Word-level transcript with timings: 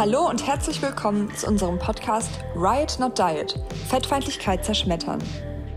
Hallo 0.00 0.30
und 0.30 0.46
herzlich 0.46 0.80
willkommen 0.80 1.30
zu 1.36 1.46
unserem 1.46 1.78
Podcast 1.78 2.30
Riot 2.56 2.96
Not 2.98 3.18
Diet 3.18 3.54
Fettfeindlichkeit 3.86 4.64
zerschmettern. 4.64 5.18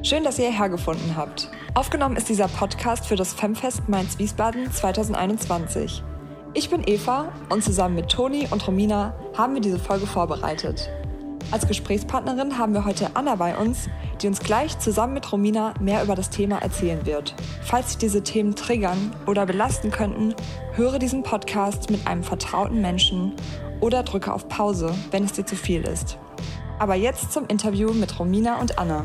Schön, 0.01 0.23
dass 0.23 0.39
ihr 0.39 0.47
hierher 0.47 0.69
gefunden 0.69 1.17
habt. 1.17 1.51
Aufgenommen 1.73 2.15
ist 2.15 2.29
dieser 2.29 2.47
Podcast 2.47 3.05
für 3.05 3.17
das 3.17 3.33
Femfest 3.33 3.89
Mainz-Wiesbaden 3.89 4.71
2021. 4.71 6.01
Ich 6.53 6.69
bin 6.69 6.83
Eva 6.87 7.33
und 7.49 7.65
zusammen 7.65 7.95
mit 7.95 8.07
Toni 8.07 8.47
und 8.49 8.65
Romina 8.65 9.13
haben 9.37 9.55
wir 9.55 9.61
diese 9.61 9.77
Folge 9.77 10.07
vorbereitet. 10.07 10.89
Als 11.51 11.67
Gesprächspartnerin 11.67 12.57
haben 12.57 12.73
wir 12.73 12.85
heute 12.85 13.17
Anna 13.17 13.35
bei 13.35 13.57
uns, 13.57 13.89
die 14.21 14.27
uns 14.27 14.39
gleich 14.39 14.79
zusammen 14.79 15.15
mit 15.15 15.29
Romina 15.33 15.73
mehr 15.81 16.01
über 16.01 16.15
das 16.15 16.29
Thema 16.29 16.59
erzählen 16.59 17.05
wird. 17.05 17.35
Falls 17.61 17.89
sich 17.89 17.97
diese 17.97 18.23
Themen 18.23 18.55
triggern 18.55 19.13
oder 19.27 19.45
belasten 19.45 19.91
könnten, 19.91 20.33
höre 20.75 20.97
diesen 20.97 21.23
Podcast 21.23 21.89
mit 21.89 22.07
einem 22.07 22.23
vertrauten 22.23 22.79
Menschen 22.79 23.35
oder 23.83 24.01
drücke 24.03 24.31
auf 24.31 24.47
Pause, 24.47 24.95
wenn 25.11 25.25
es 25.25 25.33
dir 25.33 25.45
zu 25.45 25.57
viel 25.57 25.81
ist. 25.81 26.17
Aber 26.79 26.95
jetzt 26.95 27.33
zum 27.33 27.47
Interview 27.47 27.91
mit 27.91 28.17
Romina 28.17 28.61
und 28.61 28.79
Anna. 28.79 29.03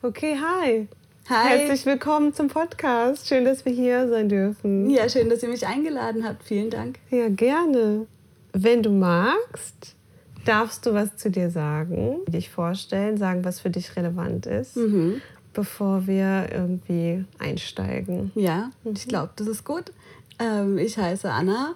Okay, 0.00 0.36
hi. 0.40 0.86
Hi. 1.28 1.48
Herzlich 1.58 1.84
willkommen 1.86 2.34
zum 2.34 2.46
Podcast. 2.46 3.26
Schön, 3.26 3.44
dass 3.44 3.64
wir 3.64 3.72
hier 3.72 4.08
sein 4.08 4.28
dürfen. 4.28 4.88
Ja, 4.90 5.08
schön, 5.08 5.28
dass 5.28 5.42
ihr 5.42 5.48
mich 5.48 5.66
eingeladen 5.66 6.24
habt. 6.24 6.44
Vielen 6.44 6.70
Dank. 6.70 7.00
Ja, 7.10 7.28
gerne. 7.28 8.06
Wenn 8.52 8.84
du 8.84 8.90
magst, 8.90 9.96
darfst 10.44 10.86
du 10.86 10.94
was 10.94 11.16
zu 11.16 11.28
dir 11.28 11.50
sagen, 11.50 12.18
dich 12.28 12.48
vorstellen, 12.50 13.16
sagen, 13.16 13.44
was 13.44 13.58
für 13.58 13.70
dich 13.70 13.96
relevant 13.96 14.46
ist, 14.46 14.76
Mhm. 14.76 15.20
bevor 15.52 16.06
wir 16.06 16.46
irgendwie 16.52 17.24
einsteigen. 17.40 18.30
Ja, 18.36 18.70
ich 18.84 19.08
glaube, 19.08 19.30
das 19.34 19.48
ist 19.48 19.64
gut. 19.64 19.90
Ähm, 20.38 20.78
ich 20.78 20.96
heiße 20.96 21.28
Anna. 21.28 21.74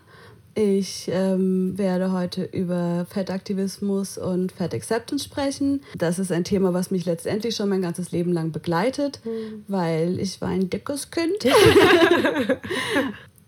Ich 0.54 1.08
ähm, 1.12 1.78
werde 1.78 2.12
heute 2.12 2.42
über 2.42 3.06
Fettaktivismus 3.08 4.18
und 4.18 4.52
Fat 4.52 4.74
Acceptance 4.74 5.24
sprechen. 5.24 5.82
Das 5.96 6.18
ist 6.18 6.32
ein 6.32 6.44
Thema, 6.44 6.74
was 6.74 6.90
mich 6.90 7.04
letztendlich 7.04 7.54
schon 7.54 7.68
mein 7.68 7.82
ganzes 7.82 8.10
Leben 8.10 8.32
lang 8.32 8.50
begleitet, 8.50 9.20
weil 9.68 10.18
ich 10.18 10.40
war 10.40 10.48
ein 10.48 10.68
dickes 10.68 11.10
Kind 11.10 11.44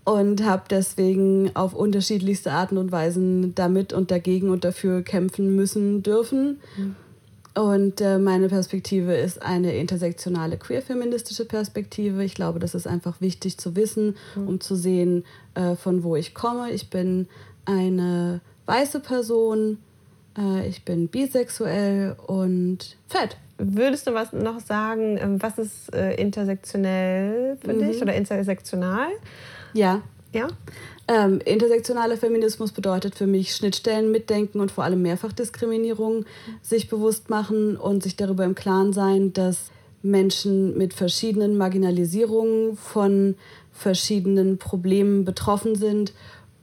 und 0.04 0.44
habe 0.44 0.64
deswegen 0.70 1.50
auf 1.54 1.74
unterschiedlichste 1.74 2.52
Arten 2.52 2.78
und 2.78 2.92
Weisen 2.92 3.54
damit 3.54 3.92
und 3.92 4.10
dagegen 4.10 4.50
und 4.50 4.64
dafür 4.64 5.02
kämpfen 5.02 5.54
müssen 5.54 6.02
dürfen. 6.02 6.60
Und 7.54 8.00
äh, 8.00 8.18
meine 8.18 8.48
Perspektive 8.48 9.14
ist 9.14 9.42
eine 9.42 9.76
intersektionale 9.76 10.56
queer-feministische 10.56 11.44
Perspektive. 11.44 12.24
Ich 12.24 12.34
glaube, 12.34 12.58
das 12.58 12.74
ist 12.74 12.86
einfach 12.86 13.20
wichtig 13.20 13.58
zu 13.58 13.76
wissen, 13.76 14.16
um 14.36 14.60
zu 14.60 14.74
sehen, 14.74 15.24
äh, 15.54 15.76
von 15.76 16.02
wo 16.02 16.16
ich 16.16 16.34
komme. 16.34 16.70
Ich 16.70 16.88
bin 16.88 17.28
eine 17.66 18.40
weiße 18.64 19.00
Person, 19.00 19.78
äh, 20.38 20.66
ich 20.66 20.84
bin 20.84 21.08
bisexuell 21.08 22.16
und 22.26 22.96
fett. 23.06 23.36
Würdest 23.58 24.06
du 24.06 24.14
was 24.14 24.32
noch 24.32 24.60
sagen, 24.60 25.18
ähm, 25.18 25.42
was 25.42 25.58
ist 25.58 25.94
äh, 25.94 26.14
intersektionell 26.14 27.58
für 27.62 27.74
dich 27.74 28.00
oder 28.00 28.14
intersektional? 28.14 29.08
Ja. 29.74 30.02
Ja? 30.32 30.48
Ähm, 31.12 31.40
intersektionaler 31.44 32.16
Feminismus 32.16 32.72
bedeutet 32.72 33.14
für 33.14 33.26
mich 33.26 33.54
Schnittstellen 33.54 34.10
mitdenken 34.10 34.60
und 34.60 34.70
vor 34.70 34.84
allem 34.84 35.02
Mehrfachdiskriminierung 35.02 36.24
sich 36.62 36.88
bewusst 36.88 37.28
machen 37.28 37.76
und 37.76 38.02
sich 38.02 38.16
darüber 38.16 38.44
im 38.44 38.54
Klaren 38.54 38.94
sein, 38.94 39.34
dass 39.34 39.70
Menschen 40.00 40.78
mit 40.78 40.94
verschiedenen 40.94 41.58
Marginalisierungen 41.58 42.78
von 42.78 43.34
verschiedenen 43.72 44.56
Problemen 44.56 45.26
betroffen 45.26 45.74
sind 45.74 46.14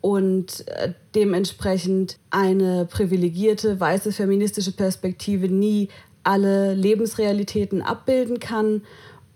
und 0.01 0.67
äh, 0.67 0.93
dementsprechend 1.13 2.17
eine 2.31 2.87
privilegierte 2.89 3.79
weiße 3.79 4.11
feministische 4.11 4.71
Perspektive 4.71 5.47
nie 5.47 5.89
alle 6.23 6.73
Lebensrealitäten 6.73 7.83
abbilden 7.83 8.39
kann 8.39 8.81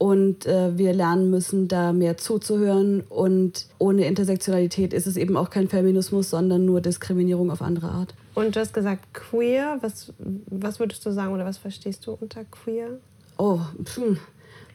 und 0.04 0.46
äh, 0.46 0.78
wir 0.78 0.92
lernen 0.92 1.30
müssen, 1.30 1.70
da 1.70 1.94
mehr 1.94 2.18
zuzuhören. 2.18 3.06
Und 3.08 3.68
ohne 3.78 4.06
Intersektionalität 4.06 4.92
ist 4.92 5.08
es 5.08 5.16
eben 5.16 5.38
auch 5.38 5.50
kein 5.50 5.70
Feminismus, 5.70 6.30
sondern 6.30 6.66
nur 6.66 6.82
Diskriminierung 6.82 7.50
auf 7.50 7.62
andere 7.62 7.88
Art. 7.88 8.14
Und 8.36 8.54
du 8.54 8.60
hast 8.60 8.74
gesagt 8.74 9.14
queer. 9.14 9.78
Was, 9.80 10.12
was 10.48 10.82
würdest 10.82 11.06
du 11.06 11.12
sagen 11.12 11.34
oder 11.34 11.46
was 11.46 11.58
verstehst 11.58 12.06
du 12.06 12.18
unter 12.20 12.44
queer? 12.44 13.00
Oh, 13.38 13.62
hm. 13.96 14.18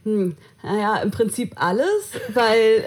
Hm. 0.04 0.36
Naja, 0.62 0.96
im 1.02 1.10
Prinzip 1.10 1.52
alles, 1.56 2.12
weil 2.32 2.86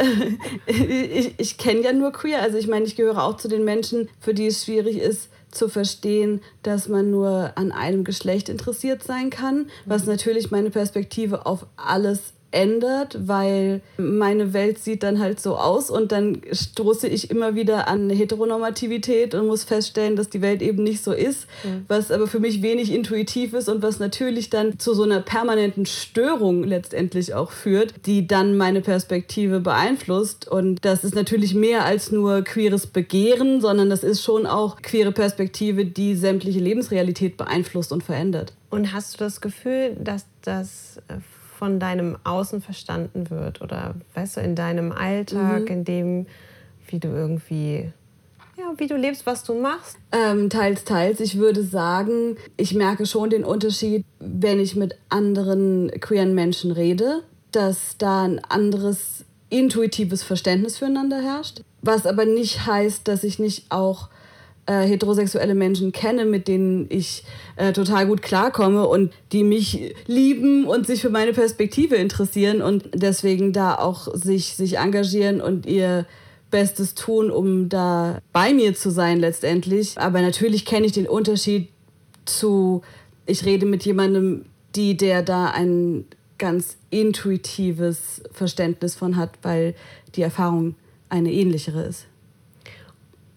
ich, 0.66 1.36
ich 1.38 1.60
kenne 1.60 1.82
ja 1.82 1.94
nur 1.94 2.12
queer. 2.12 2.42
Also 2.42 2.58
ich 2.58 2.68
meine, 2.68 2.86
ich 2.86 2.96
gehöre 2.96 3.24
auch 3.24 3.38
zu 3.38 3.50
den 3.50 3.64
Menschen, 3.64 4.10
für 4.20 4.34
die 4.34 4.48
es 4.48 4.66
schwierig 4.66 4.98
ist 4.98 5.30
zu 5.52 5.70
verstehen, 5.70 6.42
dass 6.64 6.88
man 6.88 7.12
nur 7.12 7.52
an 7.56 7.72
einem 7.72 8.04
Geschlecht 8.04 8.50
interessiert 8.50 9.04
sein 9.04 9.30
kann, 9.30 9.68
was 9.86 10.06
natürlich 10.06 10.52
meine 10.52 10.70
Perspektive 10.70 11.46
auf 11.46 11.66
alles 11.76 12.34
ändert, 12.52 13.18
weil 13.28 13.82
meine 13.98 14.54
Welt 14.54 14.80
sieht 14.80 15.04
dann 15.04 15.20
halt 15.20 15.40
so 15.40 15.56
aus 15.58 15.90
und 15.90 16.12
dann 16.12 16.42
stoße 16.52 17.08
ich 17.08 17.32
immer 17.32 17.56
wieder 17.56 17.88
an 17.88 18.10
Heteronormativität 18.10 19.34
und 19.36 19.48
muss 19.48 19.64
feststellen, 19.64 20.16
dass 20.16 20.30
die 20.30 20.42
Welt 20.42 20.62
eben 20.62 20.84
nicht 20.84 21.04
so 21.04 21.14
ist, 21.14 21.48
was 21.88 22.12
aber 22.12 22.28
für 22.28 22.40
mich 22.40 22.62
wenig 22.62 22.92
intuitiv 22.92 23.54
ist 23.54 23.70
und 23.70 23.82
was 23.82 24.00
natürlich 24.00 24.50
dann 24.50 24.80
zu 24.80 24.94
so 24.94 25.04
einer 25.04 25.22
permanenten 25.22 25.86
Störung 25.86 26.64
letztendlich 26.64 27.34
auch 27.34 27.52
führt, 27.52 27.94
die 28.06 28.28
dann 28.28 28.58
meine 28.58 28.82
Perspektive 28.82 29.60
beeinflusst 29.60 30.48
und 30.48 30.84
das 30.84 31.04
ist 31.04 31.16
natürlich 31.16 31.54
mehr 31.54 31.86
als 31.86 32.12
nur 32.12 32.42
queeres 32.44 32.88
Begehren, 32.88 33.62
sondern 33.62 33.90
das 33.90 34.04
ist 34.04 34.24
schon 34.24 34.46
auch 34.46 34.82
queere 34.82 35.12
Perspektive, 35.12 35.86
die 35.86 36.16
sämtliche 36.16 36.60
Lebensrealität 36.60 37.38
beeinflusst 37.38 37.92
und 37.92 38.04
verändert. 38.04 38.54
Und 38.70 38.94
hast 38.94 39.16
du 39.16 39.18
das 39.20 39.42
Gefühl, 39.42 39.96
dass 40.00 40.26
das 40.42 40.98
äh, 41.08 41.16
von 41.62 41.80
deinem 41.80 42.18
Außen 42.24 42.60
verstanden 42.60 43.30
wird 43.30 43.62
oder 43.62 43.94
weißt 44.16 44.38
du, 44.38 44.42
in 44.42 44.56
deinem 44.56 44.92
Alltag, 44.92 45.70
in 45.70 45.86
dem, 45.86 46.26
wie 46.88 46.98
du 46.98 47.10
irgendwie, 47.10 47.94
ja, 48.58 48.74
wie 48.78 48.88
du 48.88 48.96
lebst, 48.96 49.28
was 49.28 49.44
du 49.44 49.54
machst? 49.54 49.96
Ähm, 50.12 50.50
teils, 50.50 50.86
teils. 50.86 51.20
Ich 51.20 51.38
würde 51.38 51.64
sagen, 51.64 52.36
ich 52.58 52.74
merke 52.74 53.06
schon 53.06 53.30
den 53.30 53.44
Unterschied, 53.44 54.04
wenn 54.18 54.60
ich 54.60 54.76
mit 54.76 54.96
anderen 55.10 55.92
queeren 56.00 56.34
Menschen 56.34 56.72
rede, 56.72 57.22
dass 57.52 57.96
da 58.00 58.24
ein 58.24 58.44
anderes 58.50 59.24
intuitives 59.50 60.24
Verständnis 60.24 60.80
füreinander 60.80 61.22
herrscht. 61.22 61.62
Was 61.84 62.08
aber 62.08 62.26
nicht 62.26 62.66
heißt, 62.66 63.08
dass 63.08 63.24
ich 63.24 63.38
nicht 63.38 63.68
auch 63.70 64.10
äh, 64.72 64.88
heterosexuelle 64.88 65.54
Menschen 65.54 65.92
kenne, 65.92 66.24
mit 66.24 66.48
denen 66.48 66.86
ich 66.88 67.26
äh, 67.58 67.74
total 67.74 68.08
gut 68.08 68.22
klarkomme 68.22 68.88
und 68.88 69.12
die 69.34 69.44
mich 69.44 69.94
lieben 70.08 70.66
und 70.66 70.88
sich 70.88 71.02
für 71.02 71.10
meine 71.10 71.34
Perspektive 71.34 71.96
interessieren 71.96 72.62
und 72.62 72.86
deswegen 72.94 73.52
da 73.52 73.76
auch 73.76 74.08
sich, 74.16 74.56
sich 74.56 74.78
engagieren 74.78 75.42
und 75.42 75.66
ihr 75.66 76.06
Bestes 76.52 76.96
tun, 76.96 77.32
um 77.32 77.68
da 77.68 78.20
bei 78.32 78.54
mir 78.54 78.74
zu 78.74 78.92
sein 78.92 79.20
letztendlich. 79.20 79.98
Aber 79.98 80.22
natürlich 80.22 80.66
kenne 80.66 80.86
ich 80.86 80.94
den 80.94 81.08
Unterschied 81.08 81.68
zu, 82.24 82.82
ich 83.26 83.46
rede 83.46 83.66
mit 83.66 83.84
jemandem, 83.84 84.46
die 84.76 84.96
der 84.96 85.22
da 85.22 85.48
ein 85.48 86.06
ganz 86.38 86.78
intuitives 86.90 88.22
Verständnis 88.32 88.96
von 88.96 89.18
hat, 89.18 89.32
weil 89.42 89.76
die 90.16 90.22
Erfahrung 90.22 90.76
eine 91.10 91.32
ähnlichere 91.32 91.84
ist. 91.84 92.06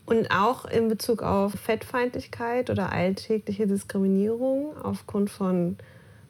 Und 0.07 0.31
auch 0.31 0.67
in 0.67 0.89
Bezug 0.89 1.23
auf 1.23 1.53
Fettfeindlichkeit 1.53 2.69
oder 2.69 2.93
alltägliche 2.93 3.67
Diskriminierung 3.67 4.77
aufgrund 4.83 5.31
von 5.31 5.77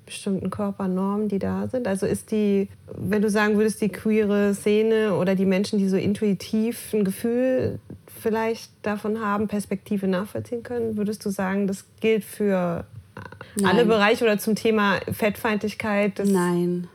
bestimmten 0.07 0.51
Körpernormen, 0.51 1.29
die 1.29 1.39
da 1.39 1.67
sind. 1.69 1.89
Also 1.89 2.07
ist 2.07 2.31
die, 2.31 2.69
wenn 2.97 3.23
du 3.23 3.31
sagen 3.31 3.57
würdest, 3.57 3.81
die 3.81 3.89
queere 3.89 4.55
Szene 4.55 5.15
oder 5.15 5.35
die 5.35 5.47
Menschen, 5.47 5.79
die 5.79 5.89
so 5.89 5.97
intuitiv 5.97 6.93
ein 6.93 7.05
Gefühl 7.05 7.79
vielleicht 8.21 8.71
davon 8.83 9.21
haben, 9.21 9.49
Perspektive 9.49 10.07
nachvollziehen 10.07 10.63
können, 10.63 10.97
würdest 10.97 11.25
du 11.25 11.31
sagen, 11.31 11.67
das 11.67 11.85
gilt 12.01 12.25
für 12.25 12.85
alle 13.63 13.77
Nein. 13.79 13.89
Bereiche 13.89 14.25
oder 14.25 14.39
zum 14.39 14.55
Thema 14.55 14.99
Fettfeindlichkeit? 15.11 16.21
Nein, 16.25 16.89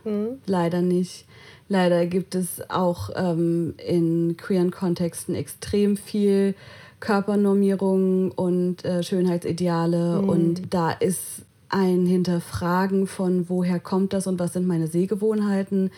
leider 0.45 0.81
nicht. 0.81 1.25
Leider 1.69 2.07
gibt 2.07 2.33
es 2.33 2.69
auch 2.69 3.11
ähm, 3.15 3.75
in 3.77 4.35
queeren 4.37 4.71
Kontexten 4.71 5.35
extrem 5.35 5.97
viel 5.97 6.55
Körpernormierung 6.99 8.31
und 8.31 8.83
äh, 8.83 9.03
Schönheitsideale. 9.03 10.19
Und 10.21 10.73
da 10.73 10.91
ist 10.91 11.43
ein 11.69 12.07
Hinterfragen 12.07 13.05
von, 13.05 13.47
woher 13.49 13.79
kommt 13.79 14.13
das 14.13 14.25
und 14.25 14.39
was 14.39 14.53
sind 14.53 14.65
meine 14.65 14.87
Sehgewohnheiten, 14.87 15.91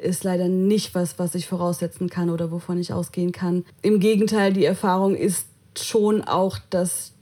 ist 0.00 0.24
leider 0.24 0.48
nicht 0.48 0.94
was, 0.94 1.18
was 1.18 1.34
ich 1.34 1.46
voraussetzen 1.46 2.08
kann 2.08 2.30
oder 2.30 2.50
wovon 2.50 2.78
ich 2.78 2.92
ausgehen 2.92 3.30
kann. 3.30 3.64
Im 3.82 4.00
Gegenteil, 4.00 4.52
die 4.52 4.64
Erfahrung 4.64 5.14
ist 5.14 5.46
schon 5.76 6.22
auch, 6.22 6.58
dass 6.70 7.12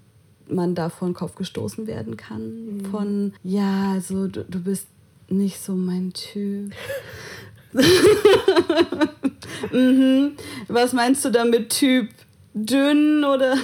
man 0.49 0.75
da 0.75 0.89
vor 0.89 1.09
den 1.09 1.15
Kopf 1.15 1.35
gestoßen 1.35 1.87
werden 1.87 2.17
kann. 2.17 2.83
Von, 2.91 3.35
ja, 3.43 3.93
also 3.93 4.29
du, 4.29 4.45
du 4.45 4.61
bist 4.61 4.87
nicht 5.29 5.61
so 5.61 5.75
mein 5.75 6.13
Typ. 6.13 6.73
mhm. 9.73 10.33
Was 10.69 10.93
meinst 10.93 11.25
du 11.25 11.31
damit, 11.31 11.71
Typ 11.71 12.09
dünn 12.55 13.25
oder? 13.25 13.57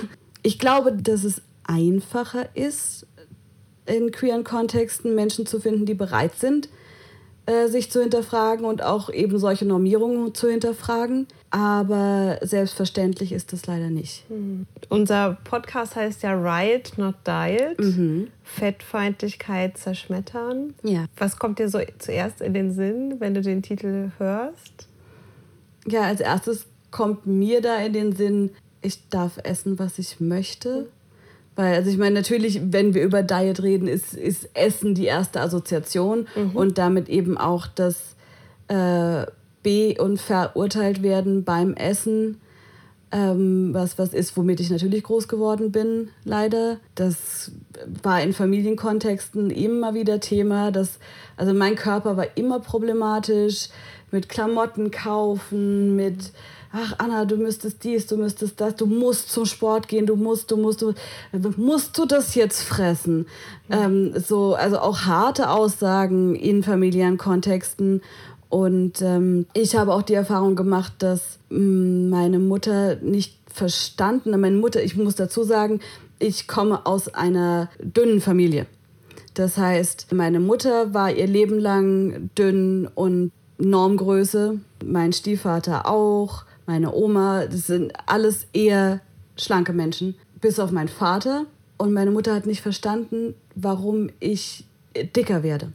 Ich 0.43 0.59
glaube, 0.59 0.93
dass 0.93 1.25
es 1.25 1.43
einfacher 1.65 2.49
ist, 2.55 3.07
in 3.87 4.11
queeren 4.11 4.45
Kontexten 4.45 5.15
Menschen 5.15 5.47
zu 5.47 5.61
finden, 5.61 5.87
die 5.87 5.95
bereit 5.95 6.37
sind, 6.37 6.69
äh, 7.47 7.69
sich 7.69 7.91
zu 7.91 8.01
hinterfragen 8.01 8.65
und 8.65 8.83
auch 8.83 9.11
eben 9.11 9.39
solche 9.39 9.65
Normierungen 9.65 10.35
zu 10.35 10.49
hinterfragen. 10.49 11.27
Aber 11.57 12.39
selbstverständlich 12.43 13.33
ist 13.33 13.55
das 13.55 13.67
leider 13.67 13.89
nicht. 13.89 14.29
Mhm. 14.29 14.67
Unser 14.91 15.39
Podcast 15.45 15.97
heißt 15.97 16.23
ja 16.23 16.35
Riot, 16.35 16.99
not 16.99 17.15
Diet. 17.27 17.79
Mhm. 17.79 18.29
Fettfeindlichkeit 18.45 19.79
zerschmettern. 19.79 20.75
Ja. 20.83 21.07
Was 21.17 21.39
kommt 21.39 21.59
dir 21.59 21.71
so 21.71 21.81
zuerst 21.99 22.43
in 22.43 22.53
den 22.53 22.73
Sinn, 22.73 23.15
wenn 23.21 23.33
du 23.33 23.41
den 23.41 23.63
Titel 23.63 24.11
hörst? 24.19 24.87
Ja, 25.87 26.03
als 26.03 26.21
erstes 26.21 26.67
kommt 26.91 27.27
mir 27.27 27.63
da 27.63 27.79
in 27.79 27.95
den 27.95 28.13
Sinn, 28.15 28.51
ich 28.83 29.09
darf 29.09 29.39
essen, 29.43 29.79
was 29.79 29.99
ich 29.99 30.21
möchte. 30.21 30.89
Weil, 31.55 31.75
also 31.77 31.89
ich 31.91 31.97
meine, 31.97 32.17
natürlich, 32.17 32.61
wenn 32.71 32.93
wir 32.93 33.03
über 33.03 33.23
Diet 33.23 33.63
reden, 33.63 33.89
ist, 33.89 34.13
ist 34.13 34.51
Essen 34.53 34.95
die 34.95 35.07
erste 35.07 35.41
Assoziation 35.41 36.29
Mhm. 36.37 36.51
und 36.55 36.77
damit 36.77 37.09
eben 37.09 37.39
auch 37.39 37.67
das 37.67 38.15
äh, 38.69 39.25
be- 39.67 40.01
und 40.01 40.21
verurteilt 40.21 41.03
werden 41.03 41.43
beim 41.43 41.75
Essen. 41.75 42.41
Ähm, 43.11 43.71
was, 43.73 43.99
was 43.99 44.15
ist, 44.15 44.37
womit 44.37 44.61
ich 44.61 44.71
natürlich 44.71 45.03
groß 45.03 45.27
geworden 45.27 45.73
bin, 45.73 46.11
leider. 46.25 46.79
Das 46.95 47.51
war 48.03 48.23
in 48.23 48.33
Familienkontexten 48.33 49.51
immer 49.51 49.95
wieder 49.95 50.21
Thema. 50.21 50.71
Das, 50.71 50.99
also 51.37 51.53
mein 51.53 51.75
Körper 51.75 52.17
war 52.17 52.27
immer 52.37 52.61
problematisch 52.61 53.69
mit 54.13 54.29
Klamotten 54.29 54.93
kaufen, 54.93 55.97
mit 55.97 56.33
ach 56.73 56.95
Anna, 56.99 57.25
du 57.25 57.37
müsstest 57.37 57.83
dies, 57.85 58.07
du 58.07 58.17
müsstest 58.17 58.61
das, 58.61 58.77
du 58.77 58.87
musst 58.87 59.31
zum 59.31 59.47
Sport 59.47 59.89
gehen, 59.89 60.07
du 60.07 60.17
musst, 60.17 60.51
du 60.51 60.57
musst, 60.57 60.83
du 60.83 60.95
musst 61.57 61.97
du 61.97 62.07
das 62.07 62.35
jetzt 62.35 62.63
fressen. 62.63 63.27
Ähm, 63.71 64.13
so, 64.17 64.55
also 64.55 64.79
auch 64.79 65.01
harte 65.01 65.51
Aussagen 65.51 66.35
in 66.35 66.63
familiären 66.63 67.19
Kontexten. 67.19 68.03
Und 68.49 69.03
ähm, 69.03 69.47
ich 69.55 69.77
habe 69.77 69.93
auch 69.93 70.03
die 70.03 70.15
Erfahrung 70.15 70.57
gemacht, 70.57 70.95
dass 70.99 71.39
mh, 71.51 72.09
meine 72.11 72.39
Mutter 72.39 72.97
nicht 72.97 73.39
verstanden, 73.53 74.39
meine 74.39 74.57
Mutter, 74.57 74.83
ich 74.83 74.97
muss 74.97 75.17
dazu 75.17 75.43
sagen, 75.43 75.81
ich 76.19 76.47
komme 76.47 76.87
aus 76.87 77.09
einer 77.09 77.69
dünnen 77.81 78.21
Familie. 78.21 78.67
Das 79.35 79.59
heißt, 79.59 80.13
meine 80.13 80.41
Mutter 80.41 80.95
war 80.95 81.13
ihr 81.13 81.27
Leben 81.27 81.59
lang 81.59 82.31
dünn 82.39 82.89
und 82.95 83.33
Normgröße, 83.59 84.61
mein 84.85 85.13
Stiefvater 85.13 85.87
auch, 85.87 86.45
meine 86.67 86.93
Oma, 86.95 87.47
das 87.47 87.67
sind 87.67 87.93
alles 88.07 88.47
eher 88.53 89.01
schlanke 89.37 89.73
Menschen, 89.73 90.15
bis 90.41 90.59
auf 90.59 90.71
meinen 90.71 90.89
Vater. 90.89 91.47
Und 91.79 91.93
meine 91.93 92.11
Mutter 92.11 92.35
hat 92.35 92.47
nicht 92.47 92.63
verstanden, 92.63 93.35
warum 93.55 94.11
ich 94.21 94.65
dicker 95.15 95.43
werde. 95.43 95.73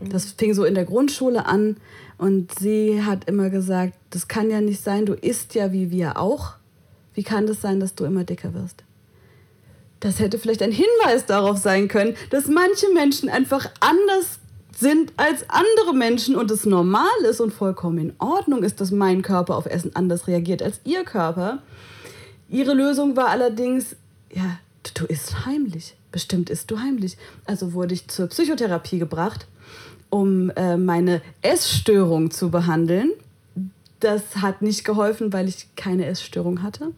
Das 0.00 0.32
fing 0.32 0.54
so 0.54 0.64
in 0.64 0.74
der 0.74 0.84
Grundschule 0.84 1.46
an 1.46 1.76
und 2.22 2.56
sie 2.56 3.02
hat 3.02 3.24
immer 3.24 3.50
gesagt, 3.50 3.94
das 4.10 4.28
kann 4.28 4.48
ja 4.48 4.60
nicht 4.60 4.80
sein, 4.80 5.06
du 5.06 5.12
isst 5.12 5.56
ja 5.56 5.72
wie 5.72 5.90
wir 5.90 6.18
auch. 6.18 6.52
Wie 7.14 7.24
kann 7.24 7.48
das 7.48 7.60
sein, 7.60 7.80
dass 7.80 7.96
du 7.96 8.04
immer 8.04 8.22
dicker 8.22 8.54
wirst? 8.54 8.84
Das 9.98 10.20
hätte 10.20 10.38
vielleicht 10.38 10.62
ein 10.62 10.70
Hinweis 10.70 11.26
darauf 11.26 11.58
sein 11.58 11.88
können, 11.88 12.14
dass 12.30 12.46
manche 12.46 12.86
Menschen 12.94 13.28
einfach 13.28 13.68
anders 13.80 14.38
sind 14.72 15.12
als 15.16 15.50
andere 15.50 15.94
Menschen 15.96 16.36
und 16.36 16.48
es 16.52 16.64
normal 16.64 17.24
ist 17.28 17.40
und 17.40 17.52
vollkommen 17.52 17.98
in 17.98 18.12
Ordnung 18.20 18.62
ist, 18.62 18.80
dass 18.80 18.92
mein 18.92 19.22
Körper 19.22 19.56
auf 19.56 19.66
Essen 19.66 19.96
anders 19.96 20.28
reagiert 20.28 20.62
als 20.62 20.80
ihr 20.84 21.02
Körper. 21.02 21.60
Ihre 22.48 22.74
Lösung 22.74 23.16
war 23.16 23.30
allerdings, 23.30 23.96
ja, 24.32 24.60
du, 24.94 25.06
isst 25.06 25.44
heimlich. 25.44 25.96
Bestimmt 26.12 26.50
isst 26.50 26.70
du 26.70 26.78
heimlich. 26.78 27.16
Also 27.46 27.72
wurde 27.72 27.94
ich 27.94 28.06
zur 28.06 28.28
Psychotherapie 28.28 29.00
gebracht, 29.00 29.48
um 30.12 30.50
äh, 30.56 30.76
meine 30.76 31.22
Essstörung 31.40 32.30
zu 32.30 32.50
behandeln. 32.50 33.12
Das 33.98 34.36
hat 34.36 34.60
nicht 34.60 34.84
geholfen, 34.84 35.32
weil 35.32 35.48
ich 35.48 35.74
keine 35.74 36.04
Essstörung 36.04 36.62
hatte. 36.62 36.92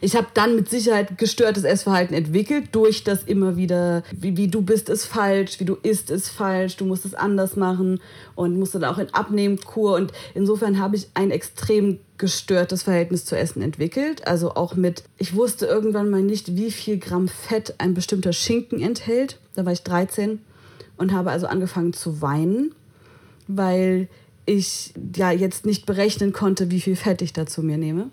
Ich 0.00 0.16
habe 0.16 0.26
dann 0.34 0.56
mit 0.56 0.68
Sicherheit 0.68 1.18
gestörtes 1.18 1.62
Essverhalten 1.62 2.16
entwickelt 2.16 2.70
durch 2.72 3.04
das 3.04 3.22
immer 3.22 3.56
wieder, 3.56 4.02
wie, 4.10 4.36
wie 4.36 4.48
du 4.48 4.60
bist 4.60 4.88
ist 4.88 5.04
falsch, 5.04 5.60
wie 5.60 5.66
du 5.66 5.76
isst 5.82 6.10
ist 6.10 6.30
falsch, 6.30 6.76
du 6.76 6.84
musst 6.84 7.04
es 7.04 7.14
anders 7.14 7.54
machen 7.54 8.00
und 8.34 8.58
musste 8.58 8.80
dann 8.80 8.92
auch 8.92 8.98
in 8.98 9.14
Abnehmkur 9.14 9.94
und 9.94 10.12
insofern 10.34 10.80
habe 10.80 10.96
ich 10.96 11.08
ein 11.14 11.30
extrem 11.30 12.00
gestörtes 12.18 12.82
Verhältnis 12.82 13.24
zu 13.24 13.36
Essen 13.36 13.62
entwickelt. 13.62 14.26
Also 14.26 14.54
auch 14.56 14.74
mit, 14.74 15.04
ich 15.18 15.36
wusste 15.36 15.66
irgendwann 15.66 16.10
mal 16.10 16.22
nicht, 16.22 16.56
wie 16.56 16.72
viel 16.72 16.98
Gramm 16.98 17.28
Fett 17.28 17.74
ein 17.78 17.94
bestimmter 17.94 18.32
Schinken 18.32 18.80
enthält. 18.80 19.38
Da 19.54 19.64
war 19.64 19.72
ich 19.72 19.82
13 19.82 20.40
und 20.96 21.12
habe 21.12 21.30
also 21.30 21.46
angefangen 21.46 21.92
zu 21.92 22.20
weinen, 22.20 22.74
weil 23.48 24.08
ich 24.46 24.92
ja 25.16 25.30
jetzt 25.30 25.66
nicht 25.66 25.86
berechnen 25.86 26.32
konnte, 26.32 26.70
wie 26.70 26.80
viel 26.80 26.96
Fett 26.96 27.22
ich 27.22 27.32
da 27.32 27.46
zu 27.46 27.62
mir 27.62 27.78
nehme. 27.78 28.10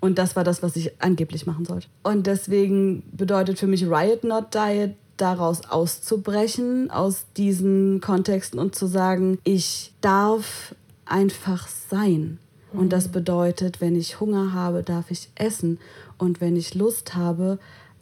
Und 0.00 0.18
das 0.18 0.36
war 0.36 0.44
das, 0.44 0.62
was 0.62 0.76
ich 0.76 1.02
angeblich 1.02 1.46
machen 1.46 1.64
sollte. 1.64 1.88
Und 2.02 2.26
deswegen 2.26 3.02
bedeutet 3.12 3.58
für 3.58 3.66
mich 3.66 3.84
Riot 3.84 4.24
Not 4.24 4.54
Diet, 4.54 4.94
daraus 5.16 5.68
auszubrechen, 5.68 6.90
aus 6.90 7.26
diesen 7.36 8.00
Kontexten 8.00 8.58
und 8.58 8.74
zu 8.74 8.86
sagen, 8.86 9.38
ich 9.44 9.92
darf 10.00 10.74
einfach 11.04 11.68
sein. 11.68 12.38
Und 12.72 12.92
das 12.92 13.08
bedeutet, 13.08 13.80
wenn 13.80 13.96
ich 13.96 14.20
Hunger 14.20 14.52
habe, 14.52 14.82
darf 14.82 15.10
ich 15.10 15.30
essen. 15.34 15.78
Und 16.18 16.40
wenn 16.40 16.54
ich 16.56 16.74
Lust 16.74 17.14
habe 17.14 17.58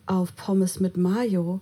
auf 0.07 0.35
Pommes 0.37 0.81
mit 0.81 0.97
Mayo, 0.97 1.61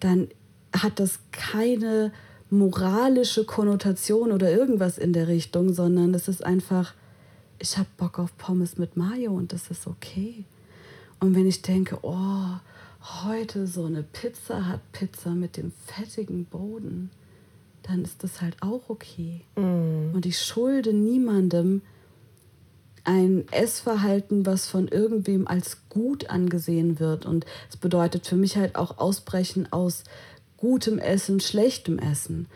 dann 0.00 0.28
hat 0.74 1.00
das 1.00 1.18
keine 1.32 2.12
moralische 2.50 3.44
Konnotation 3.44 4.32
oder 4.32 4.50
irgendwas 4.50 4.98
in 4.98 5.12
der 5.12 5.28
Richtung, 5.28 5.72
sondern 5.72 6.14
es 6.14 6.28
ist 6.28 6.44
einfach, 6.44 6.94
ich 7.58 7.78
habe 7.78 7.88
Bock 7.96 8.18
auf 8.18 8.36
Pommes 8.36 8.76
mit 8.76 8.96
Mayo 8.96 9.32
und 9.32 9.52
das 9.52 9.70
ist 9.70 9.86
okay. 9.86 10.44
Und 11.20 11.34
wenn 11.34 11.46
ich 11.46 11.62
denke, 11.62 11.98
oh, 12.02 12.58
heute 13.24 13.66
so 13.66 13.84
eine 13.84 14.02
Pizza 14.02 14.68
hat 14.68 14.80
Pizza 14.92 15.30
mit 15.30 15.56
dem 15.56 15.72
fettigen 15.86 16.44
Boden, 16.44 17.10
dann 17.82 18.02
ist 18.02 18.22
das 18.22 18.40
halt 18.40 18.56
auch 18.60 18.88
okay. 18.88 19.42
Und 20.14 20.26
ich 20.26 20.40
schulde 20.40 20.92
niemandem 20.92 21.82
ein 23.04 23.46
Essverhalten, 23.50 24.46
was 24.46 24.66
von 24.66 24.88
irgendwem 24.88 25.46
als 25.46 25.88
gut 25.90 26.30
angesehen 26.30 26.98
wird. 26.98 27.26
Und 27.26 27.44
es 27.68 27.76
bedeutet 27.76 28.26
für 28.26 28.36
mich 28.36 28.56
halt 28.56 28.76
auch 28.76 28.98
Ausbrechen 28.98 29.70
aus 29.70 30.04
gutem 30.64 30.98
Essen, 30.98 31.40
schlechtem 31.40 31.98
Essen. 31.98 32.46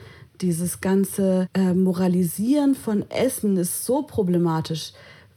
Dieses 0.40 0.80
ganze 0.80 1.46
äh, 1.52 1.74
Moralisieren 1.74 2.74
von 2.74 3.04
Essen 3.10 3.58
ist 3.58 3.84
so 3.84 4.00
problematisch, 4.00 4.92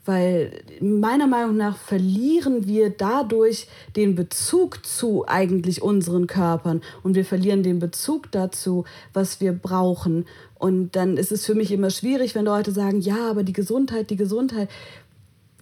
weil 0.06 0.54
meiner 0.80 1.28
Meinung 1.28 1.58
nach 1.58 1.76
verlieren 1.76 2.68
wir 2.68 2.90
dadurch 2.90 3.68
den 3.98 4.16
Bezug 4.16 4.86
zu 4.86 5.26
eigentlich 5.28 5.82
unseren 5.82 6.28
Körpern 6.28 6.82
und 7.04 7.16
wir 7.16 7.26
verlieren 7.26 7.62
den 7.62 7.80
Bezug 7.80 8.32
dazu, 8.32 8.86
was 9.12 9.42
wir 9.42 9.52
brauchen. 9.52 10.26
Und 10.58 10.96
dann 10.96 11.18
ist 11.18 11.34
es 11.34 11.46
für 11.46 11.56
mich 11.56 11.74
immer 11.74 11.90
schwierig, 11.90 12.36
wenn 12.36 12.46
Leute 12.46 12.72
sagen, 12.72 13.02
ja, 13.02 13.30
aber 13.30 13.44
die 13.44 13.52
Gesundheit, 13.52 14.10
die 14.10 14.16
Gesundheit. 14.16 14.70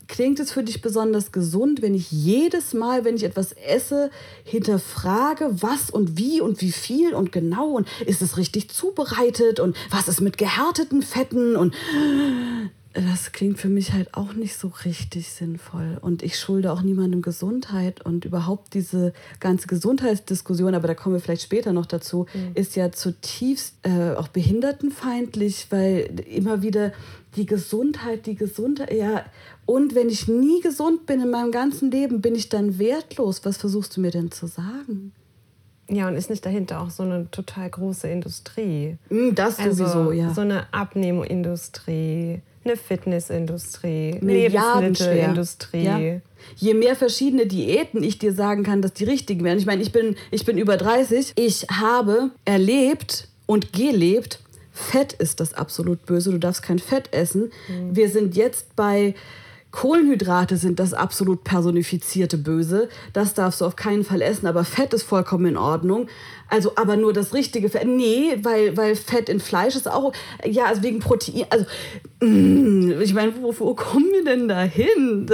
Klingt 0.10 0.40
es 0.40 0.52
für 0.52 0.64
dich 0.64 0.82
besonders 0.82 1.32
gesund, 1.32 1.84
wenn 1.84 1.94
ich 1.94 2.12
jedes 2.12 2.74
Mal, 2.74 3.06
wenn 3.06 3.16
ich 3.16 3.24
etwas 3.24 3.54
esse, 3.54 4.10
hinterfrage, 4.44 5.50
was 5.62 5.92
und 5.92 6.18
wie 6.18 6.42
und 6.42 6.62
wie 6.62 6.72
viel 6.72 7.14
und 7.14 7.32
genau 7.32 7.68
und 7.68 7.88
ist 8.08 8.24
es 8.24 8.36
richtig 8.36 8.72
zubereitet 8.72 9.60
und 9.60 9.78
was 9.92 10.08
ist 10.08 10.20
mit 10.20 10.40
gehärteten 10.40 11.04
Fetten 11.04 11.56
und 11.56 11.76
das 12.94 13.32
klingt 13.32 13.60
für 13.60 13.70
mich 13.70 13.94
halt 13.94 14.16
auch 14.16 14.34
nicht 14.34 14.58
so 14.58 14.72
richtig 14.84 15.30
sinnvoll. 15.30 16.00
Und 16.02 16.24
ich 16.24 16.40
schulde 16.40 16.72
auch 16.72 16.82
niemandem 16.82 17.22
Gesundheit 17.22 18.04
und 18.04 18.26
überhaupt 18.26 18.74
diese 18.74 19.14
ganze 19.40 19.68
Gesundheitsdiskussion, 19.68 20.74
aber 20.74 20.88
da 20.88 20.96
kommen 20.96 21.16
wir 21.16 21.22
vielleicht 21.22 21.44
später 21.44 21.72
noch 21.72 21.86
dazu, 21.86 22.26
ist 22.56 22.76
ja 22.76 22.92
zutiefst 22.92 23.76
äh, 23.84 24.16
auch 24.16 24.28
behindertenfeindlich, 24.30 25.68
weil 25.70 26.20
immer 26.28 26.64
wieder 26.64 26.92
die 27.36 27.46
Gesundheit, 27.46 28.26
die 28.26 28.36
Gesundheit, 28.36 28.92
ja, 28.92 29.24
und 29.70 29.94
wenn 29.94 30.10
ich 30.10 30.28
nie 30.28 30.62
gesund 30.62 31.06
bin 31.06 31.22
in 31.22 31.30
meinem 31.30 31.52
ganzen 31.52 31.92
Leben, 31.92 32.22
bin 32.22 32.34
ich 32.34 32.50
dann 32.50 32.80
wertlos. 32.80 33.46
Was 33.46 33.58
versuchst 33.58 33.96
du 33.96 34.02
mir 34.02 34.10
denn 34.10 34.32
zu 34.32 34.48
sagen? 34.48 35.12
Ja, 35.88 36.08
und 36.08 36.16
ist 36.16 36.32
nicht 36.32 36.44
dahinter 36.44 36.82
auch 36.82 36.90
so 36.90 37.04
eine 37.04 37.30
total 37.30 37.70
große 37.70 38.08
Industrie? 38.08 38.98
Mm, 39.12 39.36
Das 39.36 39.60
Also 39.60 39.86
sowieso, 39.86 40.12
ja. 40.12 40.34
so 40.34 40.42
eine 40.42 40.74
Abnehmindustrie, 40.74 42.42
eine 42.66 42.78
Fitnessindustrie. 42.78 44.18
Lebensmittelindustrie. 44.20 45.84
Ja. 45.84 46.00
Je 46.56 46.74
mehr 46.74 46.96
verschiedene 46.96 47.46
Diäten 47.46 48.02
ich 48.02 48.18
dir 48.18 48.34
sagen 48.34 48.64
kann, 48.64 48.82
dass 48.82 48.94
die 48.94 49.04
richtigen 49.04 49.44
wären. 49.44 49.60
Ich 49.60 49.68
meine, 49.68 49.84
ich 49.84 49.92
bin, 49.92 50.16
ich 50.32 50.46
bin 50.46 50.58
über 50.58 50.78
30. 50.78 51.34
Ich 51.36 51.68
habe 51.70 52.32
erlebt 52.44 53.28
und 53.46 53.72
gelebt, 53.72 54.40
Fett 54.72 55.14
ist 55.14 55.40
das 55.40 55.54
absolut 55.54 56.08
Böse. 56.08 56.32
Du 56.32 56.40
darfst 56.40 56.64
kein 56.64 56.80
Fett 56.80 57.14
essen. 57.14 57.52
Wir 57.92 58.10
sind 58.10 58.36
jetzt 58.36 58.76
bei 58.76 59.14
Kohlenhydrate 59.72 60.58
sind 60.58 60.80
das 60.80 60.94
absolut 60.94 61.44
personifizierte 61.44 62.38
Böse. 62.38 62.90
Das 63.14 63.36
darfst 63.36 63.62
du 63.62 63.66
auf 63.66 63.76
keinen 63.76 64.04
Fall 64.04 64.22
essen, 64.22 64.48
aber 64.48 64.64
Fett 64.64 64.94
ist 64.94 65.04
vollkommen 65.04 65.46
in 65.46 65.58
Ordnung. 65.58 66.08
Also, 66.52 66.72
aber 66.76 66.98
nur 66.98 67.14
das 67.14 67.34
richtige 67.36 67.70
Fett. 67.70 67.88
Nee, 67.88 68.38
weil, 68.42 68.76
weil 68.76 68.96
Fett 68.96 69.30
in 69.30 69.40
Fleisch 69.40 69.76
ist 69.76 69.88
auch, 69.88 70.14
ja, 70.44 70.66
also 70.66 70.82
wegen 70.82 71.00
Protein. 71.00 71.46
Also, 71.52 71.66
mm, 72.22 73.00
ich 73.02 73.14
meine, 73.14 73.34
wo, 73.40 73.54
wo 73.60 73.76
kommen 73.76 74.08
wir 74.12 74.24
denn 74.24 74.48
da 74.48 74.62
hin? 74.62 75.28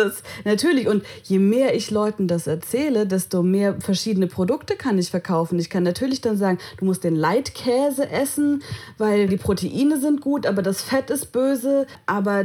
Natürlich. 0.44 0.90
Und 0.90 1.06
je 1.24 1.40
mehr 1.40 1.74
ich 1.74 1.90
Leuten 1.90 2.28
das 2.28 2.48
erzähle, 2.48 3.08
desto 3.08 3.44
mehr 3.44 3.80
verschiedene 3.80 4.28
Produkte 4.28 4.76
kann 4.76 5.00
ich 5.00 5.10
verkaufen. 5.10 5.58
Ich 5.58 5.70
kann 5.70 5.84
natürlich 5.84 6.20
dann 6.20 6.36
sagen, 6.36 6.58
du 6.78 6.84
musst 6.84 7.06
den 7.06 7.16
Leitkäse 7.16 8.10
essen, 8.10 8.62
weil 8.98 9.28
die 9.28 9.38
Proteine 9.38 10.02
sind 10.02 10.20
gut, 10.20 10.46
aber 10.46 10.62
das 10.62 10.82
Fett 10.82 11.10
ist 11.10 11.32
böse. 11.32 11.88
Aber, 12.06 12.44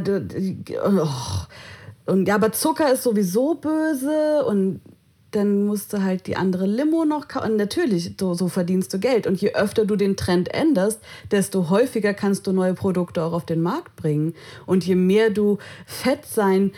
oh, 0.85 1.07
und 2.05 2.27
ja, 2.27 2.35
aber 2.35 2.51
Zucker 2.51 2.91
ist 2.91 3.03
sowieso 3.03 3.55
böse 3.55 4.43
und 4.45 4.81
dann 5.31 5.65
musst 5.65 5.93
du 5.93 6.03
halt 6.03 6.27
die 6.27 6.35
andere 6.35 6.65
Limo 6.65 7.05
noch 7.05 7.27
kaufen. 7.27 7.55
Natürlich, 7.55 8.15
so, 8.19 8.33
so 8.33 8.49
verdienst 8.49 8.93
du 8.93 8.99
Geld. 8.99 9.27
Und 9.27 9.41
je 9.41 9.53
öfter 9.53 9.85
du 9.85 9.95
den 9.95 10.17
Trend 10.17 10.53
änderst, 10.53 10.99
desto 11.31 11.69
häufiger 11.69 12.13
kannst 12.13 12.47
du 12.47 12.51
neue 12.51 12.73
Produkte 12.73 13.23
auch 13.23 13.31
auf 13.31 13.45
den 13.45 13.61
Markt 13.61 13.95
bringen. 13.95 14.33
Und 14.65 14.85
je 14.85 14.95
mehr 14.95 15.29
du 15.29 15.57
Fettsein 15.85 16.71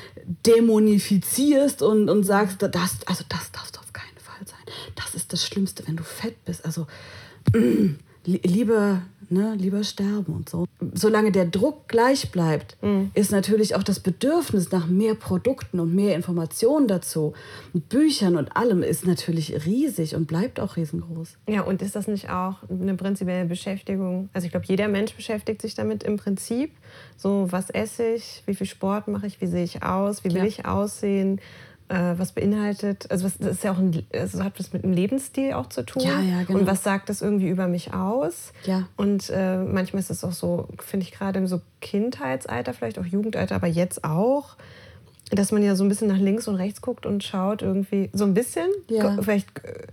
dämonifizierst 0.46 1.82
und, 1.82 2.10
und 2.10 2.24
sagst, 2.24 2.62
das, 2.62 2.98
also 3.08 3.24
das 3.28 3.52
darfst 3.52 3.76
du 3.76 3.80
auf 3.80 3.92
keinen 3.92 4.20
Fall 4.20 4.46
sein. 4.46 4.74
Das 4.96 5.16
ist 5.16 5.34
das 5.34 5.46
Schlimmste, 5.46 5.88
wenn 5.88 5.96
du 5.96 6.04
fett 6.04 6.46
bist. 6.46 6.64
Also 6.64 6.86
mm, 7.56 7.96
lieber 8.26 9.02
ne, 9.30 9.56
lieber 9.56 9.84
sterben 9.84 10.34
und 10.34 10.50
so. 10.50 10.66
Solange 10.94 11.32
der 11.32 11.46
Druck 11.46 11.88
gleich 11.88 12.32
bleibt, 12.32 12.78
mhm. 12.82 13.12
ist 13.14 13.32
natürlich 13.32 13.76
auch 13.76 13.84
das 13.84 14.00
Bedürfnis 14.00 14.72
nach 14.72 14.88
mehr 14.88 15.16
Produkten 15.16 15.80
und 15.80 15.94
mehr 15.94 16.16
Informationen 16.16 16.88
dazu, 16.88 17.34
und 17.74 17.90
Büchern 17.90 18.36
und 18.36 18.56
allem 18.56 18.84
ist 18.84 19.06
natürlich 19.06 19.66
riesig 19.66 20.16
und 20.16 20.28
bleibt 20.28 20.60
auch 20.60 20.78
riesengroß. 20.78 21.38
Ja, 21.48 21.62
und 21.62 21.82
ist 21.82 21.96
das 21.96 22.08
nicht 22.08 22.30
auch 22.30 22.58
eine 22.70 22.96
prinzipielle 22.96 23.46
Beschäftigung? 23.46 24.30
Also 24.34 24.46
ich 24.46 24.52
glaube, 24.52 24.66
jeder 24.68 24.88
Mensch 24.88 25.14
beschäftigt 25.14 25.62
sich 25.62 25.76
damit 25.76 26.04
im 26.04 26.18
Prinzip. 26.18 26.72
So, 27.18 27.48
was 27.50 27.70
esse 27.70 28.16
ich, 28.16 28.44
wie 28.46 28.56
viel 28.56 28.68
Sport 28.68 29.08
mache 29.08 29.28
ich, 29.28 29.42
wie 29.42 29.48
sehe 29.48 29.64
ich 29.64 29.84
aus, 29.84 30.24
wie 30.24 30.30
will 30.30 30.38
ja. 30.38 30.46
ich 30.46 30.66
aussehen, 30.66 31.40
äh, 31.94 32.18
was 32.18 32.32
beinhaltet, 32.32 33.06
also 33.12 33.26
was, 33.26 33.38
das 33.38 33.52
ist 33.52 33.64
ja 33.64 33.72
auch 33.72 33.78
ein, 33.78 34.04
also 34.14 34.44
hat 34.44 34.58
was 34.58 34.74
mit 34.74 34.84
einem 34.84 34.94
Lebensstil 34.94 35.54
auch 35.54 35.68
zu 35.68 35.86
tun. 35.86 36.02
Ja, 36.02 36.20
ja, 36.22 36.44
genau. 36.44 36.60
Und 36.60 36.66
was 36.66 36.84
sagt 36.84 37.08
das 37.10 37.22
irgendwie 37.22 37.50
über 37.50 37.68
mich 37.68 37.94
aus? 37.94 38.52
Ja. 38.66 38.88
Und 38.98 39.30
äh, 39.30 39.58
manchmal 39.58 40.00
ist 40.00 40.10
es 40.10 40.24
auch 40.24 40.32
so, 40.32 40.68
finde 40.80 41.06
ich 41.06 41.12
gerade 41.12 41.38
im 41.38 41.46
so 41.46 41.62
Kindheitsalter, 41.82 42.74
vielleicht 42.74 42.98
auch 42.98 43.06
Jugendalter, 43.06 43.54
aber 43.54 43.68
jetzt 43.68 44.04
auch, 44.04 44.56
dass 45.30 45.52
man 45.52 45.62
ja 45.62 45.76
so 45.76 45.84
ein 45.84 45.90
bisschen 45.90 46.08
nach 46.08 46.18
links 46.18 46.48
und 46.48 46.56
rechts 46.56 46.82
guckt 46.82 47.06
und 47.06 47.24
schaut 47.24 47.62
irgendwie 47.62 48.10
so 48.12 48.24
ein 48.24 48.34
bisschen, 48.34 48.70
ja. 48.90 49.22
vielleicht 49.22 49.64
äh, 49.64 49.86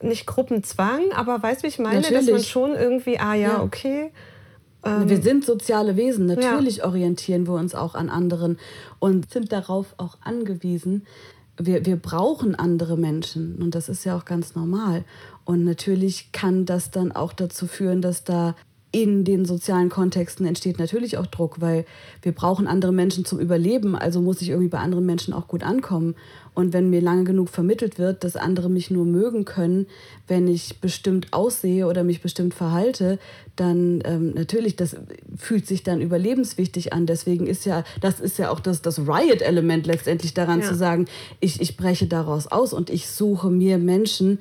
nicht 0.00 0.26
Gruppenzwang, 0.26 1.02
aber 1.14 1.42
weißt 1.42 1.60
du, 1.60 1.64
wie 1.64 1.68
ich 1.68 1.78
meine, 1.78 2.00
Natürlich. 2.00 2.26
dass 2.26 2.32
man 2.32 2.42
schon 2.44 2.74
irgendwie, 2.74 3.18
ah 3.18 3.34
ja, 3.34 3.48
ja. 3.48 3.62
okay 3.62 4.10
ähm, 4.86 5.08
wir 5.08 5.20
sind 5.22 5.44
soziale 5.44 5.96
Wesen. 5.96 6.26
Natürlich 6.26 6.78
ja. 6.78 6.86
orientieren 6.86 7.46
wir 7.46 7.54
uns 7.54 7.74
auch 7.74 7.94
an 7.94 8.08
anderen 8.08 8.58
und 8.98 9.30
sind 9.30 9.52
darauf 9.52 9.94
auch 9.96 10.18
angewiesen. 10.22 11.06
Wir, 11.58 11.86
wir 11.86 11.96
brauchen 11.96 12.54
andere 12.54 12.96
Menschen 12.96 13.56
und 13.56 13.74
das 13.74 13.88
ist 13.88 14.04
ja 14.04 14.16
auch 14.16 14.24
ganz 14.24 14.54
normal. 14.54 15.04
Und 15.44 15.64
natürlich 15.64 16.32
kann 16.32 16.66
das 16.66 16.90
dann 16.90 17.12
auch 17.12 17.32
dazu 17.32 17.66
führen, 17.66 18.02
dass 18.02 18.24
da 18.24 18.54
in 18.92 19.24
den 19.24 19.44
sozialen 19.44 19.90
Kontexten 19.90 20.46
entsteht 20.46 20.78
natürlich 20.78 21.18
auch 21.18 21.26
Druck, 21.26 21.60
weil 21.60 21.84
wir 22.22 22.32
brauchen 22.32 22.66
andere 22.66 22.92
Menschen 22.92 23.24
zum 23.24 23.38
Überleben, 23.38 23.94
also 23.94 24.22
muss 24.22 24.40
ich 24.40 24.48
irgendwie 24.48 24.70
bei 24.70 24.78
anderen 24.78 25.04
Menschen 25.04 25.34
auch 25.34 25.48
gut 25.48 25.62
ankommen. 25.62 26.14
Und 26.56 26.72
wenn 26.72 26.88
mir 26.88 27.02
lange 27.02 27.24
genug 27.24 27.50
vermittelt 27.50 27.98
wird, 27.98 28.24
dass 28.24 28.34
andere 28.34 28.70
mich 28.70 28.90
nur 28.90 29.04
mögen 29.04 29.44
können, 29.44 29.86
wenn 30.26 30.48
ich 30.48 30.80
bestimmt 30.80 31.34
aussehe 31.34 31.86
oder 31.86 32.02
mich 32.02 32.22
bestimmt 32.22 32.54
verhalte, 32.54 33.18
dann 33.56 34.00
ähm, 34.06 34.32
natürlich, 34.32 34.74
das 34.74 34.96
fühlt 35.36 35.66
sich 35.66 35.82
dann 35.82 36.00
überlebenswichtig 36.00 36.94
an. 36.94 37.04
Deswegen 37.04 37.46
ist 37.46 37.66
ja, 37.66 37.84
das 38.00 38.20
ist 38.20 38.38
ja 38.38 38.50
auch 38.50 38.60
das, 38.60 38.80
das 38.80 39.00
Riot-Element 39.00 39.86
letztendlich 39.86 40.32
daran 40.32 40.62
ja. 40.62 40.68
zu 40.68 40.74
sagen, 40.74 41.04
ich, 41.40 41.60
ich 41.60 41.76
breche 41.76 42.06
daraus 42.06 42.46
aus 42.46 42.72
und 42.72 42.88
ich 42.88 43.06
suche 43.06 43.50
mir 43.50 43.76
Menschen, 43.76 44.38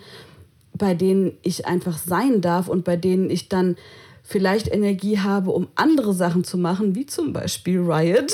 bei 0.74 0.94
denen 0.94 1.34
ich 1.42 1.68
einfach 1.68 1.98
sein 1.98 2.40
darf 2.40 2.70
und 2.70 2.86
bei 2.86 2.96
denen 2.96 3.30
ich 3.30 3.50
dann 3.50 3.76
vielleicht 4.24 4.74
Energie 4.74 5.20
habe, 5.20 5.52
um 5.52 5.68
andere 5.76 6.14
Sachen 6.14 6.46
zu 6.46 6.58
machen, 6.58 6.96
wie 6.96 7.06
zum 7.06 7.34
Beispiel 7.34 7.80
Riot, 7.80 8.32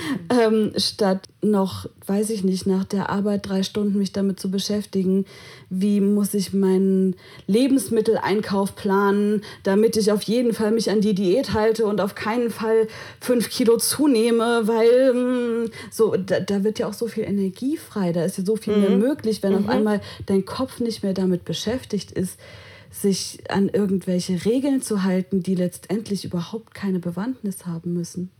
ähm, 0.30 0.72
statt 0.76 1.28
noch, 1.40 1.86
weiß 2.06 2.30
ich 2.30 2.44
nicht, 2.44 2.66
nach 2.66 2.84
der 2.84 3.10
Arbeit 3.10 3.48
drei 3.48 3.62
Stunden 3.62 3.98
mich 3.98 4.12
damit 4.12 4.38
zu 4.38 4.50
beschäftigen, 4.50 5.24
wie 5.70 6.00
muss 6.00 6.34
ich 6.34 6.52
meinen 6.52 7.16
Lebensmitteleinkauf 7.46 8.76
planen, 8.76 9.42
damit 9.62 9.96
ich 9.96 10.12
auf 10.12 10.22
jeden 10.22 10.54
Fall 10.54 10.70
mich 10.70 10.90
an 10.90 11.00
die 11.00 11.14
Diät 11.14 11.52
halte 11.52 11.86
und 11.86 12.00
auf 12.00 12.14
keinen 12.14 12.50
Fall 12.50 12.88
fünf 13.20 13.50
Kilo 13.50 13.76
zunehme, 13.76 14.62
weil 14.66 15.14
mh, 15.14 15.64
hm, 15.64 15.70
so, 15.90 16.16
da, 16.16 16.40
da, 16.40 16.64
wird 16.64 16.78
ja 16.78 16.88
auch 16.88 16.92
so 16.92 17.06
viel 17.06 17.24
Energie 17.24 17.76
frei, 17.76 18.12
da 18.12 18.24
ist 18.24 18.38
ja 18.38 18.44
so 18.44 18.56
viel 18.56 18.76
mhm. 18.76 18.80
mehr 18.80 18.96
möglich, 18.96 19.42
wenn 19.42 19.52
mhm. 19.52 19.58
auf 19.58 19.68
einmal 19.68 20.00
dein 20.26 20.44
Kopf 20.44 20.80
nicht 20.80 21.02
mehr 21.02 21.14
damit 21.14 21.44
beschäftigt 21.44 22.12
ist, 22.12 22.38
sich 22.92 23.38
an 23.48 23.68
irgendwelche 23.68 24.44
Regeln 24.44 24.82
zu 24.82 25.02
halten, 25.02 25.42
die 25.42 25.54
letztendlich 25.54 26.24
überhaupt 26.24 26.74
keine 26.74 26.98
Bewandtnis 26.98 27.66
haben 27.66 27.94
müssen. 27.94 28.30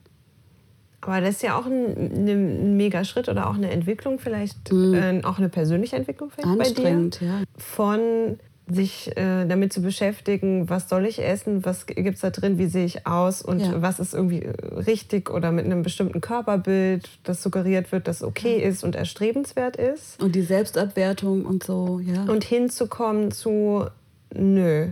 Aber 1.03 1.21
das 1.21 1.37
ist 1.37 1.43
ja 1.43 1.59
auch 1.59 1.67
ein, 1.67 2.27
ein 2.27 2.77
mega 2.77 3.05
Schritt 3.05 3.29
oder 3.29 3.51
auch 3.51 3.55
eine 3.55 3.71
Entwicklung, 3.71 4.19
vielleicht 4.19 4.73
mhm. 4.73 4.95
äh, 4.95 5.21
auch 5.25 5.39
eine 5.39 5.49
persönliche 5.49 5.97
Entwicklung 5.97 6.31
vielleicht 6.31 6.57
bei 6.57 6.91
dir. 6.91 7.11
Ja. 7.21 7.43
Von 7.57 8.39
sich 8.69 9.17
äh, 9.17 9.45
damit 9.47 9.73
zu 9.73 9.83
beschäftigen, 9.83 10.69
was 10.71 10.89
soll 10.89 11.07
ich 11.07 11.23
essen, 11.23 11.65
was 11.65 11.87
gibt 11.87 12.15
es 12.15 12.21
da 12.21 12.31
drin, 12.31 12.59
wie 12.59 12.67
sehe 12.67 12.85
ich 12.85 13.07
aus 13.07 13.43
und 13.43 13.61
ja. 13.61 13.83
was 13.83 13.99
ist 13.99 14.15
irgendwie 14.15 14.49
richtig 14.87 15.31
oder 15.31 15.51
mit 15.51 15.65
einem 15.65 15.83
bestimmten 15.83 16.21
Körperbild, 16.21 17.09
das 17.25 17.43
suggeriert 17.43 17.91
wird, 17.91 18.07
das 18.07 18.23
okay 18.23 18.59
ist 18.59 18.85
und 18.85 18.95
erstrebenswert 18.95 19.77
ist. 19.77 20.23
Und 20.23 20.35
die 20.35 20.43
Selbstabwertung 20.43 21.45
und 21.45 21.65
so, 21.65 21.99
ja. 22.01 22.23
Und 22.25 22.45
hinzukommen 22.45 23.33
zu, 23.33 23.87
nö, 24.33 24.89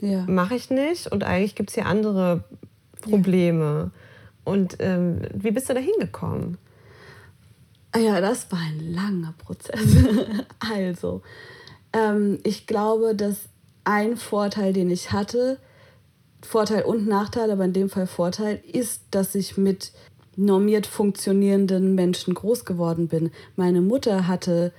ja. 0.00 0.24
mache 0.26 0.54
ich 0.54 0.70
nicht. 0.70 1.12
Und 1.12 1.22
eigentlich 1.22 1.54
gibt 1.54 1.68
es 1.68 1.74
hier 1.74 1.86
andere 1.86 2.44
Probleme. 3.02 3.90
Und 4.44 4.76
ähm, 4.80 5.22
wie 5.34 5.50
bist 5.50 5.68
du 5.68 5.74
da 5.74 5.80
hingekommen? 5.80 6.58
Ja, 7.96 8.20
das 8.20 8.50
war 8.50 8.58
ein 8.58 8.92
langer 8.92 9.34
Prozess. 9.38 9.80
also, 10.58 11.22
ähm, 11.92 12.38
ich 12.42 12.66
glaube, 12.66 13.14
dass 13.14 13.48
ein 13.84 14.16
Vorteil, 14.16 14.72
den 14.72 14.90
ich 14.90 15.12
hatte, 15.12 15.58
Vorteil 16.40 16.82
und 16.82 17.06
Nachteil, 17.06 17.50
aber 17.50 17.64
in 17.64 17.72
dem 17.72 17.88
Fall 17.88 18.06
Vorteil, 18.06 18.60
ist, 18.72 19.02
dass 19.10 19.34
ich 19.34 19.56
mit 19.56 19.92
normiert 20.36 20.86
funktionierenden 20.86 21.94
Menschen 21.94 22.34
groß 22.34 22.64
geworden 22.64 23.08
bin. 23.08 23.30
Meine 23.56 23.80
Mutter 23.80 24.26
hatte 24.26 24.72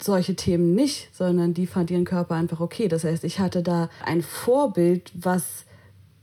solche 0.00 0.34
Themen 0.34 0.74
nicht, 0.74 1.14
sondern 1.14 1.54
die 1.54 1.66
fand 1.66 1.90
ihren 1.90 2.04
Körper 2.04 2.34
einfach 2.34 2.60
okay. 2.60 2.88
Das 2.88 3.04
heißt, 3.04 3.22
ich 3.24 3.38
hatte 3.38 3.62
da 3.62 3.88
ein 4.04 4.22
Vorbild, 4.22 5.12
was 5.14 5.64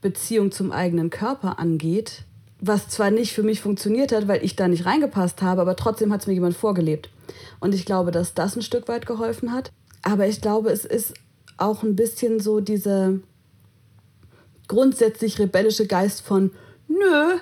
Beziehung 0.01 0.51
zum 0.51 0.71
eigenen 0.71 1.09
Körper 1.09 1.59
angeht, 1.59 2.23
was 2.61 2.89
zwar 2.89 3.11
nicht 3.11 3.33
für 3.33 3.43
mich 3.43 3.61
funktioniert 3.61 4.11
hat, 4.11 4.27
weil 4.27 4.43
ich 4.43 4.55
da 4.55 4.67
nicht 4.67 4.85
reingepasst 4.85 5.41
habe, 5.41 5.61
aber 5.61 5.75
trotzdem 5.75 6.11
hat 6.11 6.21
es 6.21 6.27
mir 6.27 6.33
jemand 6.33 6.55
vorgelebt. 6.55 7.09
Und 7.59 7.73
ich 7.73 7.85
glaube, 7.85 8.11
dass 8.11 8.33
das 8.33 8.55
ein 8.55 8.61
Stück 8.61 8.87
weit 8.87 9.05
geholfen 9.05 9.51
hat. 9.51 9.71
Aber 10.01 10.27
ich 10.27 10.41
glaube, 10.41 10.69
es 10.69 10.85
ist 10.85 11.13
auch 11.57 11.83
ein 11.83 11.95
bisschen 11.95 12.39
so 12.39 12.59
dieser 12.59 13.13
grundsätzlich 14.67 15.39
rebellische 15.39 15.87
Geist 15.87 16.21
von, 16.21 16.51
nö, 16.87 17.37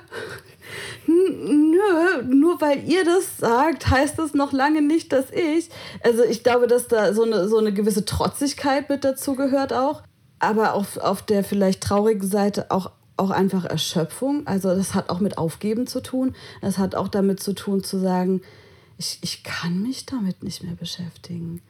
nö, 1.07 2.23
nur 2.27 2.59
weil 2.61 2.87
ihr 2.87 3.05
das 3.05 3.37
sagt, 3.37 3.89
heißt 3.89 4.17
das 4.19 4.33
noch 4.33 4.51
lange 4.51 4.81
nicht, 4.81 5.13
dass 5.13 5.31
ich. 5.31 5.69
Also 6.03 6.23
ich 6.23 6.43
glaube, 6.43 6.67
dass 6.67 6.87
da 6.87 7.13
so 7.13 7.23
eine, 7.23 7.47
so 7.47 7.57
eine 7.57 7.73
gewisse 7.73 8.05
Trotzigkeit 8.05 8.89
mit 8.89 9.03
dazu 9.03 9.35
gehört 9.35 9.73
auch. 9.73 10.01
Aber 10.39 10.73
auf, 10.73 10.97
auf 10.97 11.21
der 11.21 11.43
vielleicht 11.43 11.81
traurigen 11.81 12.27
Seite 12.27 12.69
auch, 12.71 12.91
auch 13.17 13.31
einfach 13.31 13.65
Erschöpfung. 13.65 14.45
Also 14.45 14.75
das 14.75 14.93
hat 14.93 15.09
auch 15.09 15.19
mit 15.19 15.37
Aufgeben 15.37 15.87
zu 15.87 16.01
tun. 16.01 16.35
Das 16.61 16.77
hat 16.77 16.95
auch 16.95 17.07
damit 17.07 17.41
zu 17.41 17.53
tun 17.53 17.83
zu 17.83 17.99
sagen, 17.99 18.41
ich, 18.97 19.19
ich 19.21 19.43
kann 19.43 19.81
mich 19.81 20.05
damit 20.05 20.43
nicht 20.43 20.63
mehr 20.63 20.75
beschäftigen. 20.75 21.61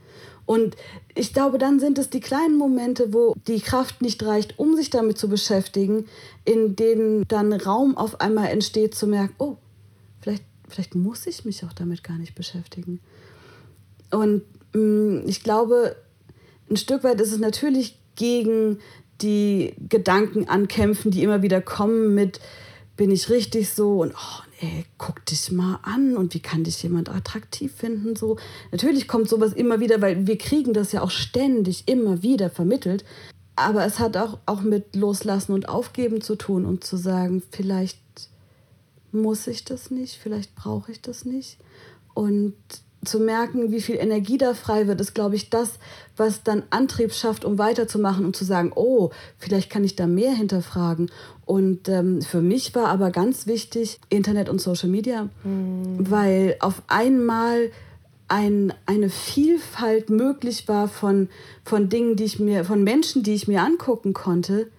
Und 0.45 0.77
ich 1.13 1.33
glaube, 1.33 1.57
dann 1.57 1.79
sind 1.79 1.99
es 1.99 2.09
die 2.09 2.21
kleinen 2.21 2.57
Momente, 2.57 3.13
wo 3.13 3.35
die 3.47 3.59
Kraft 3.59 4.01
nicht 4.01 4.23
reicht, 4.23 4.57
um 4.57 4.75
sich 4.77 4.89
damit 4.89 5.17
zu 5.17 5.27
beschäftigen, 5.27 6.05
in 6.45 6.75
denen 6.77 7.27
dann 7.27 7.51
Raum 7.51 7.97
auf 7.97 8.21
einmal 8.21 8.47
entsteht, 8.47 8.95
zu 8.95 9.07
merken, 9.07 9.35
oh, 9.39 9.57
vielleicht, 10.21 10.43
vielleicht 10.69 10.95
muss 10.95 11.27
ich 11.27 11.43
mich 11.43 11.65
auch 11.65 11.73
damit 11.73 12.01
gar 12.01 12.17
nicht 12.17 12.33
beschäftigen. 12.33 13.01
Und 14.09 14.43
mh, 14.73 14.81
mm, 14.81 15.27
ich 15.27 15.43
glaube, 15.43 15.97
ein 16.69 16.77
Stück 16.77 17.03
weit 17.03 17.19
ist 17.19 17.33
es 17.33 17.39
natürlich 17.39 17.97
gegen 18.17 18.79
die 19.21 19.73
Gedanken 19.87 20.49
ankämpfen, 20.49 21.11
die 21.11 21.23
immer 21.23 21.41
wieder 21.41 21.61
kommen 21.61 22.13
mit, 22.13 22.41
bin 22.97 23.11
ich 23.11 23.29
richtig 23.29 23.69
so 23.69 24.01
und 24.01 24.13
oh, 24.13 24.43
ey, 24.59 24.85
guck 24.97 25.25
dich 25.25 25.51
mal 25.51 25.79
an 25.83 26.17
und 26.17 26.33
wie 26.33 26.39
kann 26.39 26.63
dich 26.63 26.81
jemand 26.83 27.09
attraktiv 27.09 27.71
finden 27.71 28.15
so. 28.15 28.37
Natürlich 28.71 29.07
kommt 29.07 29.29
sowas 29.29 29.53
immer 29.53 29.79
wieder, 29.79 30.01
weil 30.01 30.27
wir 30.27 30.37
kriegen 30.37 30.73
das 30.73 30.91
ja 30.91 31.01
auch 31.01 31.11
ständig 31.11 31.87
immer 31.87 32.23
wieder 32.23 32.49
vermittelt. 32.49 33.05
Aber 33.55 33.85
es 33.85 33.97
hat 33.97 34.17
auch, 34.17 34.37
auch 34.45 34.61
mit 34.61 34.95
Loslassen 34.95 35.53
und 35.53 35.69
Aufgeben 35.69 36.21
zu 36.21 36.35
tun 36.35 36.65
und 36.65 36.83
zu 36.83 36.95
sagen, 36.95 37.41
vielleicht 37.51 37.99
muss 39.11 39.47
ich 39.47 39.63
das 39.63 39.89
nicht, 39.89 40.19
vielleicht 40.21 40.53
brauche 40.55 40.91
ich 40.91 41.01
das 41.01 41.25
nicht. 41.25 41.57
Und 42.13 42.55
zu 43.07 43.19
merken, 43.19 43.71
wie 43.71 43.81
viel 43.81 43.95
Energie 43.95 44.37
da 44.37 44.53
frei 44.53 44.87
wird, 44.87 45.01
ist, 45.01 45.13
glaube 45.13 45.35
ich, 45.35 45.49
das, 45.49 45.79
was 46.15 46.43
dann 46.43 46.63
Antrieb 46.69 47.13
schafft, 47.13 47.45
um 47.45 47.57
weiterzumachen 47.57 48.25
und 48.25 48.35
zu 48.35 48.45
sagen, 48.45 48.71
oh, 48.75 49.11
vielleicht 49.37 49.69
kann 49.69 49.83
ich 49.83 49.95
da 49.95 50.07
mehr 50.07 50.33
hinterfragen. 50.33 51.09
Und 51.45 51.89
ähm, 51.89 52.21
für 52.21 52.41
mich 52.41 52.75
war 52.75 52.87
aber 52.87 53.11
ganz 53.11 53.47
wichtig 53.47 53.99
Internet 54.09 54.49
und 54.49 54.59
Social 54.59 54.89
Media, 54.89 55.29
mhm. 55.43 56.09
weil 56.09 56.57
auf 56.59 56.83
einmal 56.87 57.71
ein, 58.27 58.73
eine 58.85 59.09
Vielfalt 59.09 60.09
möglich 60.09 60.67
war 60.67 60.87
von, 60.87 61.29
von 61.63 61.89
Dingen, 61.89 62.15
die 62.15 62.25
ich 62.25 62.39
mir, 62.39 62.65
von 62.65 62.83
Menschen, 62.83 63.23
die 63.23 63.33
ich 63.33 63.47
mir 63.47 63.61
angucken 63.61 64.13
konnte, 64.13 64.69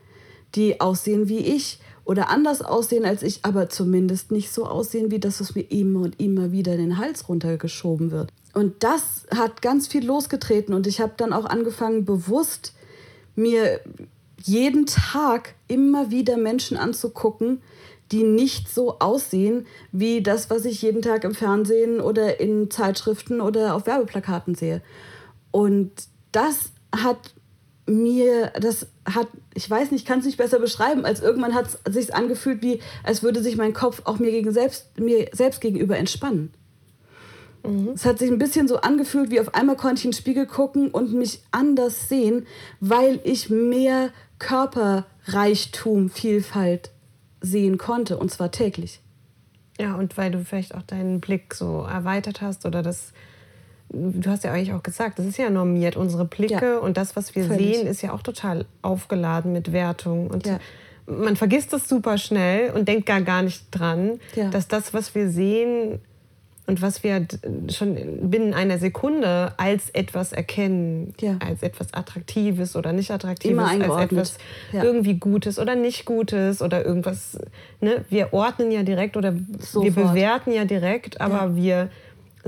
die 0.55 0.81
aussehen 0.81 1.29
wie 1.29 1.39
ich 1.39 1.81
oder 2.09 2.31
anders 2.31 2.63
aussehen 2.63 3.05
als 3.05 3.23
ich, 3.23 3.41
aber 3.43 3.69
zumindest 3.69 4.33
nicht 4.33 4.51
so 4.51 4.65
aussehen 4.65 5.11
wie 5.11 5.19
das, 5.19 5.43
was 5.43 5.55
mir 5.55 5.71
immer 5.71 6.01
und 6.01 6.19
immer 6.19 6.53
wieder 6.53 6.73
in 6.73 6.79
den 6.79 6.97
Hals 6.97 7.29
runtergeschoben 7.29 8.11
wird. 8.11 8.33
Und 8.55 8.83
das 8.83 9.27
hat 9.31 9.61
ganz 9.61 9.89
viel 9.89 10.07
losgetreten 10.07 10.73
und 10.73 10.87
ich 10.87 11.03
habe 11.03 11.13
dann 11.19 11.35
auch 11.35 11.45
angefangen, 11.45 12.07
bewusst 12.07 12.73
mir 13.37 13.81
jeden 14.43 14.87
Tag 14.87 15.55
immer 15.69 16.11
wieder 16.11 16.39
Menschen 16.39 16.79
anzugucken, 16.79 17.61
die 18.11 18.23
nicht 18.23 18.71
so 18.71 19.01
aussehen 19.01 19.67
wie 19.93 20.23
das, 20.23 20.49
was 20.49 20.65
ich 20.65 20.81
jeden 20.81 21.03
Tag 21.03 21.25
im 21.25 21.35
Fernsehen 21.35 22.01
oder 22.01 22.41
in 22.41 22.71
Zeitschriften 22.71 23.43
oder 23.43 23.75
auf 23.75 23.85
Werbeplakaten 23.85 24.55
sehe. 24.55 24.81
Und 25.51 25.93
das 26.33 26.71
hat 26.91 27.35
mir, 27.89 28.53
das 28.61 28.87
hat, 29.05 29.29
ich 29.55 29.69
weiß 29.69 29.91
nicht, 29.91 30.07
kann 30.07 30.21
es 30.21 30.27
nicht 30.27 30.39
besser 30.39 30.59
beschreiben, 30.59 31.05
als 31.05 31.21
irgendwann 31.21 31.55
hat 31.55 31.67
es 31.67 31.95
sich 31.95 32.15
angefühlt, 32.15 32.63
wie 32.63 32.81
als 33.03 33.23
würde 33.23 33.43
sich 33.43 33.57
mein 33.57 33.73
Kopf 33.73 34.03
auch 34.05 34.19
mir, 34.19 34.31
gegen 34.31 34.53
selbst, 34.53 34.99
mir 34.99 35.29
selbst 35.33 35.61
gegenüber 35.61 35.97
entspannen. 35.97 36.53
Mhm. 37.65 37.91
Es 37.95 38.05
hat 38.05 38.19
sich 38.19 38.31
ein 38.31 38.39
bisschen 38.39 38.69
so 38.69 38.81
angefühlt, 38.81 39.31
wie 39.31 39.41
auf 39.41 39.55
einmal 39.55 39.77
konnte 39.77 40.01
ich 40.01 40.05
in 40.05 40.11
den 40.11 40.17
Spiegel 40.17 40.47
gucken 40.47 40.91
und 40.91 41.13
mich 41.13 41.43
anders 41.51 42.09
sehen, 42.09 42.47
weil 42.81 43.21
ich 43.25 43.51
mehr 43.51 44.11
Körperreichtum, 44.39 46.11
Vielfalt 46.11 46.91
sehen 47.41 47.79
konnte 47.79 48.19
und 48.19 48.31
zwar 48.31 48.51
täglich. 48.51 49.01
Ja, 49.81 49.95
und 49.95 50.17
weil 50.17 50.31
du 50.31 50.45
vielleicht 50.45 50.75
auch 50.75 50.83
deinen 50.83 51.21
Blick 51.21 51.55
so 51.55 51.83
erweitert 51.83 52.41
hast 52.41 52.67
oder 52.67 52.83
das 52.83 53.13
du 53.91 54.31
hast 54.31 54.45
ja 54.45 54.53
eigentlich 54.53 54.73
auch 54.73 54.83
gesagt, 54.83 55.19
das 55.19 55.27
ist 55.27 55.39
ja 55.39 55.51
normiert, 55.51 55.97
unsere 55.97 56.25
Blicke 56.25 56.73
ja. 56.75 56.79
und 56.79 56.97
das, 56.97 57.17
was 57.17 57.35
wir 57.35 57.45
Völlig. 57.45 57.77
sehen, 57.77 57.87
ist 57.87 58.03
ja 58.03 58.13
auch 58.13 58.23
total 58.23 58.67
aufgeladen 58.83 59.53
mit 59.53 59.73
Wertung. 59.73 60.29
Und 60.29 60.47
ja. 60.47 60.59
man 61.07 61.37
vergisst 61.37 61.73
das 61.73 61.89
super 61.89 62.19
schnell 62.19 62.71
und 62.73 62.89
denkt 62.89 63.07
gar, 63.07 63.23
gar 63.23 63.43
nicht 63.43 63.67
dran, 63.71 64.21
ja. 64.35 64.51
dass 64.51 64.69
das, 64.69 64.93
was 64.95 65.15
wir 65.15 65.31
sehen 65.31 66.01
und 66.67 66.83
was 66.83 67.03
wir 67.03 67.27
schon 67.71 67.97
binnen 68.31 68.53
einer 68.53 68.77
Sekunde 68.77 69.55
als 69.57 69.89
etwas 69.95 70.33
erkennen, 70.33 71.15
als 71.41 71.63
etwas 71.63 71.95
Attraktives 71.95 72.77
oder 72.77 72.93
nicht 72.93 73.11
Attraktives, 73.11 73.59
als 73.59 74.03
etwas 74.03 74.39
irgendwie 74.71 75.15
Gutes 75.15 75.59
oder 75.59 75.77
nicht 75.77 76.05
Gutes 76.05 76.61
oder 76.61 76.85
irgendwas. 76.85 77.39
Ne? 77.81 78.05
Wir 78.11 78.35
ordnen 78.35 78.71
ja 78.71 78.83
direkt 78.83 79.17
oder 79.17 79.35
Sofort. 79.59 79.97
wir 79.97 80.05
bewerten 80.05 80.53
ja 80.53 80.67
direkt, 80.67 81.23
aber 81.23 81.57
wir 81.57 81.89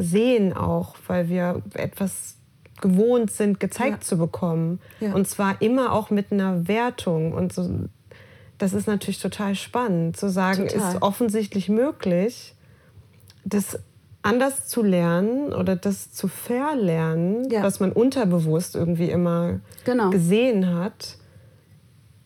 sehen 0.01 0.53
auch, 0.53 0.97
weil 1.07 1.29
wir 1.29 1.63
etwas 1.75 2.37
gewohnt 2.81 3.31
sind, 3.31 3.61
gezeigt 3.61 4.03
ja. 4.03 4.09
zu 4.09 4.19
bekommen. 4.19 4.81
Ja. 5.01 5.15
Und 5.15 5.29
zwar 5.29 5.61
immer 5.61 5.93
auch 5.93 6.11
mit 6.11 6.33
einer 6.33 6.67
Wertung. 6.67 7.33
Und 7.33 7.53
so, 7.53 7.69
das 8.59 8.73
ist 8.73 8.87
natürlich 8.87 9.21
total 9.21 9.55
spannend, 9.55 10.17
zu 10.17 10.31
sagen, 10.31 10.69
total. 10.69 10.95
ist 10.95 11.03
offensichtlich 11.03 11.69
möglich, 11.69 12.55
das 13.45 13.79
anders 14.23 14.67
zu 14.69 14.83
lernen 14.83 15.53
oder 15.53 15.77
das 15.77 16.13
zu 16.13 16.29
verlernen, 16.29 17.49
ja. 17.51 17.63
was 17.63 17.81
man 17.81 17.93
unterbewusst 17.93 18.77
irgendwie 18.77 19.11
immer 19.11 19.61
genau. 19.85 20.11
gesehen 20.11 20.75
hat. 20.75 21.17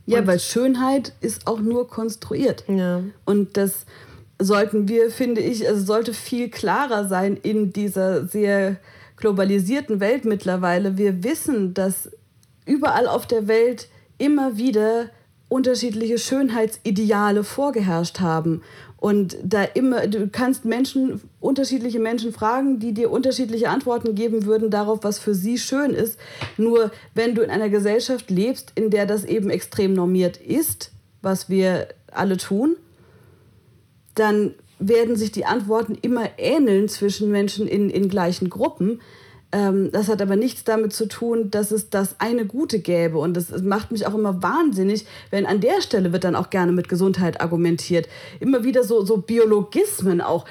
Ja, 0.06 0.20
Und 0.20 0.26
weil 0.26 0.40
Schönheit 0.40 1.14
ist 1.20 1.46
auch 1.46 1.60
nur 1.60 1.88
konstruiert. 1.88 2.64
Ja. 2.68 3.02
Und 3.24 3.56
das 3.56 3.86
sollten 4.38 4.88
wir, 4.88 5.10
finde 5.10 5.40
ich, 5.40 5.66
also 5.68 5.84
sollte 5.84 6.12
viel 6.12 6.50
klarer 6.50 7.08
sein 7.08 7.36
in 7.36 7.72
dieser 7.72 8.26
sehr 8.26 8.76
globalisierten 9.16 10.00
Welt 10.00 10.24
mittlerweile. 10.24 10.98
Wir 10.98 11.22
wissen, 11.22 11.74
dass 11.74 12.10
überall 12.66 13.06
auf 13.06 13.26
der 13.26 13.46
Welt 13.46 13.88
immer 14.18 14.56
wieder 14.56 15.10
unterschiedliche 15.48 16.18
Schönheitsideale 16.18 17.44
vorgeherrscht 17.44 18.20
haben. 18.20 18.62
Und 18.96 19.36
da 19.44 19.62
immer, 19.62 20.06
du 20.06 20.28
kannst 20.28 20.64
Menschen, 20.64 21.20
unterschiedliche 21.38 22.00
Menschen 22.00 22.32
fragen, 22.32 22.78
die 22.78 22.94
dir 22.94 23.10
unterschiedliche 23.10 23.68
Antworten 23.68 24.14
geben 24.14 24.46
würden 24.46 24.70
darauf, 24.70 25.00
was 25.02 25.18
für 25.18 25.34
sie 25.34 25.58
schön 25.58 25.90
ist. 25.90 26.18
Nur 26.56 26.90
wenn 27.14 27.34
du 27.34 27.42
in 27.42 27.50
einer 27.50 27.68
Gesellschaft 27.68 28.30
lebst, 28.30 28.72
in 28.74 28.90
der 28.90 29.04
das 29.04 29.24
eben 29.24 29.50
extrem 29.50 29.92
normiert 29.92 30.38
ist, 30.38 30.90
was 31.20 31.50
wir 31.50 31.88
alle 32.10 32.38
tun, 32.38 32.76
dann 34.14 34.54
werden 34.78 35.16
sich 35.16 35.32
die 35.32 35.46
Antworten 35.46 35.96
immer 36.02 36.28
ähneln 36.38 36.88
zwischen 36.88 37.30
Menschen 37.30 37.66
in, 37.66 37.90
in 37.90 38.08
gleichen 38.08 38.50
Gruppen. 38.50 39.00
Ähm, 39.54 39.92
das 39.92 40.08
hat 40.08 40.20
aber 40.20 40.34
nichts 40.34 40.64
damit 40.64 40.92
zu 40.92 41.06
tun, 41.06 41.50
dass 41.50 41.70
es 41.70 41.88
das 41.88 42.16
eine 42.18 42.44
Gute 42.44 42.80
gäbe. 42.80 43.18
Und 43.18 43.34
das, 43.34 43.48
das 43.48 43.62
macht 43.62 43.92
mich 43.92 44.06
auch 44.06 44.14
immer 44.14 44.42
wahnsinnig, 44.42 45.06
wenn 45.30 45.46
an 45.46 45.60
der 45.60 45.80
Stelle 45.80 46.12
wird 46.12 46.24
dann 46.24 46.34
auch 46.34 46.50
gerne 46.50 46.72
mit 46.72 46.88
Gesundheit 46.88 47.40
argumentiert. 47.40 48.08
Immer 48.40 48.64
wieder 48.64 48.82
so, 48.82 49.04
so 49.04 49.18
Biologismen 49.18 50.20
auch. 50.20 50.44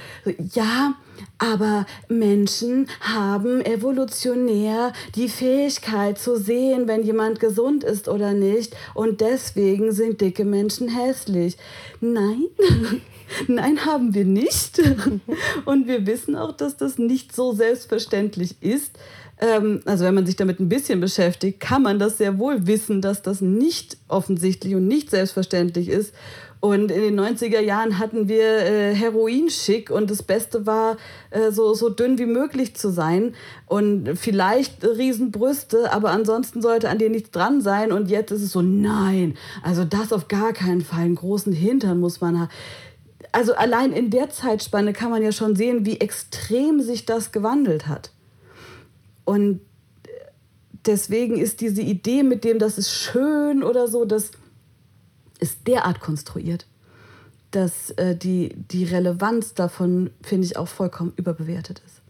Ja, 0.53 0.95
aber 1.37 1.85
Menschen 2.07 2.87
haben 3.01 3.61
evolutionär 3.65 4.93
die 5.15 5.27
Fähigkeit 5.27 6.17
zu 6.17 6.37
sehen, 6.37 6.87
wenn 6.87 7.03
jemand 7.03 7.41
gesund 7.41 7.83
ist 7.83 8.07
oder 8.07 8.31
nicht. 8.31 8.73
Und 8.93 9.19
deswegen 9.19 9.91
sind 9.91 10.21
dicke 10.21 10.45
Menschen 10.45 10.87
hässlich. 10.87 11.57
Nein, 11.99 12.45
Nein, 13.47 13.85
haben 13.85 14.13
wir 14.13 14.25
nicht. 14.25 14.81
Und 15.65 15.87
wir 15.87 16.05
wissen 16.05 16.35
auch, 16.35 16.51
dass 16.51 16.77
das 16.77 16.97
nicht 16.97 17.35
so 17.35 17.53
selbstverständlich 17.53 18.55
ist. 18.61 18.97
Ähm, 19.39 19.81
also 19.85 20.05
wenn 20.05 20.15
man 20.15 20.25
sich 20.25 20.35
damit 20.35 20.59
ein 20.59 20.69
bisschen 20.69 20.99
beschäftigt, 20.99 21.59
kann 21.59 21.81
man 21.81 21.99
das 21.99 22.17
sehr 22.17 22.37
wohl 22.39 22.67
wissen, 22.67 23.01
dass 23.01 23.21
das 23.21 23.41
nicht 23.41 23.97
offensichtlich 24.07 24.75
und 24.75 24.87
nicht 24.87 25.09
selbstverständlich 25.09 25.89
ist. 25.89 26.13
Und 26.63 26.91
in 26.91 27.01
den 27.01 27.19
90er 27.19 27.59
Jahren 27.59 27.99
hatten 27.99 28.29
wir 28.29 28.59
äh, 28.59 28.95
Heroinschick 28.95 29.89
und 29.89 30.09
das 30.09 30.23
Beste 30.23 30.65
war, 30.65 30.95
äh, 31.29 31.51
so, 31.51 31.73
so 31.73 31.89
dünn 31.89 32.17
wie 32.19 32.25
möglich 32.25 32.73
zu 32.77 32.89
sein 32.89 33.33
und 33.65 34.15
vielleicht 34.15 34.81
Riesenbrüste, 34.81 35.91
aber 35.91 36.11
ansonsten 36.11 36.61
sollte 36.61 36.87
an 36.87 36.99
dir 36.99 37.09
nichts 37.09 37.31
dran 37.31 37.59
sein. 37.59 37.91
Und 37.91 38.09
jetzt 38.09 38.31
ist 38.31 38.43
es 38.43 38.53
so, 38.53 38.61
nein, 38.61 39.35
also 39.61 39.83
das 39.83 40.13
auf 40.13 40.29
gar 40.29 40.53
keinen 40.53 40.79
Fall. 40.79 41.01
Einen 41.01 41.15
großen 41.15 41.51
Hintern 41.51 41.99
muss 41.99 42.21
man 42.21 42.39
haben 42.39 42.49
also 43.33 43.55
allein 43.55 43.91
in 43.91 44.11
der 44.11 44.29
Zeitspanne 44.29 44.93
kann 44.93 45.09
man 45.09 45.21
ja 45.21 45.31
schon 45.31 45.55
sehen, 45.55 45.85
wie 45.85 45.99
extrem 45.99 46.81
sich 46.81 47.05
das 47.05 47.31
gewandelt 47.31 47.87
hat. 47.87 48.11
Und 49.25 49.59
deswegen 50.85 51.37
ist 51.37 51.59
diese 51.59 51.81
Idee 51.81 52.23
mit 52.23 52.43
dem, 52.43 52.59
das 52.59 52.77
ist 52.77 52.91
schön 52.91 53.63
oder 53.63 53.87
so, 53.87 54.05
das 54.05 54.31
ist 55.39 55.67
derart 55.67 55.99
konstruiert, 55.99 56.67
dass 57.51 57.89
äh, 57.91 58.15
die, 58.15 58.55
die 58.55 58.83
Relevanz 58.83 59.55
davon, 59.55 60.11
finde 60.21 60.45
ich, 60.45 60.55
auch 60.55 60.67
vollkommen 60.67 61.13
überbewertet 61.15 61.81
ist. 61.85 62.01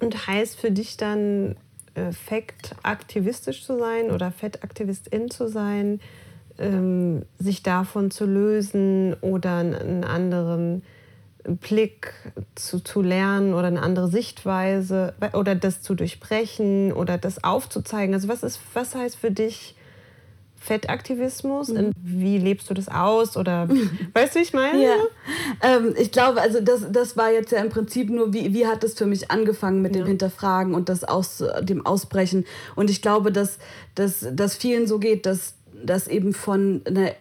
Und 0.00 0.26
heißt 0.26 0.58
für 0.58 0.72
dich 0.72 0.96
dann, 0.96 1.56
äh, 1.94 2.12
fettaktivistisch 2.12 3.64
zu 3.64 3.78
sein 3.78 4.10
oder 4.10 4.32
Fettaktivistin 4.32 5.30
zu 5.30 5.48
sein, 5.48 6.00
ähm, 6.58 7.22
sich 7.38 7.62
davon 7.62 8.10
zu 8.10 8.26
lösen 8.26 9.14
oder 9.20 9.56
einen 9.56 10.04
anderen 10.04 10.82
Blick 11.44 12.12
zu, 12.54 12.80
zu 12.80 13.00
lernen 13.00 13.54
oder 13.54 13.68
eine 13.68 13.82
andere 13.82 14.08
Sichtweise 14.08 15.14
oder 15.32 15.54
das 15.54 15.82
zu 15.82 15.94
durchbrechen 15.94 16.92
oder 16.92 17.16
das 17.16 17.42
aufzuzeigen. 17.42 18.14
Also 18.14 18.28
was 18.28 18.42
ist, 18.42 18.60
was 18.74 18.94
heißt 18.94 19.16
für 19.16 19.30
dich 19.30 19.74
Fettaktivismus? 20.56 21.68
Mhm. 21.68 21.92
Wie 22.02 22.38
lebst 22.38 22.68
du 22.68 22.74
das 22.74 22.88
aus? 22.88 23.36
Oder 23.36 23.68
weißt 24.12 24.34
du, 24.34 24.38
wie 24.38 24.42
ich 24.42 24.52
meine? 24.52 24.82
Ja. 24.82 24.94
Ähm, 25.62 25.94
ich 25.96 26.12
glaube, 26.12 26.40
also 26.40 26.60
das, 26.60 26.86
das 26.90 27.16
war 27.16 27.30
jetzt 27.30 27.52
ja 27.52 27.60
im 27.60 27.70
Prinzip 27.70 28.10
nur, 28.10 28.32
wie, 28.34 28.52
wie 28.52 28.66
hat 28.66 28.84
es 28.84 28.94
für 28.94 29.06
mich 29.06 29.30
angefangen 29.30 29.80
mit 29.80 29.94
dem 29.94 30.06
Hinterfragen 30.06 30.74
und 30.74 30.88
das 30.88 31.04
aus, 31.04 31.42
dem 31.60 31.86
Ausbrechen. 31.86 32.44
Und 32.74 32.90
ich 32.90 33.00
glaube, 33.00 33.32
dass, 33.32 33.58
dass, 33.94 34.26
dass 34.32 34.56
vielen 34.56 34.86
so 34.86 34.98
geht, 34.98 35.26
dass, 35.26 35.54
dass 35.84 36.08
eben 36.08 36.32
von 36.32 36.82
einer 36.84 37.12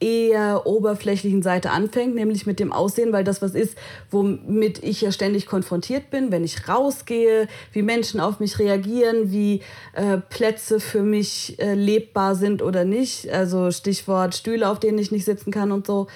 eher 0.00 0.66
oberflächlichen 0.66 1.42
Seite 1.42 1.70
anfängt, 1.70 2.14
nämlich 2.14 2.46
mit 2.46 2.58
dem 2.58 2.72
Aussehen, 2.72 3.12
weil 3.12 3.22
das 3.22 3.42
was 3.42 3.54
ist, 3.54 3.76
womit 4.10 4.82
ich 4.82 5.02
ja 5.02 5.12
ständig 5.12 5.46
konfrontiert 5.46 6.10
bin, 6.10 6.32
wenn 6.32 6.42
ich 6.42 6.68
rausgehe, 6.68 7.48
wie 7.72 7.82
Menschen 7.82 8.18
auf 8.18 8.40
mich 8.40 8.58
reagieren, 8.58 9.30
wie 9.30 9.60
äh, 9.92 10.16
Plätze 10.16 10.80
für 10.80 11.02
mich 11.02 11.60
äh, 11.60 11.74
lebbar 11.74 12.34
sind 12.34 12.62
oder 12.62 12.84
nicht. 12.84 13.28
Also 13.30 13.70
Stichwort 13.70 14.34
Stühle, 14.34 14.68
auf 14.70 14.80
denen 14.80 14.98
ich 14.98 15.12
nicht 15.12 15.26
sitzen 15.26 15.50
kann 15.50 15.70
und 15.70 15.86
so. 15.86 16.06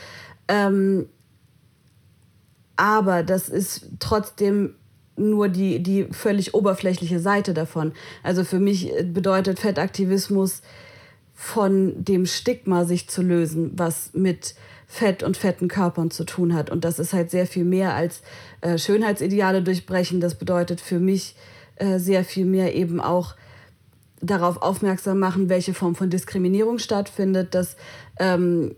Ähm, 0.49 1.07
aber 2.77 3.23
das 3.23 3.51
ist 3.51 3.87
trotzdem 4.01 4.75
nur 5.17 5.49
die, 5.49 5.81
die 5.81 6.09
völlig 6.11 6.55
oberflächliche 6.55 7.21
Seite 7.21 7.55
davon. 7.55 7.93
Also 8.23 8.45
für 8.45 8.59
mich 8.59 8.91
bedeutet 9.13 9.61
Fettaktivismus 9.61 10.63
von 11.45 12.03
dem 12.03 12.25
Stigma 12.25 12.87
sich 12.87 13.07
zu 13.11 13.21
lösen, 13.21 13.73
was 13.77 14.15
mit 14.15 14.55
Fett 14.87 15.23
und 15.23 15.37
fetten 15.37 15.69
Körpern 15.69 16.11
zu 16.11 16.25
tun 16.25 16.55
hat. 16.55 16.71
Und 16.71 16.87
das 16.87 16.99
ist 16.99 17.13
halt 17.13 17.31
sehr 17.31 17.47
viel 17.47 17.67
mehr 17.67 17.95
als 17.95 18.23
äh, 18.63 18.79
Schönheitsideale 18.79 19.63
durchbrechen. 19.63 20.21
Das 20.21 20.37
bedeutet 20.37 20.81
für 20.81 20.99
mich 20.99 21.37
äh, 21.77 21.99
sehr 21.99 22.25
viel 22.25 22.47
mehr 22.47 22.75
eben 22.75 22.99
auch 22.99 23.35
darauf 24.23 24.63
aufmerksam 24.63 25.19
machen, 25.19 25.51
welche 25.51 25.75
Form 25.75 25.95
von 25.95 26.09
Diskriminierung 26.09 26.79
stattfindet, 26.79 27.55
dass 27.55 27.77
ähm, 28.19 28.75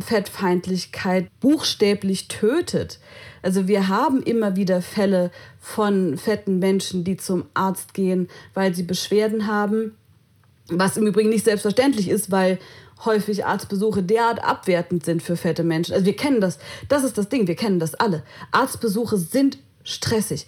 Fettfeindlichkeit 0.00 1.28
buchstäblich 1.40 2.28
tötet. 2.28 3.00
Also 3.42 3.68
wir 3.68 3.88
haben 3.88 4.22
immer 4.22 4.56
wieder 4.56 4.80
Fälle 4.80 5.30
von 5.60 6.16
fetten 6.16 6.58
Menschen, 6.58 7.04
die 7.04 7.18
zum 7.18 7.44
Arzt 7.52 7.92
gehen, 7.92 8.28
weil 8.54 8.74
sie 8.74 8.82
Beschwerden 8.82 9.46
haben, 9.46 9.94
was 10.78 10.96
im 10.96 11.06
Übrigen 11.06 11.30
nicht 11.30 11.44
selbstverständlich 11.44 12.08
ist, 12.08 12.30
weil 12.30 12.58
häufig 13.04 13.44
Arztbesuche 13.44 14.02
derart 14.02 14.44
abwertend 14.44 15.04
sind 15.04 15.22
für 15.22 15.36
fette 15.36 15.64
Menschen. 15.64 15.94
Also 15.94 16.06
wir 16.06 16.16
kennen 16.16 16.40
das, 16.40 16.58
das 16.88 17.04
ist 17.04 17.18
das 17.18 17.28
Ding, 17.28 17.46
wir 17.46 17.56
kennen 17.56 17.78
das 17.78 17.94
alle. 17.94 18.22
Arztbesuche 18.50 19.16
sind 19.16 19.58
stressig. 19.84 20.46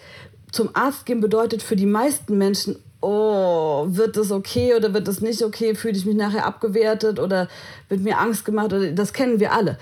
Zum 0.53 0.71
Arzt 0.75 1.05
gehen 1.07 1.21
bedeutet 1.21 1.63
für 1.63 1.77
die 1.77 1.87
meisten 1.87 2.39
Menschen 2.39 2.77
oh, 3.05 3.85
wird 3.89 4.17
das 4.17 4.31
okay 4.31 4.75
oder 4.75 4.95
wird 4.95 5.09
das 5.09 5.21
nicht 5.21 5.43
okay? 5.43 5.75
Fühle 5.75 5.97
ich 5.97 6.07
mich 6.07 6.17
nachher 6.17 6.47
abgewertet 6.47 7.19
oder 7.21 7.49
wird 7.89 8.01
mir 8.01 8.19
Angst 8.19 8.45
gemacht? 8.45 8.75
Das 8.95 9.13
kennen 9.13 9.41
wir 9.41 9.53
alle. 9.53 9.79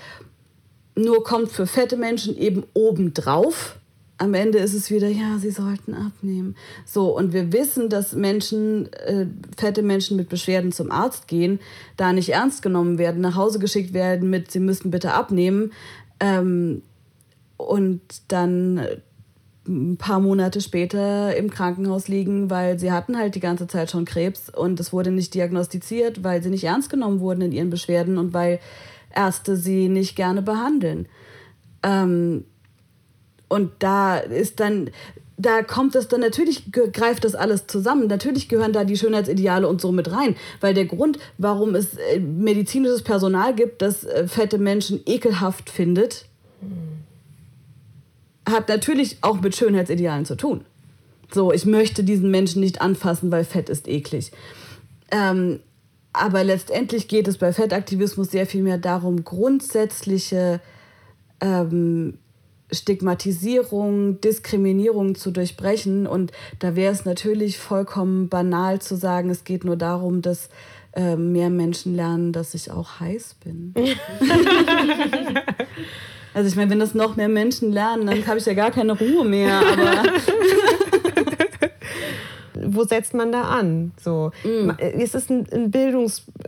Nur 0.95 1.23
kommt 1.23 1.51
für 1.51 1.65
fette 1.65 1.95
Menschen 1.95 2.37
eben 2.37 2.65
obendrauf. 2.73 3.77
Am 4.23 4.33
Ende 4.33 4.59
ist 4.59 4.73
es 4.73 4.89
wieder, 4.89 5.09
ja, 5.09 5.37
sie 5.37 5.51
sollten 5.51 5.93
abnehmen. 5.93 6.55
So, 6.85 7.13
und 7.13 7.33
wir 7.33 7.51
wissen, 7.51 7.89
dass 7.89 8.13
Menschen, 8.13 8.91
äh, 8.93 9.25
fette 9.57 9.81
Menschen 9.81 10.15
mit 10.15 10.29
Beschwerden 10.29 10.71
zum 10.71 10.91
Arzt 10.91 11.27
gehen, 11.27 11.59
da 11.97 12.13
nicht 12.13 12.29
ernst 12.29 12.61
genommen 12.61 12.97
werden, 12.97 13.19
nach 13.19 13.35
Hause 13.35 13.59
geschickt 13.59 13.93
werden 13.93 14.29
mit, 14.29 14.49
sie 14.49 14.61
müssen 14.61 14.91
bitte 14.91 15.11
abnehmen. 15.11 15.73
Ähm, 16.21 16.83
und 17.57 17.99
dann 18.29 18.87
ein 19.67 19.97
paar 19.97 20.21
Monate 20.21 20.61
später 20.61 21.35
im 21.35 21.49
Krankenhaus 21.49 22.07
liegen, 22.07 22.49
weil 22.49 22.79
sie 22.79 22.93
hatten 22.93 23.17
halt 23.17 23.35
die 23.35 23.41
ganze 23.41 23.67
Zeit 23.67 23.91
schon 23.91 24.05
Krebs 24.05 24.49
und 24.49 24.79
es 24.79 24.93
wurde 24.93 25.11
nicht 25.11 25.33
diagnostiziert, 25.33 26.23
weil 26.23 26.41
sie 26.41 26.49
nicht 26.49 26.63
ernst 26.63 26.89
genommen 26.89 27.19
wurden 27.19 27.41
in 27.41 27.51
ihren 27.51 27.69
Beschwerden 27.69 28.17
und 28.17 28.33
weil 28.33 28.59
Ärzte 29.13 29.57
sie 29.57 29.89
nicht 29.89 30.15
gerne 30.15 30.41
behandeln. 30.41 31.07
Ähm, 31.83 32.45
und 33.53 33.71
da 33.79 34.17
ist 34.17 34.59
dann, 34.59 34.89
da 35.37 35.61
kommt 35.61 35.95
es 35.95 36.07
dann, 36.07 36.21
natürlich 36.21 36.71
greift 36.71 37.23
das 37.23 37.35
alles 37.35 37.67
zusammen. 37.67 38.07
Natürlich 38.07 38.49
gehören 38.49 38.73
da 38.73 38.83
die 38.83 38.97
Schönheitsideale 38.97 39.67
und 39.67 39.79
so 39.79 39.91
mit 39.91 40.11
rein. 40.11 40.35
Weil 40.59 40.73
der 40.73 40.85
Grund, 40.85 41.19
warum 41.37 41.75
es 41.75 41.95
äh, 41.97 42.19
medizinisches 42.19 43.03
Personal 43.03 43.53
gibt, 43.53 43.81
das 43.81 44.05
äh, 44.05 44.27
fette 44.27 44.57
Menschen 44.57 45.01
ekelhaft 45.05 45.69
findet, 45.69 46.25
hat 48.49 48.69
natürlich 48.69 49.17
auch 49.21 49.39
mit 49.39 49.55
Schönheitsidealen 49.55 50.25
zu 50.25 50.35
tun. 50.35 50.65
So, 51.31 51.51
ich 51.51 51.65
möchte 51.65 52.03
diesen 52.03 52.31
Menschen 52.31 52.59
nicht 52.59 52.81
anfassen, 52.81 53.31
weil 53.31 53.43
Fett 53.43 53.69
ist 53.69 53.87
eklig. 53.87 54.31
Ähm, 55.11 55.59
aber 56.11 56.43
letztendlich 56.43 57.07
geht 57.07 57.27
es 57.27 57.37
bei 57.37 57.53
Fettaktivismus 57.53 58.31
sehr 58.31 58.45
viel 58.45 58.63
mehr 58.63 58.77
darum, 58.77 59.23
grundsätzliche 59.23 60.59
ähm, 61.41 62.17
Stigmatisierung, 62.73 64.21
Diskriminierung 64.21 65.15
zu 65.15 65.31
durchbrechen. 65.31 66.07
Und 66.07 66.31
da 66.59 66.75
wäre 66.75 66.93
es 66.93 67.05
natürlich 67.05 67.57
vollkommen 67.57 68.29
banal 68.29 68.81
zu 68.81 68.95
sagen, 68.95 69.29
es 69.29 69.43
geht 69.43 69.63
nur 69.63 69.75
darum, 69.75 70.21
dass 70.21 70.49
äh, 70.93 71.15
mehr 71.15 71.49
Menschen 71.49 71.95
lernen, 71.95 72.33
dass 72.33 72.53
ich 72.53 72.71
auch 72.71 72.99
heiß 72.99 73.35
bin. 73.43 73.73
Also 76.33 76.49
ich 76.49 76.55
meine, 76.55 76.71
wenn 76.71 76.79
das 76.79 76.95
noch 76.95 77.15
mehr 77.15 77.29
Menschen 77.29 77.71
lernen, 77.71 78.07
dann 78.07 78.25
habe 78.25 78.39
ich 78.39 78.45
ja 78.45 78.55
gar 78.55 78.71
keine 78.71 78.97
Ruhe 78.97 79.23
mehr. 79.23 79.59
Aber 79.59 80.03
Wo 82.65 82.83
setzt 82.83 83.13
man 83.13 83.31
da 83.31 83.43
an? 83.43 83.91
So. 84.01 84.31
Ist 84.79 85.15
es 85.15 85.29
ein, 85.29 85.45
ein 85.51 85.69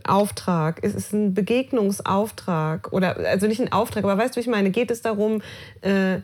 Bildungsauftrag? 0.06 0.82
Ist 0.82 0.94
es 0.94 1.12
ein 1.12 1.34
Begegnungsauftrag? 1.34 2.92
Oder 2.92 3.16
also 3.18 3.46
nicht 3.46 3.60
ein 3.60 3.72
Auftrag, 3.72 4.04
aber 4.04 4.18
weißt 4.18 4.36
du, 4.36 4.40
ich 4.40 4.46
meine, 4.46 4.70
geht 4.70 4.90
es 4.90 5.02
darum, 5.02 5.42
äh, 5.82 6.18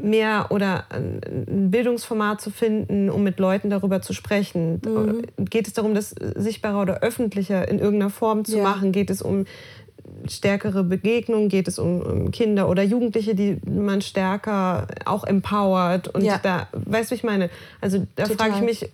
mehr 0.00 0.46
oder 0.50 0.86
ein 0.90 1.70
Bildungsformat 1.70 2.40
zu 2.40 2.50
finden, 2.50 3.10
um 3.10 3.22
mit 3.22 3.38
Leuten 3.38 3.70
darüber 3.70 4.00
zu 4.00 4.12
sprechen? 4.12 4.80
Mhm. 4.84 5.44
Geht 5.44 5.66
es 5.66 5.74
darum, 5.74 5.94
das 5.94 6.10
sichtbarer 6.10 6.80
oder 6.80 7.00
öffentlicher 7.00 7.68
in 7.68 7.78
irgendeiner 7.78 8.10
Form 8.10 8.44
zu 8.44 8.58
ja. 8.58 8.62
machen? 8.62 8.92
Geht 8.92 9.10
es 9.10 9.20
um 9.20 9.44
stärkere 10.28 10.84
Begegnung? 10.84 11.48
Geht 11.48 11.68
es 11.68 11.78
um, 11.78 12.00
um, 12.00 12.30
Kinder 12.30 12.68
oder 12.68 12.82
Jugendliche, 12.82 13.34
die 13.34 13.58
man 13.66 14.00
stärker 14.00 14.86
auch 15.04 15.24
empowert? 15.24 16.08
Und 16.08 16.24
ja. 16.24 16.40
da, 16.42 16.68
weißt 16.72 17.10
du, 17.10 17.14
ich 17.14 17.24
meine, 17.24 17.50
also 17.80 18.06
da 18.16 18.26
frage 18.26 18.54
ich 18.56 18.62
mich, 18.62 18.90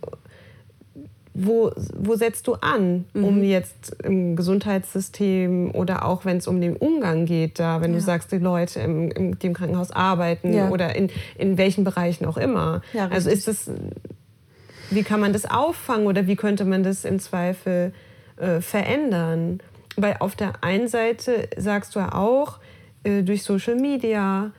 wo, 1.40 1.70
wo 1.96 2.16
setzt 2.16 2.46
du 2.46 2.54
an, 2.54 3.04
mhm. 3.14 3.24
um 3.24 3.42
jetzt 3.42 3.96
im 4.02 4.36
Gesundheitssystem 4.36 5.70
oder 5.74 6.04
auch 6.04 6.24
wenn 6.24 6.38
es 6.38 6.46
um 6.46 6.60
den 6.60 6.76
Umgang 6.76 7.26
geht, 7.26 7.58
da, 7.58 7.80
wenn 7.80 7.92
ja. 7.92 7.98
du 7.98 8.04
sagst, 8.04 8.32
die 8.32 8.38
Leute 8.38 8.80
im, 8.80 9.10
im, 9.10 9.36
im 9.40 9.52
Krankenhaus 9.54 9.90
arbeiten 9.90 10.52
ja. 10.52 10.70
oder 10.70 10.96
in, 10.96 11.10
in 11.36 11.58
welchen 11.58 11.84
Bereichen 11.84 12.24
auch 12.24 12.36
immer. 12.36 12.82
Ja, 12.92 13.08
also 13.08 13.30
ist 13.30 13.48
das, 13.48 13.70
wie 14.90 15.02
kann 15.02 15.20
man 15.20 15.32
das 15.32 15.48
auffangen 15.48 16.06
oder 16.06 16.26
wie 16.26 16.36
könnte 16.36 16.64
man 16.64 16.82
das 16.82 17.04
im 17.04 17.18
Zweifel 17.18 17.92
äh, 18.36 18.60
verändern? 18.60 19.60
weil 20.00 20.16
auf 20.20 20.36
der 20.36 20.62
einen 20.62 20.88
Seite 20.88 21.48
sagst 21.56 21.94
du 21.94 22.00
ja 22.00 22.14
auch, 22.14 22.58
äh, 23.02 23.22
durch 23.22 23.42
Social 23.42 23.76
Media, 23.76 24.52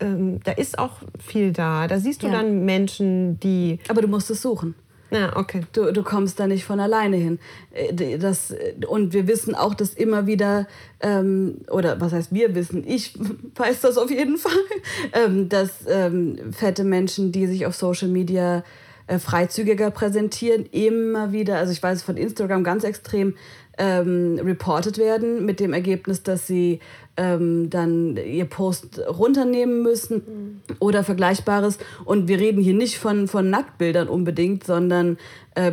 ähm, 0.00 0.40
da 0.44 0.52
ist 0.52 0.78
auch 0.78 0.98
viel 1.18 1.52
da. 1.52 1.88
Da 1.88 1.98
siehst 1.98 2.22
du 2.22 2.30
dann 2.30 2.64
Menschen, 2.64 3.38
die. 3.40 3.78
Aber 3.88 4.02
du 4.02 4.08
musst 4.08 4.30
es 4.30 4.40
suchen. 4.40 4.74
Ja, 5.10 5.36
okay. 5.36 5.62
Du, 5.72 5.92
du 5.92 6.02
kommst 6.02 6.40
da 6.40 6.46
nicht 6.46 6.64
von 6.64 6.80
alleine 6.80 7.16
hin. 7.16 7.38
Äh, 7.72 8.18
das, 8.18 8.54
und 8.88 9.12
wir 9.12 9.28
wissen 9.28 9.54
auch, 9.54 9.74
dass 9.74 9.94
immer 9.94 10.26
wieder, 10.26 10.66
ähm, 11.00 11.58
oder 11.70 12.00
was 12.00 12.12
heißt 12.12 12.32
wir 12.32 12.54
wissen, 12.54 12.84
ich 12.86 13.14
weiß 13.54 13.80
das 13.80 13.96
auf 13.96 14.10
jeden 14.10 14.38
Fall, 14.38 14.52
ähm, 15.12 15.48
dass 15.48 15.70
ähm, 15.88 16.52
fette 16.52 16.84
Menschen, 16.84 17.32
die 17.32 17.46
sich 17.46 17.66
auf 17.66 17.74
Social 17.74 18.08
Media 18.08 18.64
äh, 19.06 19.18
freizügiger 19.18 19.90
präsentieren, 19.90 20.66
immer 20.72 21.32
wieder, 21.32 21.58
also 21.58 21.72
ich 21.72 21.82
weiß 21.82 22.02
von 22.02 22.16
Instagram 22.16 22.64
ganz 22.64 22.84
extrem, 22.84 23.34
ähm, 23.76 24.40
reported 24.42 24.98
werden, 24.98 25.44
mit 25.44 25.60
dem 25.60 25.72
Ergebnis, 25.72 26.22
dass 26.22 26.46
sie 26.46 26.80
ähm, 27.16 27.70
dann 27.70 28.16
ihr 28.16 28.46
Post 28.46 29.00
runternehmen 29.06 29.82
müssen 29.82 30.16
mhm. 30.16 30.76
oder 30.80 31.04
Vergleichbares. 31.04 31.78
Und 32.04 32.28
wir 32.28 32.38
reden 32.38 32.62
hier 32.62 32.74
nicht 32.74 32.98
von, 32.98 33.28
von 33.28 33.50
Nacktbildern 33.50 34.08
unbedingt, 34.08 34.64
sondern 34.64 35.18
äh, 35.54 35.72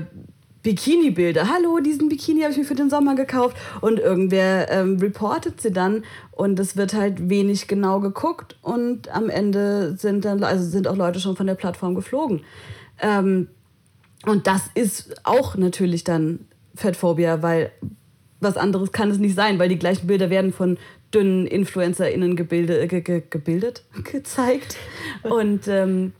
Bikini-Bilder. 0.63 1.49
Hallo, 1.49 1.79
diesen 1.79 2.07
Bikini 2.07 2.41
habe 2.41 2.51
ich 2.51 2.57
mir 2.59 2.65
für 2.65 2.75
den 2.75 2.89
Sommer 2.89 3.15
gekauft. 3.15 3.57
Und 3.81 3.99
irgendwer 3.99 4.69
ähm, 4.69 4.97
reportet 4.99 5.59
sie 5.59 5.71
dann 5.71 6.03
und 6.31 6.59
es 6.59 6.77
wird 6.77 6.93
halt 6.93 7.29
wenig 7.29 7.67
genau 7.67 7.99
geguckt 7.99 8.57
und 8.61 9.09
am 9.09 9.29
Ende 9.29 9.95
sind 9.97 10.25
dann, 10.25 10.43
also 10.43 10.63
sind 10.63 10.87
auch 10.87 10.95
Leute 10.95 11.19
schon 11.19 11.35
von 11.35 11.47
der 11.47 11.55
Plattform 11.55 11.95
geflogen. 11.95 12.41
Ähm, 12.99 13.47
und 14.25 14.45
das 14.45 14.63
ist 14.75 15.15
auch 15.25 15.55
natürlich 15.55 16.03
dann 16.03 16.45
Fettphobia, 16.75 17.41
weil 17.41 17.71
was 18.39 18.57
anderes 18.57 18.91
kann 18.91 19.09
es 19.09 19.17
nicht 19.17 19.35
sein, 19.35 19.59
weil 19.59 19.69
die 19.69 19.79
gleichen 19.79 20.07
Bilder 20.07 20.29
werden 20.29 20.53
von 20.53 20.77
dünnen 21.13 21.45
InfluencerInnen 21.47 22.35
gebildet, 22.35 22.89
ge, 22.89 23.01
ge, 23.01 23.23
gebildet, 23.29 23.83
gezeigt. 24.11 24.77
Und 25.23 25.67
ähm, 25.67 26.13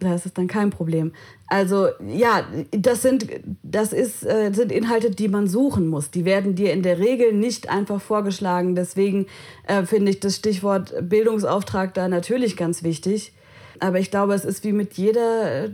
da 0.00 0.14
ist 0.14 0.26
es 0.26 0.32
dann 0.32 0.46
kein 0.46 0.70
Problem. 0.70 1.12
Also 1.46 1.88
ja, 2.06 2.46
das 2.70 3.02
sind, 3.02 3.26
das 3.62 3.92
ist, 3.92 4.24
äh, 4.24 4.52
sind 4.52 4.72
Inhalte, 4.72 5.10
die 5.10 5.28
man 5.28 5.46
suchen 5.46 5.88
muss. 5.88 6.10
Die 6.10 6.24
werden 6.24 6.54
dir 6.54 6.72
in 6.72 6.82
der 6.82 6.98
Regel 6.98 7.32
nicht 7.32 7.68
einfach 7.68 8.00
vorgeschlagen. 8.00 8.74
Deswegen 8.74 9.26
äh, 9.66 9.84
finde 9.84 10.10
ich 10.10 10.20
das 10.20 10.36
Stichwort 10.36 10.94
Bildungsauftrag 11.08 11.94
da 11.94 12.08
natürlich 12.08 12.56
ganz 12.56 12.82
wichtig. 12.82 13.32
Aber 13.78 13.98
ich 13.98 14.10
glaube, 14.10 14.34
es 14.34 14.44
ist 14.44 14.64
wie 14.64 14.72
mit 14.72 14.94
jeder 14.94 15.68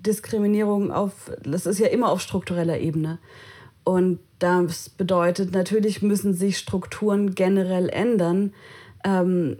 Diskriminierung 0.00 0.90
auf, 0.90 1.30
das 1.44 1.66
ist 1.66 1.78
ja 1.78 1.88
immer 1.88 2.10
auf 2.10 2.20
struktureller 2.20 2.78
Ebene. 2.78 3.18
Und 3.84 4.18
das 4.38 4.88
bedeutet, 4.88 5.52
natürlich 5.52 6.02
müssen 6.02 6.34
sich 6.34 6.58
Strukturen 6.58 7.34
generell 7.34 7.88
ändern. 7.88 8.52
Ähm, 9.04 9.58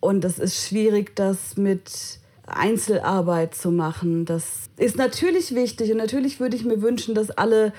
und 0.00 0.24
es 0.24 0.38
ist 0.38 0.66
schwierig, 0.66 1.14
das 1.14 1.56
mit 1.56 2.18
Einzelarbeit 2.46 3.54
zu 3.54 3.70
machen. 3.70 4.24
Das 4.24 4.68
ist 4.76 4.96
natürlich 4.96 5.54
wichtig 5.54 5.90
und 5.92 5.98
natürlich 5.98 6.40
würde 6.40 6.56
ich 6.56 6.64
mir 6.64 6.82
wünschen, 6.82 7.14
dass 7.14 7.30
alle 7.30 7.72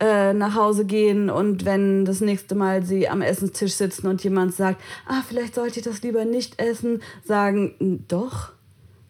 äh, 0.00 0.32
nach 0.32 0.54
Hause 0.54 0.84
gehen 0.84 1.28
und 1.28 1.64
wenn 1.64 2.04
das 2.04 2.20
nächste 2.20 2.54
Mal 2.54 2.84
sie 2.84 3.08
am 3.08 3.20
Essenstisch 3.20 3.74
sitzen 3.74 4.06
und 4.06 4.22
jemand 4.24 4.54
sagt, 4.54 4.80
ah, 5.06 5.22
vielleicht 5.26 5.56
sollte 5.56 5.80
ich 5.80 5.84
das 5.84 6.02
lieber 6.02 6.24
nicht 6.24 6.60
essen, 6.60 7.02
sagen, 7.24 8.04
doch, 8.08 8.52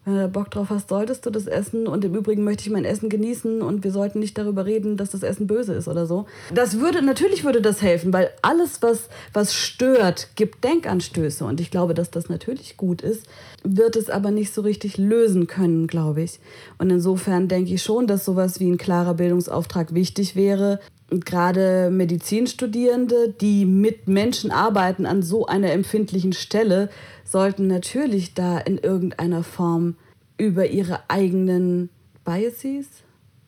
wenn 0.09 0.21
du 0.21 0.27
Bock 0.27 0.51
drauf 0.51 0.69
hast, 0.69 0.89
solltest 0.89 1.25
du 1.25 1.29
das 1.29 1.47
essen. 1.47 1.87
Und 1.87 2.03
im 2.05 2.15
Übrigen 2.15 2.43
möchte 2.43 2.63
ich 2.63 2.69
mein 2.69 2.85
Essen 2.85 3.09
genießen 3.09 3.61
und 3.61 3.83
wir 3.83 3.91
sollten 3.91 4.19
nicht 4.19 4.37
darüber 4.37 4.65
reden, 4.65 4.97
dass 4.97 5.11
das 5.11 5.23
Essen 5.23 5.47
böse 5.47 5.73
ist 5.73 5.87
oder 5.87 6.05
so. 6.05 6.25
Das 6.53 6.79
würde, 6.79 7.01
natürlich 7.01 7.43
würde 7.43 7.61
das 7.61 7.81
helfen, 7.81 8.11
weil 8.13 8.29
alles, 8.41 8.81
was, 8.81 9.09
was 9.33 9.53
stört, 9.53 10.29
gibt 10.35 10.63
Denkanstöße. 10.63 11.45
Und 11.45 11.61
ich 11.61 11.71
glaube, 11.71 11.93
dass 11.93 12.11
das 12.11 12.29
natürlich 12.29 12.77
gut 12.77 13.01
ist, 13.01 13.25
wird 13.63 13.95
es 13.95 14.09
aber 14.09 14.31
nicht 14.31 14.53
so 14.53 14.61
richtig 14.61 14.97
lösen 14.97 15.47
können, 15.47 15.87
glaube 15.87 16.21
ich. 16.21 16.39
Und 16.77 16.89
insofern 16.89 17.47
denke 17.47 17.73
ich 17.73 17.83
schon, 17.83 18.07
dass 18.07 18.25
sowas 18.25 18.59
wie 18.59 18.69
ein 18.69 18.77
klarer 18.77 19.13
Bildungsauftrag 19.13 19.93
wichtig 19.93 20.35
wäre. 20.35 20.79
Und 21.09 21.25
gerade 21.25 21.89
Medizinstudierende, 21.89 23.29
die 23.29 23.65
mit 23.65 24.07
Menschen 24.07 24.51
arbeiten 24.51 25.05
an 25.05 25.23
so 25.23 25.47
einer 25.47 25.71
empfindlichen 25.71 26.33
Stelle, 26.33 26.89
sollten 27.23 27.67
natürlich 27.67 28.33
da 28.33 28.59
in 28.59 28.77
irgendeiner 28.77 29.43
Form 29.43 29.95
über 30.37 30.67
ihre 30.67 31.01
eigenen 31.09 31.89
Biases 32.23 32.87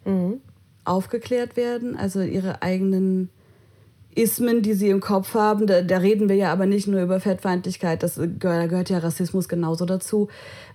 mhm. 0.05 0.41
aufgeklärt 0.85 1.55
werden, 1.55 1.95
also 1.95 2.21
ihre 2.21 2.61
eigenen 2.61 3.29
Ismen, 4.15 4.61
die 4.61 4.73
sie 4.73 4.89
im 4.89 4.99
Kopf 4.99 5.33
haben. 5.33 5.67
Da, 5.67 5.81
da, 5.81 5.97
reden 5.97 6.29
wir 6.29 6.35
ja 6.35 6.51
aber 6.51 6.65
nicht 6.65 6.87
nur 6.87 7.01
über 7.01 7.19
Fettfeindlichkeit, 7.19 8.03
das, 8.03 8.15
da 8.15 8.67
gehört 8.67 8.89
ja 8.89 8.99
Rassismus 8.99 9.47
genauso 9.47 9.85
dazu, 9.85 10.27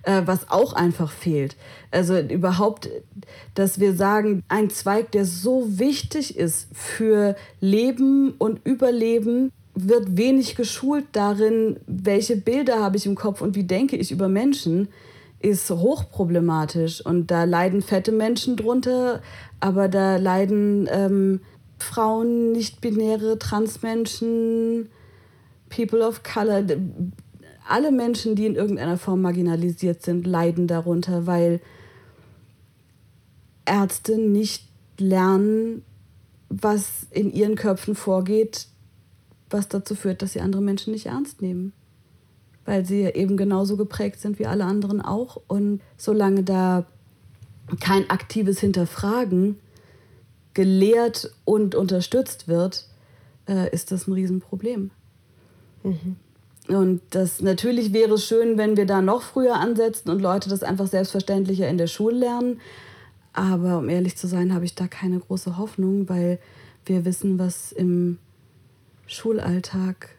äh, 0.03 0.21
was 0.25 0.49
auch 0.49 0.73
einfach 0.73 1.11
fehlt. 1.11 1.55
Also 1.91 2.17
überhaupt, 2.19 2.89
dass 3.53 3.79
wir 3.79 3.93
sagen, 3.93 4.43
ein 4.47 4.69
Zweig, 4.69 5.11
der 5.11 5.25
so 5.25 5.79
wichtig 5.79 6.37
ist 6.37 6.67
für 6.73 7.35
Leben 7.59 8.33
und 8.37 8.65
Überleben, 8.65 9.51
wird 9.75 10.17
wenig 10.17 10.55
geschult 10.55 11.05
darin, 11.11 11.77
welche 11.85 12.35
Bilder 12.35 12.79
habe 12.79 12.97
ich 12.97 13.05
im 13.05 13.15
Kopf 13.15 13.41
und 13.41 13.55
wie 13.55 13.63
denke 13.63 13.95
ich 13.95 14.11
über 14.11 14.27
Menschen, 14.27 14.87
ist 15.39 15.69
hochproblematisch. 15.69 17.05
Und 17.05 17.29
da 17.29 17.43
leiden 17.43 17.81
fette 17.83 18.11
Menschen 18.11 18.55
drunter, 18.55 19.21
aber 19.59 19.87
da 19.87 20.17
leiden 20.17 20.89
ähm, 20.91 21.41
Frauen, 21.79 22.51
nicht-binäre, 22.51 23.37
Transmenschen, 23.39 24.89
People 25.69 26.05
of 26.05 26.23
Color, 26.23 26.63
alle 27.67 27.91
Menschen, 27.91 28.35
die 28.35 28.45
in 28.45 28.55
irgendeiner 28.55 28.97
Form 28.97 29.21
marginalisiert 29.21 30.01
sind, 30.01 30.25
leiden 30.25 30.67
darunter, 30.67 31.27
weil 31.27 31.59
Ärzte 33.65 34.17
nicht 34.17 34.67
lernen, 34.97 35.83
was 36.49 37.07
in 37.11 37.31
ihren 37.31 37.55
Köpfen 37.55 37.95
vorgeht, 37.95 38.67
was 39.49 39.67
dazu 39.67 39.95
führt, 39.95 40.21
dass 40.21 40.33
sie 40.33 40.41
andere 40.41 40.61
Menschen 40.61 40.93
nicht 40.93 41.07
ernst 41.07 41.41
nehmen. 41.41 41.73
Weil 42.65 42.85
sie 42.85 43.03
eben 43.03 43.37
genauso 43.37 43.77
geprägt 43.77 44.19
sind 44.19 44.39
wie 44.39 44.45
alle 44.45 44.65
anderen 44.65 45.01
auch. 45.01 45.41
Und 45.47 45.81
solange 45.97 46.43
da 46.43 46.85
kein 47.79 48.09
aktives 48.09 48.59
Hinterfragen 48.59 49.59
gelehrt 50.57 51.29
und 51.45 51.75
unterstützt 51.75 52.47
wird, 52.47 52.87
äh, 53.47 53.69
ist 53.69 53.91
das 53.91 54.07
ein 54.07 54.13
Riesenproblem. 54.13 54.89
Mhm. 55.83 56.15
Und 56.67 57.01
das 57.11 57.41
natürlich 57.41 57.93
wäre 57.93 58.15
es 58.15 58.25
schön, 58.25 58.57
wenn 58.57 58.75
wir 58.75 58.87
da 58.87 59.03
noch 59.03 59.21
früher 59.21 59.57
ansetzen 59.57 60.09
und 60.09 60.19
Leute 60.19 60.49
das 60.49 60.63
einfach 60.63 60.87
selbstverständlicher 60.87 61.69
in 61.69 61.77
der 61.77 61.85
Schule 61.85 62.17
lernen. 62.17 62.59
Aber 63.33 63.77
um 63.77 63.87
ehrlich 63.87 64.17
zu 64.17 64.25
sein, 64.25 64.51
habe 64.51 64.65
ich 64.65 64.73
da 64.73 64.87
keine 64.87 65.19
große 65.19 65.59
Hoffnung, 65.59 66.09
weil 66.09 66.39
wir 66.85 67.05
wissen, 67.05 67.37
was 67.37 67.71
im 67.71 68.17
Schulalltag 69.05 70.09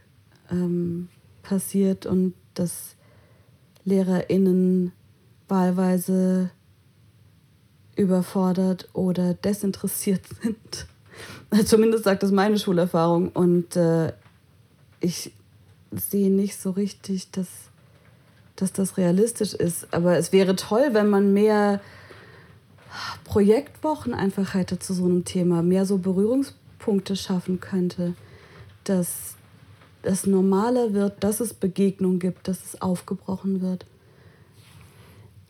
ähm, 0.53 1.09
passiert 1.42 2.07
und 2.07 2.35
dass 2.55 2.94
LehrerInnen 3.85 4.92
wahlweise 5.48 6.51
überfordert 7.99 8.89
oder 8.93 9.35
desinteressiert 9.35 10.23
sind. 10.43 10.87
Zumindest 11.67 12.05
sagt 12.05 12.23
das 12.23 12.31
meine 12.31 12.59
Schulerfahrung. 12.59 13.31
Und 13.31 13.77
äh, 13.77 14.13
ich 15.01 15.33
sehe 15.93 16.31
nicht 16.31 16.61
so 16.61 16.71
richtig, 16.71 17.31
dass, 17.31 17.49
dass 18.57 18.73
das 18.73 18.97
realistisch 18.97 19.55
ist. 19.55 19.93
Aber 19.93 20.17
es 20.17 20.33
wäre 20.33 20.57
toll, 20.57 20.91
wenn 20.93 21.11
man 21.11 21.33
mehr 21.33 21.81
Projektwochen 23.25 24.15
einfach 24.15 24.55
hätte 24.55 24.79
zu 24.79 24.95
so 24.95 25.05
einem 25.05 25.25
Thema, 25.25 25.63
mehr 25.63 25.85
so 25.85 25.99
Berührungspunkte 25.99 27.17
schaffen 27.17 27.61
könnte 27.61 28.15
dass 28.89 29.35
es 30.03 30.27
normaler 30.27 30.95
wird, 30.95 31.23
dass 31.23 31.41
es 31.41 31.53
Begegnungen 31.53 32.19
gibt, 32.19 32.49
dass 32.49 32.65
es 32.65 32.81
aufgebrochen 32.81 33.61
wird. 33.61 33.85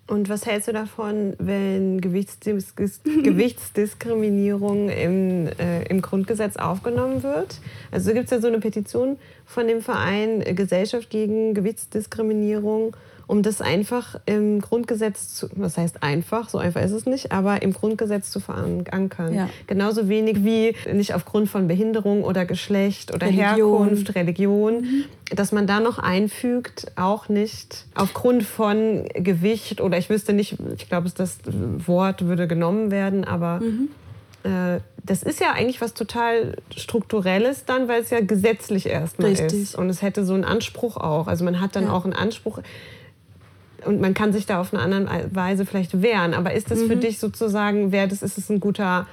Und 0.09 0.29
was 0.31 0.47
hältst 0.47 0.68
du 0.68 0.73
davon, 0.73 1.35
wenn 1.38 2.01
Gewichtsdis 2.01 2.75
Gewichtsdiskriminierung 2.75 4.88
im, 4.88 5.49
äh, 5.59 5.83
im 5.85 6.01
Grundgesetz 6.01 6.57
aufgenommen 6.57 7.23
wird? 7.23 7.61
Also 7.90 8.14
gibt 8.14 8.25
es 8.25 8.31
ja 8.31 8.40
so 8.40 8.49
eine 8.49 8.59
Petition 8.59 9.18
von 9.44 9.68
dem 9.68 9.83
Verein 9.83 10.42
Gesellschaft 10.57 11.11
gegen 11.11 11.53
Gewichtsdiskriminierung 11.53 12.97
um 13.29 13.43
das 13.43 13.61
einfach 13.61 14.19
im 14.27 14.61
Grundgesetz 14.61 15.35
zu, 15.35 15.49
was 15.55 15.77
heißt 15.77 16.03
einfach, 16.03 16.49
so 16.49 16.59
einfach 16.59 16.83
ist 16.83 16.93
es 16.93 17.07
nicht, 17.07 17.31
aber 17.31 17.62
im 17.62 17.75
Grundgesetz 17.75 18.31
zu 18.31 18.41
verankern. 18.41 19.35
Ja. 19.35 19.49
Genauso 19.67 20.09
wenig 20.09 20.45
wie 20.45 20.75
nicht 20.93 21.14
aufgrund 21.14 21.49
von 21.49 21.69
Behinderung 21.69 22.25
oder 22.25 22.47
Geschlecht 22.47 23.14
oder 23.14 23.27
Religion. 23.27 23.85
Herkunft, 23.85 24.14
Religion, 24.14 24.81
mhm. 24.81 25.05
dass 25.37 25.53
man 25.53 25.67
da 25.67 25.79
noch 25.79 25.99
einfügt, 25.99 26.91
auch 26.97 27.29
nicht 27.29 27.85
aufgrund 27.95 28.43
von 28.43 29.05
Gewicht 29.14 29.83
oder 29.83 29.99
ich 29.99 30.09
wüsste 30.09 30.33
nicht, 30.33 30.57
ich 30.77 30.88
glaube, 30.88 31.11
das 31.14 31.38
Wort 31.87 32.27
würde 32.27 32.49
genommen 32.49 32.91
werden, 32.91 33.25
aber 33.25 33.61
mhm 33.61 33.91
äh, 34.45 34.81
das 35.05 35.23
ist 35.23 35.41
ja 35.41 35.53
eigentlich 35.53 35.81
was 35.81 35.95
total 35.95 36.57
Strukturelles 36.77 37.64
dann, 37.64 37.88
weil 37.88 38.03
es 38.03 38.11
ja 38.11 38.21
gesetzlich 38.21 38.87
erstmal 38.87 39.33
ist. 39.33 39.75
Und 39.75 39.88
es 39.88 40.03
hätte 40.03 40.25
so 40.25 40.35
einen 40.35 40.45
Anspruch 40.45 40.97
auch. 40.97 41.27
Also 41.27 41.45
man 41.45 41.61
hat 41.61 41.77
dann 41.77 41.85
ja. 41.85 41.93
auch 41.93 42.05
einen 42.05 42.12
Anspruch 42.12 42.61
und 43.88 44.01
man 44.01 44.14
kann 44.14 44.33
sich 44.33 44.46
da 44.46 44.61
auf 44.61 44.72
eine 44.72 44.83
andere 44.83 45.35
Weise 45.35 45.64
vielleicht 45.66 46.03
wehren. 46.03 46.35
Aber 46.35 46.53
ist 46.53 46.70
das 46.70 46.81
mhm. 46.81 46.88
für 46.88 46.96
dich 46.96 47.18
sozusagen, 47.18 47.90
wäre 47.90 48.07
das, 48.07 48.22
ist 48.22 48.37
es 48.38 48.51
ein 48.51 48.61
guter 48.61 49.07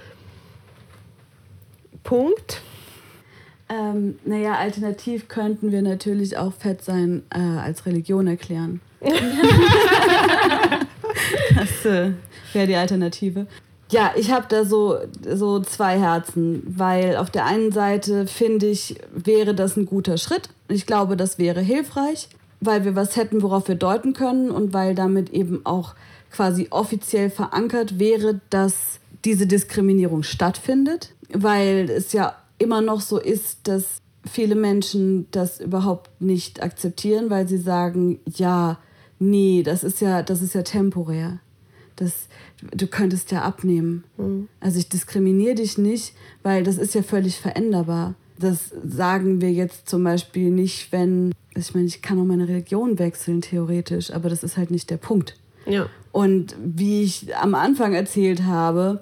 Punkt? 2.04 2.62
Ähm, 3.70 4.20
naja, 4.26 4.56
alternativ 4.56 5.28
könnten 5.28 5.72
wir 5.72 5.82
natürlich 5.82 6.38
auch 6.38 6.54
Fett 6.54 6.84
sein 6.84 7.24
äh, 7.34 7.40
als 7.40 7.86
Religion 7.86 8.28
erklären. 8.28 8.82
das 11.56 11.86
äh, 11.86 12.12
wäre 12.54 12.68
die 12.68 12.76
Alternative. 12.76 13.48
Ja, 13.92 14.12
ich 14.16 14.32
habe 14.32 14.46
da 14.50 14.66
so, 14.66 14.98
so 15.34 15.62
zwei 15.62 15.98
Herzen, 15.98 16.64
weil 16.66 17.16
auf 17.16 17.30
der 17.30 17.46
einen 17.46 17.72
Seite 17.72 18.28
finde 18.28 18.66
ich, 18.68 19.00
wäre 19.14 19.56
das 19.56 19.78
ein 19.78 19.86
guter 19.86 20.18
Schritt. 20.18 20.50
Ich 20.68 20.86
glaube, 20.86 21.16
das 21.16 21.40
wäre 21.40 21.62
hilfreich 21.62 22.28
weil 22.66 22.86
wir 22.86 22.96
was 22.96 23.16
hätten, 23.16 23.42
worauf 23.42 23.68
wir 23.68 23.76
deuten 23.76 24.14
können 24.14 24.52
und 24.52 24.74
weil 24.74 24.96
damit 24.96 25.30
eben 25.32 25.66
auch 25.66 25.96
quasi 26.32 26.68
offiziell 26.70 27.30
verankert 27.30 28.00
wäre, 28.00 28.42
dass 28.50 29.00
diese 29.24 29.48
Diskriminierung 29.48 30.24
stattfindet, 30.24 31.14
weil 31.32 31.90
es 31.90 32.14
ja 32.14 32.36
immer 32.58 32.82
noch 32.82 33.02
so 33.02 33.20
ist, 33.20 33.68
dass 33.68 34.02
viele 34.30 34.56
Menschen 34.56 35.28
das 35.32 35.60
überhaupt 35.60 36.10
nicht 36.22 36.62
akzeptieren, 36.62 37.30
weil 37.30 37.48
sie 37.48 37.58
sagen, 37.58 38.20
ja, 38.26 38.80
nee, 39.20 39.64
das 39.64 39.84
ist 39.84 40.02
ja, 40.02 40.24
das 40.24 40.42
ist 40.42 40.56
ja 40.56 40.64
temporär. 40.64 41.40
Das, 41.96 42.28
du 42.62 42.88
könntest 42.88 43.32
ja 43.32 43.44
abnehmen. 43.44 44.04
Mhm. 44.18 44.48
Also 44.60 44.80
ich 44.80 44.90
diskriminiere 44.90 45.56
dich 45.56 45.78
nicht, 45.78 46.14
weil 46.44 46.64
das 46.64 46.78
ist 46.78 46.94
ja 46.94 47.04
völlig 47.04 47.40
veränderbar. 47.40 48.16
Das 48.38 48.72
sagen 48.84 49.42
wir 49.42 49.52
jetzt 49.52 49.88
zum 49.90 50.04
Beispiel 50.04 50.50
nicht, 50.50 50.92
wenn, 50.92 51.34
ich 51.56 51.74
meine, 51.74 51.88
ich 51.88 52.02
kann 52.02 52.20
auch 52.20 52.26
meine 52.26 52.48
Religion 52.48 53.00
wechseln, 53.00 53.42
theoretisch, 53.42 54.12
aber 54.12 54.30
das 54.30 54.44
ist 54.44 54.58
halt 54.58 54.72
nicht 54.72 54.90
der 54.90 54.98
Punkt. 54.98 55.38
Ja. 55.66 55.88
Und 56.12 56.56
wie 56.60 57.04
ich 57.04 57.36
am 57.36 57.56
Anfang 57.56 57.94
erzählt 57.94 58.44
habe, 58.44 59.02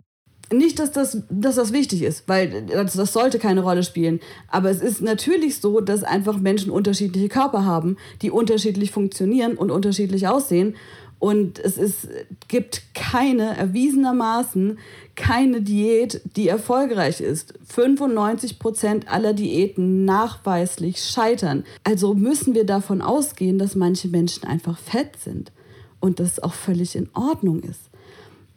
nicht, 0.52 0.80
dass 0.80 0.92
das, 0.92 1.18
dass 1.30 1.56
das 1.56 1.74
wichtig 1.74 2.04
ist, 2.04 2.28
weil 2.28 2.64
das, 2.64 2.94
das 2.94 3.14
sollte 3.14 3.40
keine 3.40 3.62
Rolle 3.62 3.84
spielen. 3.84 4.20
Aber 4.48 4.70
es 4.70 4.82
ist 4.82 5.02
natürlich 5.02 5.60
so, 5.60 5.82
dass 5.82 6.04
einfach 6.04 6.38
Menschen 6.38 6.72
unterschiedliche 6.72 7.30
Körper 7.30 7.66
haben, 7.66 7.98
die 8.22 8.32
unterschiedlich 8.32 8.92
funktionieren 8.92 9.56
und 9.58 9.72
unterschiedlich 9.72 10.28
aussehen. 10.28 10.76
Und 11.24 11.58
es 11.58 11.78
ist, 11.78 12.10
gibt 12.50 12.82
keine, 12.94 13.56
erwiesenermaßen, 13.56 14.78
keine 15.16 15.62
Diät, 15.62 16.20
die 16.36 16.50
erfolgreich 16.50 17.22
ist. 17.22 17.54
95 17.66 18.60
Prozent 18.60 19.08
aller 19.08 19.34
Diäten 19.34 20.04
nachweislich 20.04 21.02
scheitern. 21.02 21.64
Also 21.86 22.14
müssen 22.14 22.56
wir 22.56 22.66
davon 22.66 23.02
ausgehen, 23.02 23.58
dass 23.58 23.76
manche 23.76 24.10
Menschen 24.10 24.44
einfach 24.44 24.78
fett 24.78 25.16
sind 25.18 25.54
und 26.02 26.20
das 26.20 26.44
auch 26.44 26.54
völlig 26.54 26.98
in 26.98 27.08
Ordnung 27.14 27.62
ist. 27.62 27.90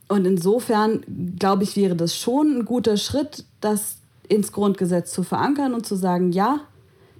Und 0.08 0.26
insofern, 0.26 1.04
glaube 1.38 1.62
ich, 1.62 1.76
wäre 1.76 1.94
das 1.94 2.16
schon 2.16 2.58
ein 2.58 2.64
guter 2.64 2.96
Schritt, 2.96 3.44
das 3.60 3.98
ins 4.28 4.50
Grundgesetz 4.50 5.12
zu 5.12 5.22
verankern 5.22 5.72
und 5.72 5.86
zu 5.86 5.94
sagen, 5.94 6.32
ja, 6.32 6.62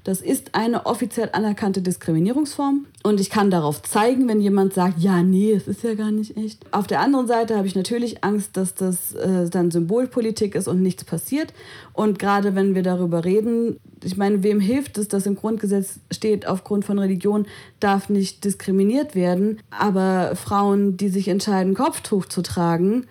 das 0.06 0.20
ist 0.20 0.54
eine 0.54 0.86
offiziell 0.86 1.30
anerkannte 1.32 1.82
Diskriminierungsform 1.82 2.86
und 3.02 3.18
ich 3.18 3.28
kann 3.28 3.50
darauf 3.50 3.82
zeigen, 3.82 4.28
wenn 4.28 4.40
jemand 4.40 4.72
sagt, 4.72 5.00
ja, 5.00 5.20
nee, 5.24 5.50
es 5.50 5.66
ist 5.66 5.82
ja 5.82 5.94
gar 5.94 6.12
nicht 6.12 6.36
echt. 6.36 6.64
Auf 6.72 6.86
der 6.86 7.00
anderen 7.00 7.26
Seite 7.26 7.56
habe 7.56 7.66
ich 7.66 7.74
natürlich 7.74 8.22
Angst, 8.22 8.56
dass 8.56 8.76
das 8.76 9.16
äh, 9.16 9.50
dann 9.50 9.72
Symbolpolitik 9.72 10.54
ist 10.54 10.68
und 10.68 10.80
nichts 10.80 11.02
passiert. 11.02 11.52
Und 11.92 12.20
gerade 12.20 12.54
wenn 12.54 12.76
wir 12.76 12.84
darüber 12.84 13.24
reden, 13.24 13.80
ich 14.04 14.16
meine, 14.16 14.44
wem 14.44 14.60
hilft 14.60 14.96
es, 14.96 15.08
dass 15.08 15.26
im 15.26 15.34
Grundgesetz 15.34 15.98
steht, 16.12 16.46
aufgrund 16.46 16.84
von 16.84 17.00
Religion 17.00 17.46
darf 17.80 18.08
nicht 18.08 18.44
diskriminiert 18.44 19.16
werden, 19.16 19.58
aber 19.70 20.36
Frauen, 20.36 20.96
die 20.96 21.08
sich 21.08 21.26
entscheiden, 21.26 21.74
Kopftuch 21.74 22.26
zu 22.26 22.42
tragen, 22.42 23.06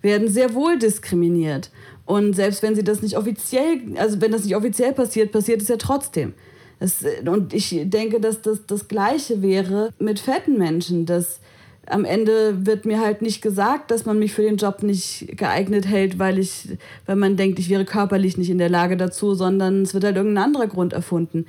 werden 0.00 0.28
sehr 0.28 0.54
wohl 0.54 0.78
diskriminiert. 0.78 1.70
Und 2.10 2.34
selbst 2.34 2.64
wenn 2.64 2.74
sie 2.74 2.82
das 2.82 3.02
nicht 3.02 3.16
offiziell, 3.16 3.82
also 3.96 4.20
wenn 4.20 4.32
das 4.32 4.42
nicht 4.42 4.56
offiziell 4.56 4.92
passiert, 4.92 5.30
passiert 5.30 5.62
es 5.62 5.68
ja 5.68 5.76
trotzdem. 5.76 6.34
Es, 6.80 7.04
und 7.24 7.54
ich 7.54 7.82
denke, 7.84 8.18
dass 8.18 8.42
das 8.42 8.66
das 8.66 8.88
Gleiche 8.88 9.42
wäre 9.42 9.92
mit 10.00 10.18
fetten 10.18 10.58
Menschen, 10.58 11.06
dass 11.06 11.38
am 11.86 12.04
Ende 12.04 12.66
wird 12.66 12.84
mir 12.84 12.98
halt 12.98 13.22
nicht 13.22 13.42
gesagt, 13.42 13.92
dass 13.92 14.06
man 14.06 14.18
mich 14.18 14.32
für 14.32 14.42
den 14.42 14.56
Job 14.56 14.82
nicht 14.82 15.36
geeignet 15.36 15.86
hält, 15.86 16.18
weil 16.18 16.40
ich, 16.40 16.70
weil 17.06 17.14
man 17.14 17.36
denkt, 17.36 17.60
ich 17.60 17.68
wäre 17.68 17.84
körperlich 17.84 18.36
nicht 18.36 18.50
in 18.50 18.58
der 18.58 18.70
Lage 18.70 18.96
dazu, 18.96 19.34
sondern 19.34 19.82
es 19.82 19.94
wird 19.94 20.02
halt 20.02 20.16
irgendein 20.16 20.44
anderer 20.44 20.66
Grund 20.66 20.92
erfunden. 20.92 21.46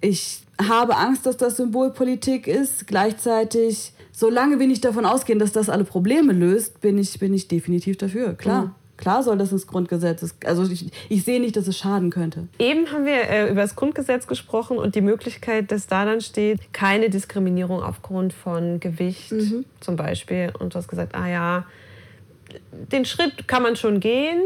Ich 0.00 0.40
habe 0.60 0.96
Angst, 0.96 1.24
dass 1.24 1.36
das 1.36 1.56
Symbolpolitik 1.56 2.48
ist. 2.48 2.88
Gleichzeitig, 2.88 3.92
solange 4.10 4.58
wir 4.58 4.66
nicht 4.66 4.84
davon 4.84 5.06
ausgehen, 5.06 5.38
dass 5.38 5.52
das 5.52 5.68
alle 5.68 5.84
Probleme 5.84 6.32
löst, 6.32 6.80
bin 6.80 6.98
ich, 6.98 7.16
bin 7.20 7.32
ich 7.32 7.46
definitiv 7.46 7.96
dafür. 7.96 8.34
Klar. 8.34 8.64
Mhm. 8.64 8.79
Klar 9.00 9.22
soll 9.22 9.38
das 9.38 9.50
ins 9.50 9.66
Grundgesetz. 9.66 10.34
Also 10.44 10.70
ich, 10.70 10.92
ich 11.08 11.24
sehe 11.24 11.40
nicht, 11.40 11.56
dass 11.56 11.66
es 11.66 11.78
schaden 11.78 12.10
könnte. 12.10 12.48
Eben 12.58 12.92
haben 12.92 13.06
wir 13.06 13.28
äh, 13.28 13.50
über 13.50 13.62
das 13.62 13.74
Grundgesetz 13.74 14.26
gesprochen 14.26 14.76
und 14.76 14.94
die 14.94 15.00
Möglichkeit, 15.00 15.72
dass 15.72 15.86
da 15.86 16.04
dann 16.04 16.20
steht, 16.20 16.72
keine 16.74 17.08
Diskriminierung 17.08 17.82
aufgrund 17.82 18.34
von 18.34 18.78
Gewicht 18.78 19.32
mhm. 19.32 19.64
zum 19.80 19.96
Beispiel. 19.96 20.52
Und 20.58 20.74
du 20.74 20.78
hast 20.78 20.88
gesagt, 20.88 21.14
ah 21.14 21.26
ja, 21.26 21.64
den 22.92 23.06
Schritt 23.06 23.48
kann 23.48 23.62
man 23.62 23.76
schon 23.76 24.00
gehen, 24.00 24.40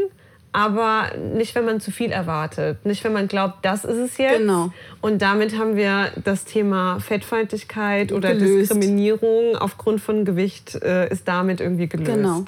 aber 0.53 1.11
nicht, 1.17 1.53
wenn 1.53 1.65
man 1.65 1.81
zu 1.81 1.91
viel 1.91 2.11
erwartet. 2.11 2.85
Nicht, 2.85 3.03
wenn 3.03 3.11
man 3.11 3.27
glaubt, 3.27 3.55
das 3.63 3.83
ist 3.83 3.97
es 3.97 4.17
jetzt. 4.17 4.37
Genau. 4.37 4.71
Und 5.01 5.21
damit 5.21 5.57
haben 5.57 5.75
wir 5.75 6.11
das 6.23 6.45
Thema 6.45 7.01
Fettfeindlichkeit 7.01 8.13
oder 8.13 8.33
gelöst. 8.33 8.71
Diskriminierung 8.71 9.57
aufgrund 9.57 9.99
von 9.99 10.23
Gewicht 10.23 10.75
äh, 10.75 11.09
ist 11.09 11.27
damit 11.27 11.59
irgendwie 11.59 11.87
gelöst. 11.87 12.09
Genau. 12.09 12.45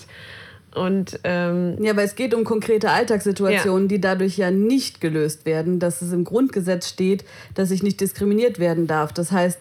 Und, 0.75 1.19
ähm, 1.23 1.81
ja, 1.81 1.95
weil 1.95 2.05
es 2.05 2.15
geht 2.15 2.33
um 2.33 2.43
konkrete 2.43 2.91
Alltagssituationen, 2.91 3.83
ja. 3.83 3.95
die 3.95 4.01
dadurch 4.01 4.37
ja 4.37 4.51
nicht 4.51 5.01
gelöst 5.01 5.45
werden, 5.45 5.79
dass 5.79 6.01
es 6.01 6.11
im 6.11 6.23
Grundgesetz 6.23 6.87
steht, 6.89 7.25
dass 7.55 7.71
ich 7.71 7.83
nicht 7.83 7.99
diskriminiert 7.99 8.59
werden 8.59 8.85
darf. 8.85 9.11
Das 9.13 9.31
heißt, 9.31 9.59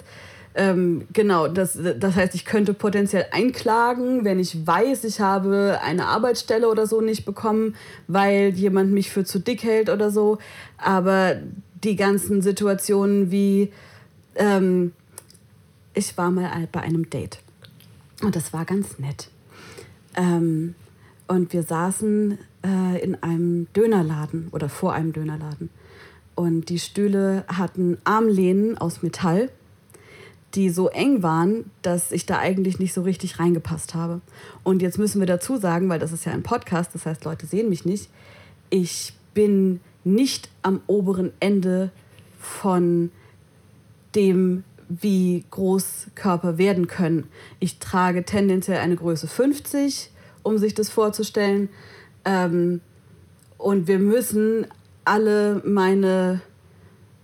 ähm, 0.59 1.07
genau, 1.13 1.49
das, 1.49 1.79
das 1.99 2.17
heißt, 2.17 2.35
ich 2.35 2.47
könnte 2.47 2.73
potenziell 2.73 3.27
einklagen, 3.31 4.25
wenn 4.25 4.39
ich 4.39 4.67
weiß, 4.67 5.05
ich 5.05 5.21
habe 5.21 5.79
eine 5.83 6.07
Arbeitsstelle 6.07 6.69
oder 6.69 6.87
so 6.87 7.03
nicht 7.03 7.27
bekommen, 7.27 7.77
weil 8.09 8.49
jemand 8.55 8.91
mich 8.91 9.11
für 9.11 9.25
zu 9.25 9.39
dick 9.39 9.63
hält 9.63 9.91
oder 9.91 10.11
so. 10.11 10.39
Aber 10.79 11.37
die 11.85 11.95
ganzen 11.95 12.41
Situationen 12.41 13.31
wie, 13.31 13.71
ähm, 14.35 14.93
ich 15.93 16.17
war 16.17 16.31
mal 16.31 16.51
bei 16.73 16.81
einem 16.81 17.11
Date 17.11 17.39
und 18.23 18.35
das 18.35 18.55
war 18.55 18.65
ganz 18.65 18.99
nett. 18.99 19.29
Ähm, 20.17 20.75
und 21.29 21.53
wir 21.53 21.63
saßen 21.63 22.39
äh, 22.65 23.03
in 23.03 23.23
einem 23.23 23.67
Dönerladen 23.75 24.49
oder 24.53 24.69
vor 24.69 24.93
einem 24.93 25.13
Dönerladen. 25.13 25.71
Und 26.35 26.69
die 26.69 26.79
Stühle 26.79 27.45
hatten 27.49 27.99
Armlehnen 28.05 28.77
aus 28.77 29.03
Metall, 29.03 29.51
die 30.55 30.71
so 30.71 30.89
eng 30.89 31.23
waren, 31.23 31.71
dass 31.83 32.13
ich 32.13 32.27
da 32.27 32.39
eigentlich 32.39 32.79
nicht 32.79 32.93
so 32.93 33.03
richtig 33.03 33.39
reingepasst 33.39 33.95
habe. 33.95 34.21
Und 34.63 34.83
jetzt 34.83 34.99
müssen 34.99 35.21
wir 35.21 35.27
dazu 35.27 35.57
sagen, 35.57 35.89
weil 35.89 35.99
das 35.99 36.13
ist 36.13 36.25
ja 36.25 36.33
ein 36.33 36.43
Podcast, 36.43 36.95
das 36.95 37.07
heißt, 37.07 37.25
Leute 37.25 37.47
sehen 37.47 37.69
mich 37.69 37.85
nicht. 37.85 38.11
Ich 38.71 39.15
bin 39.35 39.81
nicht 40.05 40.49
am 40.63 40.81
oberen 40.87 41.33
Ende 41.41 41.91
von 42.39 43.11
dem, 44.15 44.65
wie 44.89 45.45
groß 45.51 46.09
Körper 46.15 46.59
werden 46.59 46.87
können. 46.87 47.27
Ich 47.59 47.79
trage 47.79 48.25
tendenziell 48.25 48.79
eine 48.79 48.97
Größe 48.97 49.27
50 49.27 50.11
um 50.47 50.59
sich 50.59 50.75
das 50.75 50.89
vorzustellen. 50.89 51.69
Ähm, 52.25 52.81
und 53.59 53.89
wir 53.89 53.99
müssen 53.99 54.67
alle 55.05 55.61
meine 55.65 56.41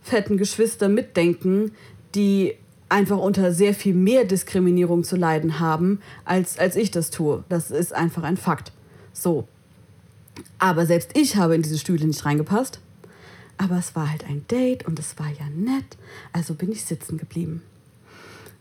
fetten 0.02 0.36
Geschwister 0.36 0.88
mitdenken, 0.88 1.72
die 2.14 2.54
einfach 2.88 3.18
unter 3.18 3.52
sehr 3.52 3.74
viel 3.74 3.94
mehr 3.94 4.24
Diskriminierung 4.24 5.04
zu 5.04 5.16
leiden 5.16 5.60
haben, 5.60 6.00
als, 6.24 6.58
als 6.58 6.76
ich 6.76 6.90
das 6.90 7.10
tue. 7.10 7.44
Das 7.48 7.70
ist 7.70 7.94
einfach 7.94 8.24
ein 8.24 8.36
Fakt. 8.36 8.72
So. 9.12 9.46
Aber 10.58 10.84
selbst 10.84 11.10
ich 11.14 11.36
habe 11.36 11.54
in 11.54 11.62
diese 11.62 11.78
Stühle 11.78 12.06
nicht 12.06 12.24
reingepasst. 12.24 12.80
Aber 13.56 13.78
es 13.78 13.94
war 13.94 14.10
halt 14.10 14.24
ein 14.28 14.44
Date 14.50 14.86
und 14.86 14.98
es 14.98 15.18
war 15.18 15.28
ja 15.28 15.46
nett. 15.54 15.96
Also 16.32 16.54
bin 16.54 16.72
ich 16.72 16.84
sitzen 16.84 17.16
geblieben. 17.18 17.62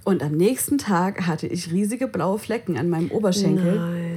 Und 0.04 0.24
am 0.24 0.34
nächsten 0.34 0.78
Tag 0.78 1.28
hatte 1.28 1.47
ich 1.47 1.71
riesige 1.71 2.08
blaue 2.08 2.39
Flecken 2.39 2.78
an 2.78 2.89
meinem 2.89 3.12
Oberschenkel, 3.12 3.76
Nein. 3.76 4.11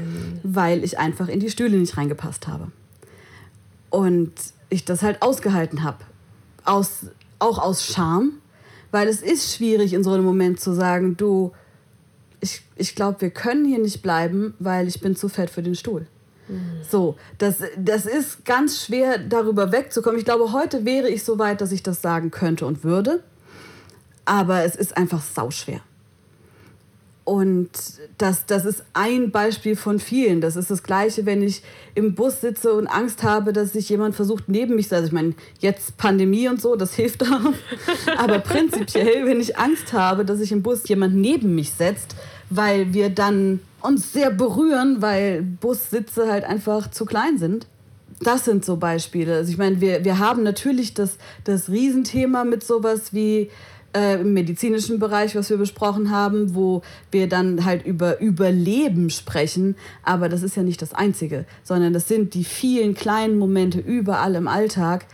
Weil 0.44 0.85
ich 0.85 0.98
einfach 0.98 1.26
in 1.28 1.40
die 1.40 1.50
Stühle 1.50 1.76
nicht 1.76 1.96
reingepasst 1.96 2.46
habe. 2.46 2.68
Und 3.90 4.33
ich 4.70 4.85
das 4.85 5.02
halt 5.02 5.22
ausgehalten 5.22 5.83
habe. 5.83 5.98
Aus, 6.64 7.07
auch 7.40 7.59
aus 7.59 7.85
Scham, 7.85 8.35
weil 8.92 9.09
es 9.09 9.22
ist 9.22 9.57
schwierig 9.57 9.92
in 9.92 10.04
so 10.04 10.12
einem 10.12 10.24
Moment 10.24 10.61
zu 10.61 10.72
sagen, 10.72 11.16
du, 11.16 11.52
ich, 12.40 12.62
ich 12.76 12.94
glaube, 12.94 13.20
wir 13.20 13.30
können 13.30 13.64
hier 13.64 13.78
nicht 13.80 14.02
bleiben, 14.02 14.54
weil 14.59 14.87
ich 14.87 15.00
bin 15.00 15.16
zu 15.16 15.28
fett 15.28 15.50
für 15.50 15.62
den 15.62 15.74
Stuhl. 15.74 16.07
Mhm. 16.48 16.83
So, 16.88 17.16
das, 17.38 17.57
das 17.76 18.07
ist 18.07 18.44
ganz 18.44 18.85
schwer, 18.85 19.18
darüber 19.18 19.72
wegzukommen. 19.72 20.18
Ich 20.18 20.24
glaube, 20.24 20.52
heute 20.52 20.85
wäre 20.85 21.09
ich 21.09 21.24
so 21.24 21.38
weit, 21.38 21.61
dass 21.61 21.72
ich 21.72 21.83
das 21.83 22.00
sagen 22.00 22.30
könnte 22.30 22.66
und 22.66 22.85
würde 22.85 23.22
aber 24.24 24.64
es 24.64 24.76
ist 24.76 24.96
einfach 24.96 25.22
sauschwer. 25.22 25.80
Und 27.24 27.70
das, 28.18 28.44
das 28.44 28.66
ist 28.66 28.84
ein 28.92 29.30
Beispiel 29.30 29.76
von 29.76 29.98
vielen. 29.98 30.42
Das 30.42 30.56
ist 30.56 30.70
das 30.70 30.82
Gleiche, 30.82 31.24
wenn 31.24 31.42
ich 31.42 31.62
im 31.94 32.14
Bus 32.14 32.42
sitze 32.42 32.74
und 32.74 32.87
Angst 32.87 33.22
habe, 33.22 33.54
dass 33.54 33.72
sich 33.72 33.88
jemand 33.88 34.14
versucht, 34.14 34.44
neben 34.48 34.74
mich 34.74 34.90
zu 34.90 34.94
Also 34.96 35.06
ich 35.06 35.12
meine, 35.12 35.34
jetzt 35.58 35.96
Pandemie 35.96 36.48
und 36.48 36.60
so, 36.60 36.76
das 36.76 36.94
hilft 36.96 37.22
auch. 37.22 37.52
Aber 38.18 38.40
prinzipiell, 38.40 39.26
wenn 39.26 39.40
ich 39.40 39.56
Angst 39.56 39.94
habe, 39.94 40.26
dass 40.26 40.38
sich 40.38 40.52
im 40.52 40.62
Bus 40.62 40.87
jemand 40.87 41.14
neben 41.14 41.54
mich 41.54 41.72
setzt, 41.72 42.14
weil 42.50 42.92
wir 42.92 43.08
dann 43.08 43.60
uns 43.80 44.12
sehr 44.12 44.30
berühren, 44.30 45.00
weil 45.00 45.42
Bussitze 45.42 46.30
halt 46.30 46.44
einfach 46.44 46.90
zu 46.90 47.06
klein 47.06 47.38
sind. 47.38 47.66
Das 48.20 48.44
sind 48.44 48.64
so 48.64 48.76
Beispiele. 48.76 49.37
Also 49.37 49.50
ich 49.50 49.58
meine, 49.58 49.80
wir, 49.80 50.04
wir 50.04 50.18
haben 50.18 50.42
natürlich 50.42 50.94
das, 50.94 51.16
das 51.44 51.70
Riesenthema 51.70 52.44
mit 52.44 52.62
sowas 52.64 53.12
wie 53.12 53.50
äh, 53.94 54.20
im 54.20 54.33
medizinischen 54.35 54.98
Bereich, 54.98 55.35
was 55.37 55.50
wir 55.50 55.57
besprochen 55.57 56.11
haben, 56.11 56.54
wo 56.54 56.83
wir 57.11 57.28
dann 57.28 57.64
halt 57.64 57.87
über 57.87 58.20
Überleben 58.20 59.11
sprechen. 59.11 59.76
Aber 60.02 60.28
das 60.28 60.42
ist 60.42 60.57
ja 60.57 60.62
nicht 60.62 60.83
das 60.83 60.92
Einzige, 60.94 61.46
sondern 61.62 61.92
das 61.92 62.09
sind 62.09 62.35
die 62.35 62.44
vielen 62.44 62.94
kleinen 62.94 63.38
Momente 63.38 63.78
überall 63.78 64.35
im 64.35 64.48
Alltag, 64.48 65.06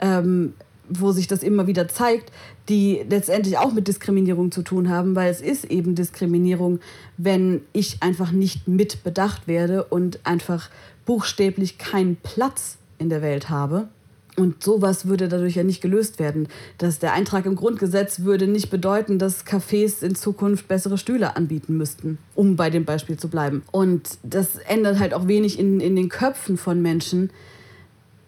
ähm, 0.00 0.54
wo 0.88 1.12
sich 1.12 1.26
das 1.26 1.42
immer 1.42 1.66
wieder 1.66 1.88
zeigt, 1.88 2.30
die 2.68 3.04
letztendlich 3.08 3.58
auch 3.58 3.72
mit 3.72 3.88
Diskriminierung 3.88 4.52
zu 4.52 4.62
tun 4.62 4.88
haben, 4.88 5.16
weil 5.16 5.30
es 5.30 5.40
ist 5.40 5.64
eben 5.64 5.94
Diskriminierung, 5.94 6.80
wenn 7.16 7.62
ich 7.72 8.02
einfach 8.02 8.32
nicht 8.32 8.68
mit 8.68 9.02
bedacht 9.02 9.48
werde 9.48 9.84
und 9.84 10.20
einfach 10.24 10.70
buchstäblich 11.04 11.78
keinen 11.78 12.16
Platz 12.16 12.78
in 12.98 13.08
der 13.08 13.22
Welt 13.22 13.50
habe. 13.50 13.88
Und 14.36 14.62
sowas 14.62 15.06
würde 15.06 15.28
dadurch 15.28 15.56
ja 15.56 15.64
nicht 15.64 15.80
gelöst 15.80 16.18
werden. 16.18 16.48
Dass 16.78 16.98
der 16.98 17.14
Eintrag 17.14 17.46
im 17.46 17.56
Grundgesetz 17.56 18.20
würde 18.20 18.46
nicht 18.46 18.70
bedeuten, 18.70 19.18
dass 19.18 19.46
Cafés 19.46 20.02
in 20.04 20.14
Zukunft 20.14 20.68
bessere 20.68 20.98
Stühle 20.98 21.36
anbieten 21.36 21.76
müssten, 21.76 22.18
um 22.34 22.56
bei 22.56 22.68
dem 22.68 22.84
Beispiel 22.84 23.16
zu 23.16 23.28
bleiben. 23.28 23.62
Und 23.72 24.18
das 24.22 24.56
ändert 24.56 24.98
halt 24.98 25.14
auch 25.14 25.26
wenig 25.26 25.58
in, 25.58 25.80
in 25.80 25.96
den 25.96 26.10
Köpfen 26.10 26.58
von 26.58 26.82
Menschen, 26.82 27.30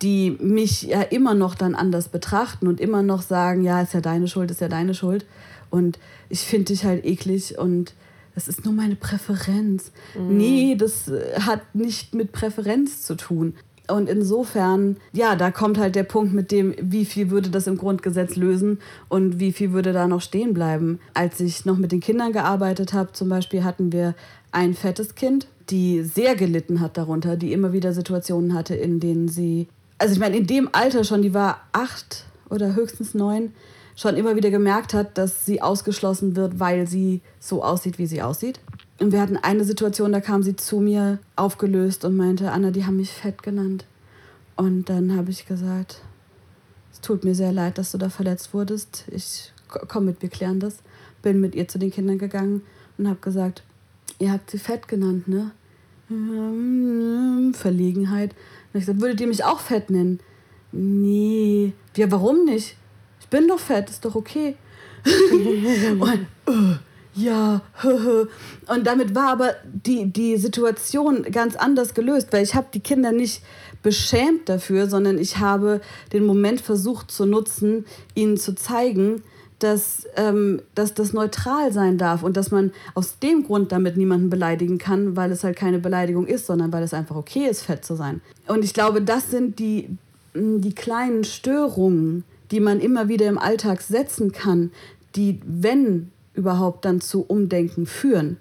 die 0.02 0.30
mich 0.40 0.82
ja 0.82 1.02
immer 1.02 1.34
noch 1.34 1.54
dann 1.54 1.74
anders 1.74 2.08
betrachten 2.08 2.68
und 2.68 2.80
immer 2.80 3.02
noch 3.02 3.22
sagen, 3.22 3.62
ja, 3.62 3.82
ist 3.82 3.94
ja 3.94 4.00
deine 4.00 4.28
Schuld, 4.28 4.50
ist 4.50 4.60
ja 4.60 4.68
deine 4.68 4.94
Schuld. 4.94 5.26
Und 5.70 5.98
ich 6.28 6.40
finde 6.40 6.66
dich 6.66 6.84
halt 6.84 7.04
eklig 7.04 7.58
und 7.58 7.94
das 8.34 8.46
ist 8.46 8.64
nur 8.64 8.72
meine 8.72 8.94
Präferenz. 8.94 9.90
Mhm. 10.14 10.36
Nee, 10.36 10.76
das 10.78 11.10
hat 11.40 11.74
nicht 11.74 12.14
mit 12.14 12.30
Präferenz 12.32 13.02
zu 13.02 13.16
tun. 13.16 13.54
Und 13.90 14.08
insofern, 14.08 14.98
ja, 15.12 15.34
da 15.34 15.50
kommt 15.50 15.78
halt 15.78 15.94
der 15.94 16.02
Punkt 16.02 16.34
mit 16.34 16.50
dem, 16.50 16.74
wie 16.80 17.06
viel 17.06 17.30
würde 17.30 17.48
das 17.48 17.66
im 17.66 17.78
Grundgesetz 17.78 18.36
lösen 18.36 18.80
und 19.08 19.40
wie 19.40 19.52
viel 19.52 19.72
würde 19.72 19.92
da 19.92 20.06
noch 20.06 20.20
stehen 20.20 20.52
bleiben. 20.52 21.00
Als 21.14 21.40
ich 21.40 21.64
noch 21.64 21.78
mit 21.78 21.90
den 21.90 22.00
Kindern 22.00 22.32
gearbeitet 22.32 22.92
habe, 22.92 23.12
zum 23.12 23.30
Beispiel 23.30 23.64
hatten 23.64 23.90
wir 23.90 24.14
ein 24.52 24.74
fettes 24.74 25.14
Kind, 25.14 25.46
die 25.70 26.02
sehr 26.02 26.36
gelitten 26.36 26.80
hat 26.80 26.98
darunter, 26.98 27.36
die 27.36 27.52
immer 27.52 27.72
wieder 27.72 27.92
Situationen 27.92 28.54
hatte, 28.54 28.74
in 28.74 29.00
denen 29.00 29.28
sie, 29.28 29.68
also 29.96 30.12
ich 30.12 30.20
meine, 30.20 30.36
in 30.36 30.46
dem 30.46 30.68
Alter 30.72 31.04
schon, 31.04 31.22
die 31.22 31.34
war 31.34 31.60
acht 31.72 32.24
oder 32.50 32.74
höchstens 32.74 33.14
neun, 33.14 33.52
schon 33.96 34.16
immer 34.16 34.36
wieder 34.36 34.50
gemerkt 34.50 34.94
hat, 34.94 35.18
dass 35.18 35.44
sie 35.44 35.60
ausgeschlossen 35.60 36.36
wird, 36.36 36.60
weil 36.60 36.86
sie 36.86 37.20
so 37.40 37.64
aussieht, 37.64 37.98
wie 37.98 38.06
sie 38.06 38.22
aussieht. 38.22 38.60
Und 39.00 39.12
wir 39.12 39.20
hatten 39.20 39.36
eine 39.36 39.64
Situation, 39.64 40.12
da 40.12 40.20
kam 40.20 40.42
sie 40.42 40.56
zu 40.56 40.80
mir 40.80 41.18
aufgelöst 41.36 42.04
und 42.04 42.16
meinte, 42.16 42.50
Anna, 42.50 42.70
die 42.70 42.84
haben 42.84 42.96
mich 42.96 43.12
fett 43.12 43.42
genannt. 43.42 43.84
Und 44.56 44.88
dann 44.88 45.16
habe 45.16 45.30
ich 45.30 45.46
gesagt, 45.46 46.02
es 46.92 47.00
tut 47.00 47.24
mir 47.24 47.34
sehr 47.34 47.52
leid, 47.52 47.78
dass 47.78 47.92
du 47.92 47.98
da 47.98 48.08
verletzt 48.08 48.52
wurdest. 48.52 49.04
Ich 49.12 49.52
komm 49.68 50.06
mit, 50.06 50.20
wir 50.20 50.28
klären 50.28 50.58
das. 50.58 50.78
Bin 51.22 51.40
mit 51.40 51.54
ihr 51.54 51.68
zu 51.68 51.78
den 51.78 51.92
Kindern 51.92 52.18
gegangen 52.18 52.62
und 52.96 53.08
habe 53.08 53.20
gesagt, 53.20 53.62
ihr 54.18 54.32
habt 54.32 54.50
sie 54.50 54.58
fett 54.58 54.88
genannt, 54.88 55.28
ne? 55.28 55.52
Verlegenheit. 57.54 58.32
Und 58.72 58.80
ich 58.80 58.86
gesagt, 58.86 59.00
würdet 59.00 59.20
ihr 59.20 59.26
mich 59.28 59.44
auch 59.44 59.60
fett 59.60 59.90
nennen? 59.90 60.20
Nee. 60.72 61.72
Ja, 61.96 62.10
warum 62.10 62.44
nicht? 62.44 62.76
Ich 63.20 63.28
bin 63.28 63.46
doch 63.46 63.58
fett, 63.58 63.90
ist 63.90 64.04
doch 64.04 64.14
okay. 64.14 64.56
und, 66.00 66.26
uh, 66.48 66.74
ja, 67.18 67.62
und 68.66 68.86
damit 68.86 69.14
war 69.14 69.30
aber 69.30 69.54
die, 69.64 70.06
die 70.06 70.36
Situation 70.36 71.22
ganz 71.24 71.56
anders 71.56 71.94
gelöst, 71.94 72.28
weil 72.30 72.44
ich 72.44 72.54
habe 72.54 72.68
die 72.72 72.80
Kinder 72.80 73.12
nicht 73.12 73.42
beschämt 73.82 74.48
dafür, 74.48 74.88
sondern 74.88 75.18
ich 75.18 75.38
habe 75.38 75.80
den 76.12 76.26
Moment 76.26 76.60
versucht 76.60 77.10
zu 77.10 77.26
nutzen, 77.26 77.84
ihnen 78.14 78.36
zu 78.36 78.54
zeigen, 78.54 79.22
dass, 79.58 80.06
ähm, 80.16 80.62
dass 80.74 80.94
das 80.94 81.12
neutral 81.12 81.72
sein 81.72 81.98
darf 81.98 82.22
und 82.22 82.36
dass 82.36 82.50
man 82.50 82.72
aus 82.94 83.18
dem 83.18 83.44
Grund 83.44 83.72
damit 83.72 83.96
niemanden 83.96 84.30
beleidigen 84.30 84.78
kann, 84.78 85.16
weil 85.16 85.32
es 85.32 85.42
halt 85.42 85.56
keine 85.56 85.80
Beleidigung 85.80 86.26
ist, 86.26 86.46
sondern 86.46 86.72
weil 86.72 86.84
es 86.84 86.94
einfach 86.94 87.16
okay 87.16 87.48
ist, 87.48 87.62
fett 87.62 87.84
zu 87.84 87.96
sein. 87.96 88.20
Und 88.46 88.64
ich 88.64 88.72
glaube, 88.72 89.02
das 89.02 89.30
sind 89.30 89.58
die, 89.58 89.88
die 90.34 90.74
kleinen 90.74 91.24
Störungen, 91.24 92.22
die 92.52 92.60
man 92.60 92.78
immer 92.78 93.08
wieder 93.08 93.26
im 93.26 93.38
Alltag 93.38 93.82
setzen 93.82 94.30
kann, 94.30 94.70
die, 95.16 95.40
wenn 95.44 96.12
überhaupt 96.38 96.84
dann 96.84 97.00
zu 97.00 97.24
Umdenken 97.26 97.84
führen. 97.84 98.38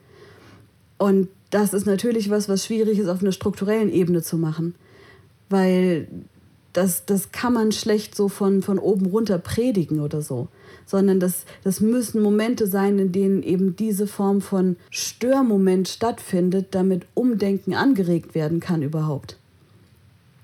Und 0.97 1.27
das 1.49 1.73
ist 1.73 1.85
natürlich 1.85 2.29
was, 2.29 2.47
was 2.47 2.65
schwierig 2.65 2.99
ist, 2.99 3.09
auf 3.09 3.21
einer 3.21 3.31
strukturellen 3.31 3.91
Ebene 3.91 4.21
zu 4.21 4.37
machen. 4.37 4.75
Weil 5.49 6.07
das, 6.73 7.05
das 7.05 7.31
kann 7.31 7.53
man 7.53 7.71
schlecht 7.71 8.15
so 8.15 8.29
von, 8.29 8.61
von 8.61 8.77
oben 8.77 9.07
runter 9.07 9.39
predigen 9.39 9.99
oder 9.99 10.21
so. 10.21 10.47
Sondern 10.85 11.19
das, 11.19 11.45
das 11.63 11.81
müssen 11.81 12.21
Momente 12.21 12.67
sein, 12.67 12.99
in 12.99 13.11
denen 13.11 13.43
eben 13.43 13.75
diese 13.75 14.07
Form 14.07 14.41
von 14.41 14.77
Störmoment 14.89 15.87
stattfindet, 15.87 16.67
damit 16.71 17.05
Umdenken 17.15 17.73
angeregt 17.73 18.35
werden 18.35 18.59
kann 18.59 18.83
überhaupt. 18.83 19.37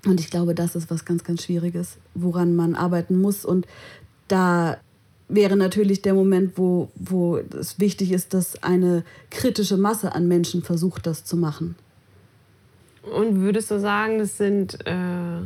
Und 0.04 0.20
ich 0.20 0.28
glaube, 0.28 0.54
das 0.54 0.74
ist 0.74 0.90
was 0.90 1.04
ganz, 1.04 1.24
ganz 1.24 1.44
Schwieriges, 1.44 1.96
woran 2.14 2.56
man 2.56 2.74
arbeiten 2.74 3.18
muss. 3.20 3.44
Und 3.44 3.66
da 4.28 4.78
wäre 5.28 5.56
natürlich 5.56 6.02
der 6.02 6.14
Moment, 6.14 6.52
wo, 6.56 6.90
wo 6.94 7.38
es 7.38 7.80
wichtig 7.80 8.12
ist, 8.12 8.34
dass 8.34 8.62
eine 8.62 9.04
kritische 9.30 9.76
Masse 9.76 10.14
an 10.14 10.28
Menschen 10.28 10.62
versucht, 10.62 11.06
das 11.06 11.24
zu 11.24 11.36
machen. 11.36 11.76
Und 13.02 13.40
würdest 13.40 13.70
du 13.70 13.78
sagen, 13.78 14.18
das 14.18 14.38
sind 14.38 14.86
äh, 14.86 15.40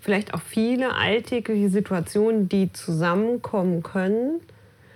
vielleicht 0.00 0.34
auch 0.34 0.40
viele 0.40 0.94
alltägliche 0.94 1.68
Situationen, 1.68 2.48
die 2.48 2.72
zusammenkommen 2.72 3.82
können 3.82 4.40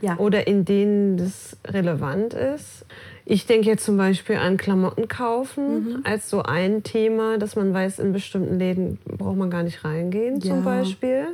ja. 0.00 0.16
oder 0.18 0.46
in 0.46 0.64
denen 0.64 1.16
das 1.16 1.56
relevant 1.66 2.34
ist? 2.34 2.84
Ich 3.24 3.46
denke 3.46 3.68
jetzt 3.68 3.84
zum 3.84 3.96
Beispiel 3.96 4.36
an 4.36 4.56
Klamotten 4.56 5.06
kaufen 5.06 5.84
mhm. 5.84 6.00
als 6.04 6.30
so 6.30 6.42
ein 6.42 6.82
Thema, 6.82 7.38
dass 7.38 7.54
man 7.54 7.72
weiß, 7.72 8.00
in 8.00 8.12
bestimmten 8.12 8.58
Läden 8.58 8.98
braucht 9.04 9.36
man 9.36 9.50
gar 9.50 9.62
nicht 9.62 9.84
reingehen, 9.84 10.40
ja. 10.40 10.54
zum 10.54 10.64
Beispiel. 10.64 11.28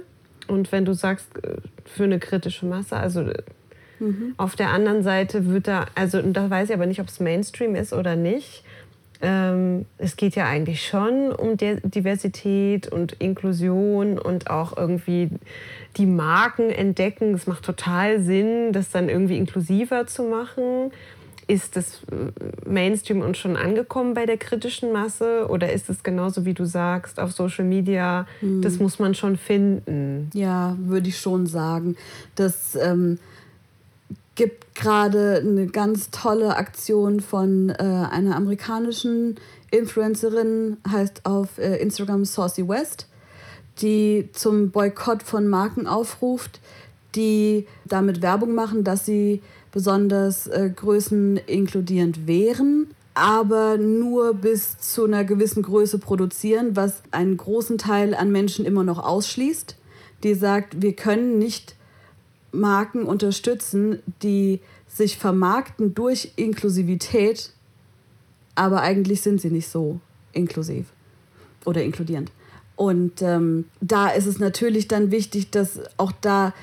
Und 0.47 0.73
wenn 0.73 0.85
du 0.85 0.93
sagst, 0.93 1.29
äh, 1.43 1.57
für 1.85 2.05
eine 2.05 2.19
kritische 2.19 2.67
Masse, 2.67 2.97
also 2.97 3.21
äh, 3.23 3.43
mhm. 3.99 4.35
auf 4.37 4.57
der 4.57 4.71
anderen 4.71 5.03
Seite 5.03 5.47
wird 5.47 5.69
da, 5.69 5.87
also 5.95 6.21
da 6.23 6.51
weiß 6.51 6.71
ich 6.71 6.75
aber 6.75 6.87
nicht, 6.87 7.01
ob 7.01 7.09
es 7.09 7.21
Mainstream 7.21 7.75
ist 7.75 7.93
oder 7.93 8.17
nicht. 8.17 8.63
Ähm, 9.23 9.87
es 9.97 10.17
geht 10.17 10.37
ja 10.37 10.47
eigentlich 10.47 10.87
schon 10.87 11.33
um 11.33 11.57
Diversität 11.57 12.89
und 12.89 13.13
Inklusion 13.15 14.19
und 14.19 14.51
auch 14.51 14.77
irgendwie 14.77 15.31
die 15.97 16.07
Marken 16.07 16.71
entdecken. 16.71 17.33
Es 17.35 17.47
macht 17.47 17.65
total 17.65 18.21
Sinn, 18.21 18.73
das 18.73 18.91
dann 18.91 19.09
irgendwie 19.09 19.39
inklusiver 19.39 20.07
zu 20.07 20.25
machen. 20.25 20.93
Ist 21.49 21.77
das 21.77 22.01
äh, 22.11 22.69
Mainstream 22.69 23.21
und 23.21 23.37
schon 23.37 23.57
angekommen 23.57 24.15
bei 24.15 24.27
der 24.27 24.37
kritischen 24.37 24.93
Masse 24.93 25.47
oder 25.49 25.73
ist 25.73 25.89
es 25.89 26.03
genauso 26.03 26.45
wie 26.45 26.55
du 26.55 26.65
sagst 26.65 27.21
auf 27.21 27.33
Social 27.33 27.65
Media? 27.65 28.27
Hm. 28.41 28.63
Das 28.63 28.79
muss 28.79 28.99
man 28.99 29.15
schon 29.15 29.37
finden. 29.37 30.31
Ja, 30.35 30.77
würde 30.81 31.09
ich 31.09 31.19
schon 31.19 31.47
sagen. 31.47 31.97
Das 32.35 32.75
ähm, 32.75 33.19
gibt 34.35 34.75
gerade 34.75 35.43
eine 35.45 35.67
ganz 35.67 36.11
tolle 36.11 36.57
Aktion 36.57 37.21
von 37.21 37.71
äh, 37.71 37.75
einer 37.83 38.37
amerikanischen 38.37 39.37
Influencerin, 39.71 40.77
heißt 40.89 41.27
auf 41.27 41.59
äh, 41.59 41.77
Instagram 41.77 42.25
Saucy 42.25 42.69
West, 42.69 43.09
die 43.81 44.29
zum 44.33 44.71
Boykott 44.71 45.23
von 45.23 45.49
Marken 45.49 45.87
aufruft, 45.87 46.61
die 47.15 47.67
damit 47.87 48.23
Werbung 48.23 48.55
machen, 48.55 48.85
dass 48.85 49.07
sie 49.07 49.43
besonders 49.77 50.47
äh, 50.47 50.71
größeninkludierend 50.75 52.27
wären, 52.27 52.95
aber 53.13 53.77
nur 53.77 54.33
bis 54.33 54.79
zu 54.79 55.05
einer 55.05 55.23
gewissen 55.23 55.63
Größe 55.63 55.99
produzieren, 55.99 56.77
was 56.77 57.03
einen 57.11 57.37
großen 57.37 57.77
Teil 57.77 58.15
an 58.15 58.33
Menschen 58.33 58.65
immer 58.65 58.85
noch 58.85 58.99
ausschließt, 58.99 59.77
die 60.23 60.33
sagt, 60.33 60.81
wir 60.81 60.95
können 60.95 61.39
nicht 61.39 61.77
Marken 62.53 63.03
unterstützen, 63.05 63.99
die 64.23 64.61
sich 64.89 65.19
vermarkten 65.19 65.95
durch 65.95 66.33
Inklusivität, 66.37 67.53
aber 68.55 68.81
eigentlich 68.81 69.21
sind 69.21 69.43
sie 69.43 69.51
nicht 69.51 69.69
so 69.69 70.01
inklusiv 70.33 70.87
oder 71.67 71.83
inkludierend. 71.83 72.33
Und 72.77 73.21
ähm, 73.21 73.67
da 73.83 74.09
ist 74.09 74.27
es 74.27 74.39
natürlich 74.39 74.89
dann 74.89 75.11
wichtig, 75.11 75.51
dass 75.51 75.81
auch 75.99 76.13
da 76.23 76.55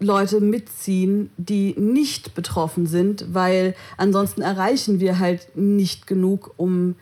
Leute 0.00 0.40
mitziehen, 0.40 1.30
die 1.36 1.74
nicht 1.78 2.34
betroffen 2.34 2.86
sind, 2.86 3.26
weil 3.32 3.74
ansonsten 3.96 4.40
erreichen 4.40 4.98
wir 4.98 5.18
halt 5.18 5.48
nicht 5.54 6.06
genug, 6.06 6.54
um 6.56 6.96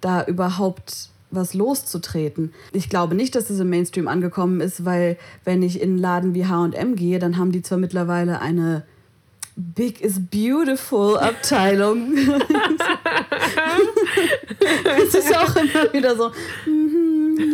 da 0.00 0.24
überhaupt 0.24 1.10
was 1.30 1.54
loszutreten. 1.54 2.54
Ich 2.72 2.88
glaube 2.88 3.16
nicht, 3.16 3.34
dass 3.34 3.48
das 3.48 3.58
im 3.58 3.68
Mainstream 3.68 4.06
angekommen 4.06 4.60
ist, 4.60 4.84
weil 4.84 5.18
wenn 5.44 5.62
ich 5.62 5.80
in 5.80 5.90
einen 5.90 5.98
Laden 5.98 6.34
wie 6.34 6.46
H&M 6.46 6.94
gehe, 6.94 7.18
dann 7.18 7.36
haben 7.36 7.50
die 7.50 7.62
zwar 7.62 7.78
mittlerweile 7.78 8.40
eine 8.40 8.84
Big 9.56 10.00
is 10.00 10.20
Beautiful 10.30 11.18
Abteilung. 11.18 12.16
Es 14.98 15.14
ist 15.14 15.36
auch 15.36 15.54
immer 15.56 15.92
wieder 15.92 16.16
so, 16.16 16.30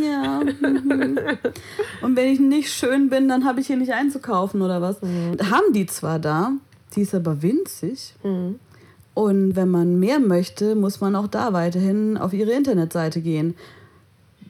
ja. 0.03 0.41
Mm. 0.41 1.18
Und 2.03 2.16
wenn 2.16 2.28
ich 2.28 2.41
nicht 2.41 2.72
schön 2.72 3.11
bin, 3.11 3.28
dann 3.28 3.45
habe 3.45 3.61
ich 3.61 3.66
hier 3.66 3.76
nicht 3.76 3.93
einzukaufen 3.93 4.62
oder 4.62 4.80
was. 4.80 5.01
Mhm. 5.03 5.39
Haben 5.51 5.72
die 5.72 5.87
zwar 5.87 6.18
da, 6.18 6.53
die 6.95 7.03
ist 7.03 7.14
aber 7.14 7.43
winzig. 7.43 8.14
Mhm. 8.22 8.59
Und 9.14 9.57
wenn 9.57 9.70
man 9.70 9.99
mehr 9.99 10.20
möchte, 10.20 10.74
muss 10.74 11.01
man 11.01 11.14
auch 11.16 11.26
da 11.26 11.53
weiterhin 11.53 12.16
auf 12.16 12.33
ihre 12.33 12.53
Internetseite 12.53 13.20
gehen. 13.20 13.55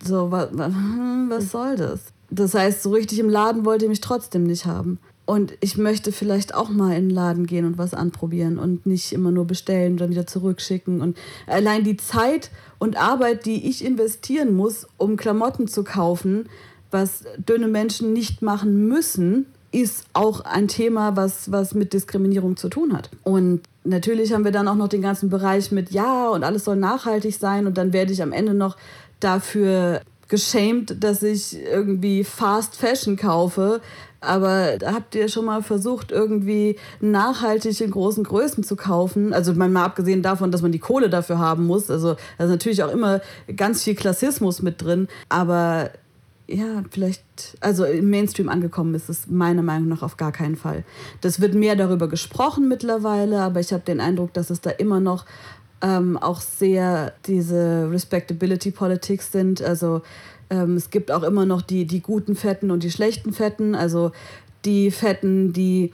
So, 0.05 0.30
was, 0.30 0.49
was 0.53 1.51
soll 1.51 1.76
das? 1.76 2.01
Das 2.30 2.55
heißt, 2.55 2.83
so 2.83 2.91
richtig 2.91 3.18
im 3.18 3.28
Laden 3.28 3.64
wollt 3.64 3.83
ihr 3.83 3.89
mich 3.89 4.01
trotzdem 4.01 4.45
nicht 4.45 4.66
haben. 4.66 4.99
Und 5.25 5.53
ich 5.61 5.77
möchte 5.77 6.11
vielleicht 6.11 6.55
auch 6.55 6.68
mal 6.68 6.97
in 6.97 7.09
den 7.09 7.14
Laden 7.14 7.47
gehen 7.47 7.64
und 7.64 7.79
was 7.79 7.95
anprobieren 7.95 8.59
und 8.59 8.87
nicht 8.87 9.12
immer 9.12 9.31
nur 9.31 9.47
bestellen 9.47 9.93
und 9.93 10.01
dann 10.01 10.11
wieder 10.11 10.27
zurückschicken. 10.27 11.01
Und 11.01 11.16
allein 11.47 11.85
die 11.85 11.97
Zeit 11.97 12.51
und 12.79 12.97
Arbeit, 12.97 13.47
die 13.47 13.68
ich 13.68 13.85
investieren 13.85 14.55
muss, 14.55 14.87
um 14.97 15.16
Klamotten 15.16 15.68
zu 15.68 15.85
kaufen, 15.85 16.49
was 16.91 17.25
dünne 17.39 17.68
Menschen 17.68 18.12
nicht 18.12 18.43
machen 18.43 18.89
müssen, 18.89 19.47
ist 19.70 20.05
auch 20.12 20.43
ein 20.43 20.68
Thema, 20.68 21.16
was, 21.16 21.51
was 21.51 21.75
mit 21.75 21.93
Diskriminierung 21.93 22.57
zu 22.57 22.68
tun 22.68 22.93
hat. 22.93 23.09
Und 23.23 23.62
natürlich 23.85 24.33
haben 24.33 24.45
wir 24.45 24.53
dann 24.53 24.68
auch 24.68 24.75
noch 24.75 24.89
den 24.89 25.03
ganzen 25.03 25.31
Bereich 25.31 25.73
mit 25.73 25.91
Ja 25.91 26.29
und 26.29 26.45
alles 26.45 26.64
soll 26.64 26.77
nachhaltig 26.77 27.37
sein 27.37 27.66
und 27.66 27.79
dann 27.79 27.93
werde 27.93 28.12
ich 28.12 28.23
am 28.23 28.33
Ende 28.33 28.55
noch 28.55 28.77
dafür 29.18 30.03
geschämt, 30.29 31.03
dass 31.03 31.23
ich 31.23 31.59
irgendwie 31.59 32.25
Fast 32.25 32.77
Fashion 32.77 33.16
kaufe, 33.16 33.81
Aber 34.23 34.79
habt 34.85 35.14
ihr 35.14 35.29
schon 35.29 35.45
mal 35.45 35.62
versucht, 35.62 36.12
irgendwie 36.12 36.77
nachhaltig 37.01 37.81
in 37.81 37.91
großen 37.91 38.25
Größen 38.25 38.62
zu 38.62 38.77
kaufen? 38.77 39.33
Also 39.33 39.53
mal 39.53 39.77
abgesehen 39.77 40.23
davon, 40.23 40.51
dass 40.53 40.62
man 40.62 40.73
die 40.73 40.79
Kohle 40.79 41.11
dafür 41.11 41.39
haben 41.39 41.66
muss. 41.66 41.91
Also 41.91 42.16
da 42.39 42.45
ist 42.45 42.51
natürlich 42.51 42.83
auch 42.83 42.93
immer 42.93 43.20
ganz 43.57 43.83
viel 43.83 43.95
Klassismus 43.95 44.62
mit 44.62 44.81
drin. 44.81 45.09
Aber 45.29 45.91
ja, 46.47 46.83
vielleicht, 46.91 47.25
also 47.61 47.85
im 47.85 48.11
Mainstream 48.11 48.49
angekommen 48.49 48.95
ist 48.95 49.09
es 49.09 49.27
meiner 49.27 49.62
Meinung 49.62 49.89
nach 49.89 50.03
auf 50.03 50.16
gar 50.16 50.33
keinen 50.33 50.57
Fall. 50.57 50.85
Das 51.20 51.41
wird 51.41 51.55
mehr 51.55 51.77
darüber 51.77 52.09
gesprochen 52.09 52.68
mittlerweile, 52.68 53.41
aber 53.41 53.61
ich 53.61 53.73
habe 53.73 53.83
den 53.85 54.01
Eindruck, 54.01 54.33
dass 54.35 54.51
es 54.51 54.61
da 54.61 54.70
immer 54.70 55.01
noch 55.01 55.25
ähm, 55.83 56.16
auch 56.16 56.41
sehr 56.41 57.12
diese 57.27 57.89
Respectability 57.91 58.70
Politics 58.70 59.33
sind. 59.33 59.61
Also 59.62 60.03
ähm, 60.53 60.77
es 60.77 60.91
gibt 60.91 61.11
auch 61.11 61.23
immer 61.23 61.47
noch 61.47 61.63
die, 61.63 61.87
die 61.87 62.01
guten 62.01 62.37
Fetten 62.37 62.71
und 62.71 62.83
die 62.83 62.91
schlechten 62.91 63.33
Fetten. 63.33 63.75
Also 63.75 64.13
die 64.65 64.91
Fetten, 64.91 65.53
die 65.53 65.93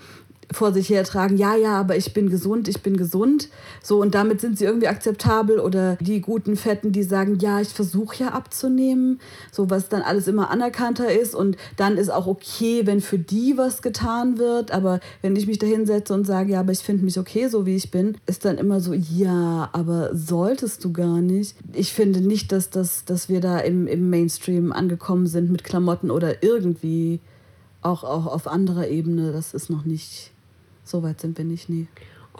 vor 0.51 0.72
sich 0.72 0.88
hertragen, 0.88 1.36
ja, 1.36 1.55
ja, 1.57 1.78
aber 1.78 1.96
ich 1.96 2.14
bin 2.14 2.30
gesund, 2.30 2.68
ich 2.68 2.80
bin 2.80 2.96
gesund. 2.96 3.49
So, 3.82 4.01
und 4.01 4.14
damit 4.14 4.40
sind 4.40 4.59
sie 4.59 4.64
irgendwie 4.64 4.88
akzeptabel. 4.88 5.61
Oder 5.61 5.96
die 5.96 6.20
guten 6.20 6.57
Fetten, 6.57 6.90
die 6.90 7.03
sagen, 7.03 7.38
ja, 7.38 7.61
ich 7.61 7.68
versuche 7.68 8.24
ja 8.24 8.28
abzunehmen. 8.30 9.20
So, 9.53 9.68
was 9.68 9.88
dann 9.90 10.01
alles 10.01 10.26
immer 10.26 10.51
anerkannter 10.51 11.12
ist. 11.12 11.34
Und 11.34 11.57
dann 11.76 11.99
ist 11.99 12.09
auch 12.09 12.26
okay, 12.26 12.86
wenn 12.86 13.01
für 13.03 13.18
die 13.18 13.59
was 13.59 13.82
getan 13.82 14.38
wird. 14.38 14.70
Aber 14.70 15.01
wenn 15.20 15.36
ich 15.36 15.46
mich 15.46 15.59
da 15.59 15.66
hinsetze 15.66 16.14
und 16.14 16.26
sage, 16.26 16.53
ja, 16.53 16.61
aber 16.61 16.72
ich 16.72 16.80
finde 16.80 17.05
mich 17.05 17.18
okay, 17.18 17.49
so 17.49 17.66
wie 17.66 17.76
ich 17.76 17.90
bin, 17.90 18.16
ist 18.26 18.46
dann 18.46 18.57
immer 18.57 18.80
so, 18.80 18.94
ja, 18.94 19.68
aber 19.72 20.11
solltest 20.14 20.82
du 20.82 20.92
gar 20.92 21.20
nicht. 21.20 21.57
Ich 21.74 21.92
finde 21.92 22.22
nicht, 22.22 22.53
dass, 22.53 22.70
das, 22.70 23.05
dass 23.05 23.28
wir 23.28 23.40
da 23.40 23.59
im, 23.59 23.86
im 23.86 24.09
Mainstream 24.09 24.72
angekommen 24.72 25.26
sind 25.26 25.51
mit 25.51 25.62
Klamotten 25.62 26.11
oder 26.11 26.42
irgendwie 26.42 27.20
auch, 27.82 28.03
auch 28.03 28.26
auf 28.26 28.46
anderer 28.46 28.88
Ebene. 28.88 29.32
Das 29.32 29.53
ist 29.53 29.68
noch 29.68 29.84
nicht 29.84 30.32
so 30.89 31.03
weit 31.03 31.20
sind 31.20 31.39
wir 31.39 31.45
nicht, 31.45 31.68
nee. 31.68 31.86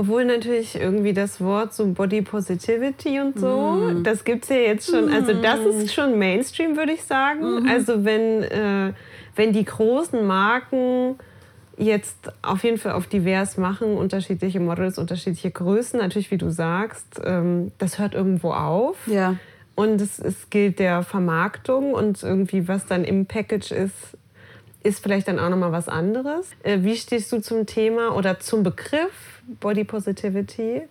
Obwohl 0.01 0.24
natürlich 0.24 0.76
irgendwie 0.76 1.12
das 1.12 1.40
Wort 1.40 1.74
so 1.74 1.84
Body 1.86 2.22
Positivity 2.22 3.18
und 3.18 3.38
so, 3.38 3.72
mm. 3.72 4.05
das 4.05 4.22
gibt 4.22 4.44
es 4.44 4.51
ja 4.51 4.57
jetzt 4.57 4.88
schon, 4.88 5.12
also 5.12 5.32
das 5.34 5.59
ist 5.59 5.92
schon 5.92 6.16
Mainstream, 6.16 6.76
würde 6.76 6.92
ich 6.92 7.03
sagen. 7.03 7.64
Mm. 7.64 7.68
Also 7.68 8.05
wenn, 8.05 8.44
äh, 8.44 8.92
wenn 9.34 9.53
die 9.53 9.64
großen 9.64 10.24
Marken 10.24 11.16
jetzt 11.76 12.32
auf 12.42 12.64
jeden 12.64 12.78
Fall 12.78 12.92
auf 12.92 13.07
divers 13.07 13.57
machen, 13.57 13.96
unterschiedliche 13.96 14.61
Models, 14.61 14.99
unterschiedliche 14.99 15.51
Größen, 15.51 15.99
natürlich 15.99 16.30
wie 16.30 16.38
du 16.38 16.51
sagst, 16.51 17.20
ähm, 17.24 17.72
das 17.78 17.99
hört 17.99 18.14
irgendwo 18.14 18.53
auf. 18.53 18.96
Ja. 19.07 19.36
Und 19.74 20.01
es, 20.01 20.18
es 20.18 20.51
gilt 20.51 20.80
der 20.80 21.03
Vermarktung 21.03 21.94
und 21.94 22.22
irgendwie 22.22 22.66
was 22.66 22.86
dann 22.86 23.05
im 23.05 23.26
Package 23.26 23.70
ist, 23.70 24.18
ist 24.89 25.03
vielleicht 25.03 25.28
dann 25.28 25.39
auch 25.39 25.51
nochmal 25.51 25.70
was 25.70 25.89
anderes. 25.89 26.47
Äh, 26.62 26.78
wie 26.80 26.97
stehst 26.97 27.30
du 27.30 27.41
zum 27.41 27.66
Thema 27.66 28.16
oder 28.16 28.41
zum 28.41 28.62
Begriff 28.62 29.43
Body 29.61 29.84
Positivity 29.84 30.82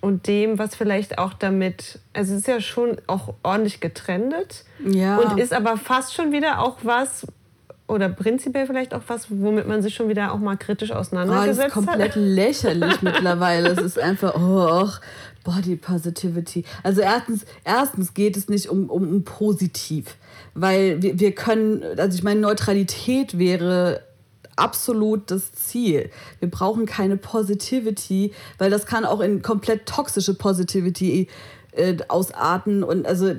und 0.00 0.26
dem, 0.26 0.58
was 0.58 0.74
vielleicht 0.74 1.18
auch 1.18 1.34
damit, 1.34 1.98
also 2.12 2.32
es 2.32 2.40
ist 2.40 2.48
ja 2.48 2.60
schon 2.60 2.96
auch 3.06 3.34
ordentlich 3.42 3.80
getrendet 3.80 4.64
ja. 4.84 5.18
und 5.18 5.38
ist 5.38 5.52
aber 5.52 5.76
fast 5.76 6.14
schon 6.14 6.32
wieder 6.32 6.60
auch 6.60 6.78
was, 6.82 7.26
oder 7.86 8.08
prinzipiell 8.08 8.66
vielleicht 8.66 8.94
auch 8.94 9.02
was, 9.08 9.26
womit 9.28 9.68
man 9.68 9.82
sich 9.82 9.94
schon 9.94 10.08
wieder 10.08 10.32
auch 10.32 10.38
mal 10.38 10.56
kritisch 10.56 10.90
auseinandergesetzt 10.90 11.58
hat. 11.58 11.76
Oh, 11.76 11.80
das 11.80 11.84
ist 11.84 11.86
komplett 11.86 12.14
hat. 12.14 12.22
lächerlich 12.22 13.02
mittlerweile. 13.02 13.68
Es 13.70 13.78
ist 13.78 13.98
einfach, 13.98 14.34
oh, 14.36 14.88
Body 15.44 15.76
Positivity. 15.76 16.64
Also 16.82 17.02
erstens, 17.02 17.44
erstens 17.62 18.14
geht 18.14 18.38
es 18.38 18.48
nicht 18.48 18.68
um, 18.68 18.88
um, 18.88 19.06
um 19.06 19.24
positiv 19.24 20.16
weil 20.54 21.02
wir, 21.02 21.18
wir 21.18 21.32
können, 21.32 21.82
also 21.98 22.16
ich 22.16 22.22
meine, 22.22 22.40
Neutralität 22.40 23.38
wäre 23.38 24.02
absolut 24.56 25.30
das 25.30 25.52
Ziel. 25.52 26.10
Wir 26.38 26.50
brauchen 26.50 26.86
keine 26.86 27.16
Positivity, 27.16 28.32
weil 28.58 28.70
das 28.70 28.86
kann 28.86 29.04
auch 29.04 29.20
in 29.20 29.42
komplett 29.42 29.86
toxische 29.86 30.34
Positivity 30.34 31.28
äh, 31.72 31.96
ausarten 32.08 32.84
und 32.84 33.06
also 33.06 33.34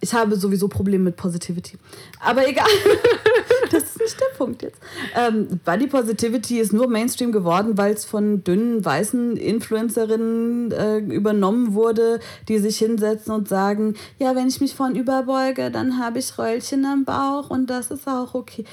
ich 0.00 0.14
habe 0.14 0.36
sowieso 0.36 0.68
Probleme 0.68 1.04
mit 1.04 1.16
Positivity. 1.16 1.78
Aber 2.20 2.48
egal. 2.48 2.66
das 3.70 3.82
ist 3.84 4.00
nicht 4.00 4.20
der 4.20 4.36
Punkt 4.36 4.62
jetzt. 4.62 4.80
Ähm, 5.16 5.60
Body 5.64 5.86
Positivity 5.86 6.58
ist 6.58 6.72
nur 6.72 6.88
Mainstream 6.88 7.32
geworden, 7.32 7.76
weil 7.76 7.92
es 7.92 8.04
von 8.04 8.44
dünnen, 8.44 8.84
weißen 8.84 9.36
Influencerinnen 9.36 10.72
äh, 10.72 10.98
übernommen 10.98 11.74
wurde, 11.74 12.20
die 12.48 12.58
sich 12.58 12.78
hinsetzen 12.78 13.34
und 13.34 13.48
sagen, 13.48 13.94
ja, 14.18 14.34
wenn 14.34 14.48
ich 14.48 14.60
mich 14.60 14.74
von 14.74 14.94
überbeuge, 14.94 15.70
dann 15.70 15.98
habe 15.98 16.18
ich 16.18 16.38
Röllchen 16.38 16.84
am 16.84 17.04
Bauch 17.04 17.50
und 17.50 17.68
das 17.68 17.90
ist 17.90 18.06
auch 18.06 18.34
okay. 18.34 18.64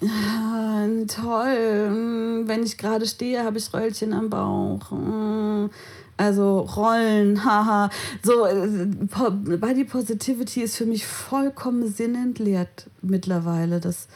Ja, 0.00 0.86
toll. 1.08 1.86
Hm, 1.88 2.42
wenn 2.46 2.62
ich 2.62 2.76
gerade 2.76 3.06
stehe, 3.06 3.44
habe 3.44 3.58
ich 3.58 3.72
Röllchen 3.72 4.12
am 4.12 4.28
Bauch. 4.28 4.92
Also 6.16 6.60
Rollen, 6.60 7.44
haha. 7.44 7.90
So, 8.22 8.46
äh, 8.46 8.86
Body 9.56 9.84
Positivity 9.84 10.62
ist 10.62 10.76
für 10.76 10.86
mich 10.86 11.06
vollkommen 11.06 11.86
sinnentleert 11.88 12.88
mittlerweile. 13.02 13.80
Das 13.80 14.08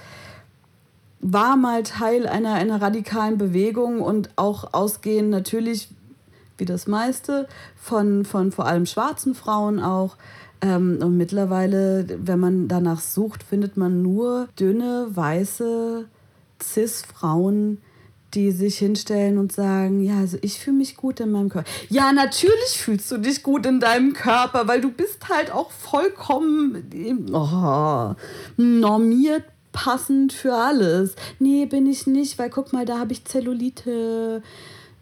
war 1.20 1.56
mal 1.56 1.82
Teil 1.82 2.26
einer, 2.26 2.54
einer 2.54 2.80
radikalen 2.80 3.36
Bewegung 3.36 4.00
und 4.00 4.30
auch 4.36 4.72
ausgehend 4.72 5.30
natürlich, 5.30 5.90
wie 6.56 6.64
das 6.64 6.86
meiste, 6.86 7.46
von, 7.76 8.24
von 8.24 8.52
vor 8.52 8.66
allem 8.66 8.86
schwarzen 8.86 9.34
Frauen 9.34 9.80
auch. 9.80 10.16
Ähm, 10.62 10.98
und 11.02 11.16
mittlerweile, 11.16 12.06
wenn 12.22 12.38
man 12.38 12.68
danach 12.68 13.00
sucht, 13.00 13.42
findet 13.42 13.76
man 13.76 14.02
nur 14.02 14.48
dünne, 14.58 15.08
weiße 15.10 16.06
Cis-Frauen, 16.62 17.78
die 18.34 18.52
sich 18.52 18.78
hinstellen 18.78 19.38
und 19.38 19.52
sagen, 19.52 20.02
ja, 20.02 20.18
also 20.18 20.38
ich 20.42 20.58
fühle 20.58 20.76
mich 20.76 20.96
gut 20.96 21.20
in 21.20 21.32
meinem 21.32 21.48
Körper. 21.48 21.68
Ja, 21.88 22.12
natürlich 22.12 22.76
fühlst 22.76 23.10
du 23.10 23.18
dich 23.18 23.42
gut 23.42 23.66
in 23.66 23.80
deinem 23.80 24.12
Körper, 24.12 24.68
weil 24.68 24.80
du 24.80 24.90
bist 24.90 25.28
halt 25.28 25.50
auch 25.50 25.70
vollkommen 25.70 26.84
oh, 27.32 28.14
normiert, 28.56 29.44
passend 29.72 30.32
für 30.32 30.54
alles. 30.54 31.14
Nee, 31.38 31.66
bin 31.66 31.86
ich 31.86 32.06
nicht, 32.06 32.38
weil 32.38 32.50
guck 32.50 32.72
mal, 32.72 32.84
da 32.84 32.98
habe 32.98 33.12
ich 33.12 33.24
Zellulite. 33.24 34.42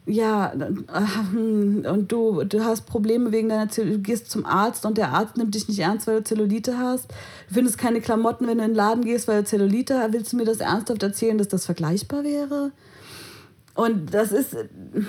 Ja, 0.07 0.53
und 0.53 2.07
du, 2.09 2.43
du 2.45 2.65
hast 2.65 2.87
Probleme 2.87 3.31
wegen 3.31 3.51
deiner 3.51 3.69
Zellulite, 3.69 3.99
du 3.99 4.03
gehst 4.03 4.31
zum 4.31 4.47
Arzt 4.47 4.87
und 4.87 4.97
der 4.97 5.11
Arzt 5.11 5.37
nimmt 5.37 5.55
dich 5.55 5.69
nicht 5.69 5.81
ernst, 5.81 6.07
weil 6.07 6.19
du 6.19 6.25
Zellulite 6.25 6.79
hast. 6.79 7.11
Du 7.49 7.55
findest 7.55 7.77
keine 7.77 8.01
Klamotten, 8.01 8.47
wenn 8.47 8.57
du 8.57 8.65
in 8.65 8.71
den 8.71 8.77
Laden 8.77 9.05
gehst, 9.05 9.29
weil 9.29 9.43
du 9.43 9.49
Zellulite 9.49 9.99
hast. 9.99 10.15
Willst 10.15 10.33
du 10.33 10.39
mir 10.39 10.47
das 10.47 10.61
ernsthaft 10.61 11.03
erzählen, 11.03 11.37
dass 11.37 11.49
das 11.49 11.67
vergleichbar 11.67 12.25
wäre? 12.25 12.73
Und 13.79 14.13
das 14.13 14.33
ist 14.33 14.57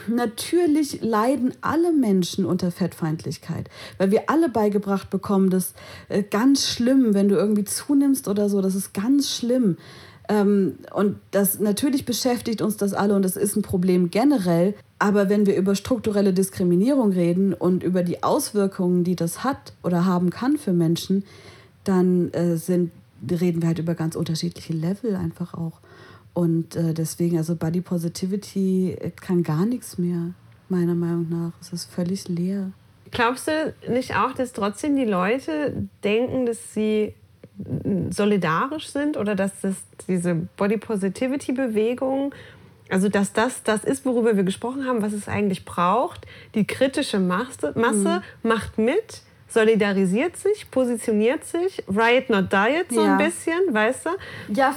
natürlich 0.07 1.01
leiden 1.01 1.53
alle 1.61 1.91
Menschen 1.91 2.45
unter 2.45 2.70
Fettfeindlichkeit, 2.70 3.67
weil 3.97 4.11
wir 4.11 4.30
alle 4.30 4.47
beigebracht 4.47 5.09
bekommen, 5.09 5.49
das 5.49 5.74
äh, 6.07 6.22
ganz 6.22 6.67
schlimm, 6.67 7.15
wenn 7.15 7.30
du 7.30 7.36
irgendwie 7.36 7.63
zunimmst 7.63 8.28
oder 8.28 8.47
so, 8.47 8.61
das 8.61 8.76
ist 8.76 8.93
ganz 8.93 9.36
schlimm. 9.36 9.78
Ähm, 10.28 10.76
und 10.93 11.15
das 11.32 11.59
natürlich 11.59 12.05
beschäftigt 12.05 12.61
uns 12.61 12.78
das 12.78 12.93
alle 12.93 13.15
und 13.15 13.24
das 13.24 13.38
ist 13.38 13.55
ein 13.55 13.63
Problem 13.63 14.11
generell. 14.11 14.76
Aber 14.99 15.30
wenn 15.30 15.47
wir 15.47 15.55
über 15.55 15.74
strukturelle 15.74 16.32
Diskriminierung 16.32 17.11
reden 17.11 17.55
und 17.55 17.82
über 17.82 18.03
die 18.03 18.22
Auswirkungen, 18.22 19.03
die 19.03 19.15
das 19.15 19.43
hat 19.43 19.74
oder 19.82 20.05
haben 20.05 20.30
kann 20.30 20.57
für 20.57 20.74
Menschen, 20.74 21.24
dann 21.86 22.32
äh, 22.34 22.55
sind, 22.55 22.91
reden 23.32 23.63
wir 23.63 23.70
halt 23.70 23.80
über 23.80 23.95
ganz 23.95 24.15
unterschiedliche 24.15 24.74
Level 24.74 25.15
einfach 25.15 25.55
auch. 25.55 25.80
Und 26.34 26.75
äh, 26.75 26.93
deswegen, 26.93 27.38
also 27.38 27.55
Body 27.55 27.82
Positivity 27.82 28.97
kann 29.19 29.43
gar 29.43 29.65
nichts 29.65 29.97
mehr, 29.97 30.34
meiner 30.69 30.95
Meinung 30.95 31.27
nach. 31.30 31.51
Es 31.59 31.73
ist 31.73 31.91
völlig 31.91 32.27
leer. 32.27 32.71
Glaubst 33.11 33.47
du 33.47 33.73
nicht 33.91 34.15
auch, 34.15 34.34
dass 34.34 34.53
trotzdem 34.53 34.95
die 34.95 35.05
Leute 35.05 35.88
denken, 36.03 36.45
dass 36.45 36.73
sie 36.73 37.15
solidarisch 38.11 38.88
sind 38.89 39.17
oder 39.17 39.36
dass 39.36 39.61
das 39.61 39.75
diese 40.07 40.36
Body 40.36 40.77
Positivity 40.77 41.51
Bewegung, 41.51 42.34
also 42.89 43.09
dass 43.09 43.34
das 43.34 43.63
das 43.63 43.84
ist, 43.84 44.05
worüber 44.05 44.38
wir 44.38 44.43
gesprochen 44.43 44.86
haben, 44.86 45.01
was 45.01 45.13
es 45.13 45.27
eigentlich 45.27 45.65
braucht. 45.65 46.25
Die 46.55 46.65
kritische 46.65 47.19
Masse, 47.19 47.73
Masse 47.75 48.21
mhm. 48.43 48.49
macht 48.49 48.77
mit, 48.77 49.23
solidarisiert 49.50 50.38
sich, 50.38 50.70
positioniert 50.70 51.43
sich, 51.43 51.84
Riot 51.88 52.30
Not 52.30 52.52
Diet 52.52 52.88
so 52.91 53.02
ja. 53.02 53.18
ein 53.18 53.18
bisschen, 53.18 53.74
weißt 53.74 54.06
du? 54.06 54.54
Ja, 54.54 54.76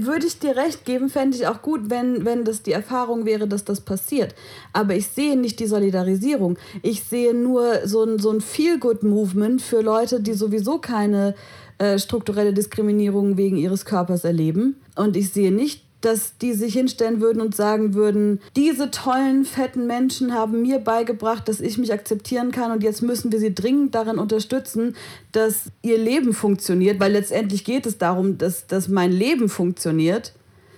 würde 0.00 0.26
ich 0.26 0.38
dir 0.38 0.56
recht 0.56 0.84
geben, 0.84 1.08
fände 1.08 1.36
ich 1.36 1.46
auch 1.46 1.62
gut, 1.62 1.90
wenn, 1.90 2.24
wenn 2.24 2.44
das 2.44 2.62
die 2.62 2.72
Erfahrung 2.72 3.24
wäre, 3.24 3.48
dass 3.48 3.64
das 3.64 3.80
passiert. 3.80 4.34
Aber 4.72 4.94
ich 4.94 5.06
sehe 5.06 5.36
nicht 5.36 5.58
die 5.60 5.66
Solidarisierung. 5.66 6.58
Ich 6.82 7.04
sehe 7.04 7.34
nur 7.34 7.86
so 7.86 8.04
ein, 8.04 8.18
so 8.18 8.30
ein 8.30 8.40
Feel-Good-Movement 8.40 9.62
für 9.62 9.80
Leute, 9.80 10.20
die 10.20 10.34
sowieso 10.34 10.78
keine 10.78 11.34
äh, 11.78 11.98
strukturelle 11.98 12.52
Diskriminierung 12.52 13.36
wegen 13.36 13.56
ihres 13.56 13.84
Körpers 13.84 14.24
erleben. 14.24 14.76
Und 14.96 15.16
ich 15.16 15.30
sehe 15.30 15.50
nicht 15.50 15.83
dass 16.04 16.38
die 16.38 16.52
sich 16.52 16.74
hinstellen 16.74 17.20
würden 17.20 17.40
und 17.40 17.54
sagen 17.54 17.94
würden, 17.94 18.40
diese 18.56 18.90
tollen, 18.90 19.44
fetten 19.44 19.86
Menschen 19.86 20.34
haben 20.34 20.62
mir 20.62 20.78
beigebracht, 20.78 21.48
dass 21.48 21.60
ich 21.60 21.78
mich 21.78 21.92
akzeptieren 21.92 22.50
kann 22.50 22.72
und 22.72 22.82
jetzt 22.82 23.02
müssen 23.02 23.32
wir 23.32 23.38
sie 23.38 23.54
dringend 23.54 23.94
darin 23.94 24.18
unterstützen, 24.18 24.96
dass 25.32 25.70
ihr 25.82 25.98
Leben 25.98 26.32
funktioniert, 26.32 27.00
weil 27.00 27.12
letztendlich 27.12 27.64
geht 27.64 27.86
es 27.86 27.98
darum, 27.98 28.38
dass, 28.38 28.66
dass 28.66 28.88
mein 28.88 29.12
Leben 29.12 29.48
funktioniert. 29.48 30.32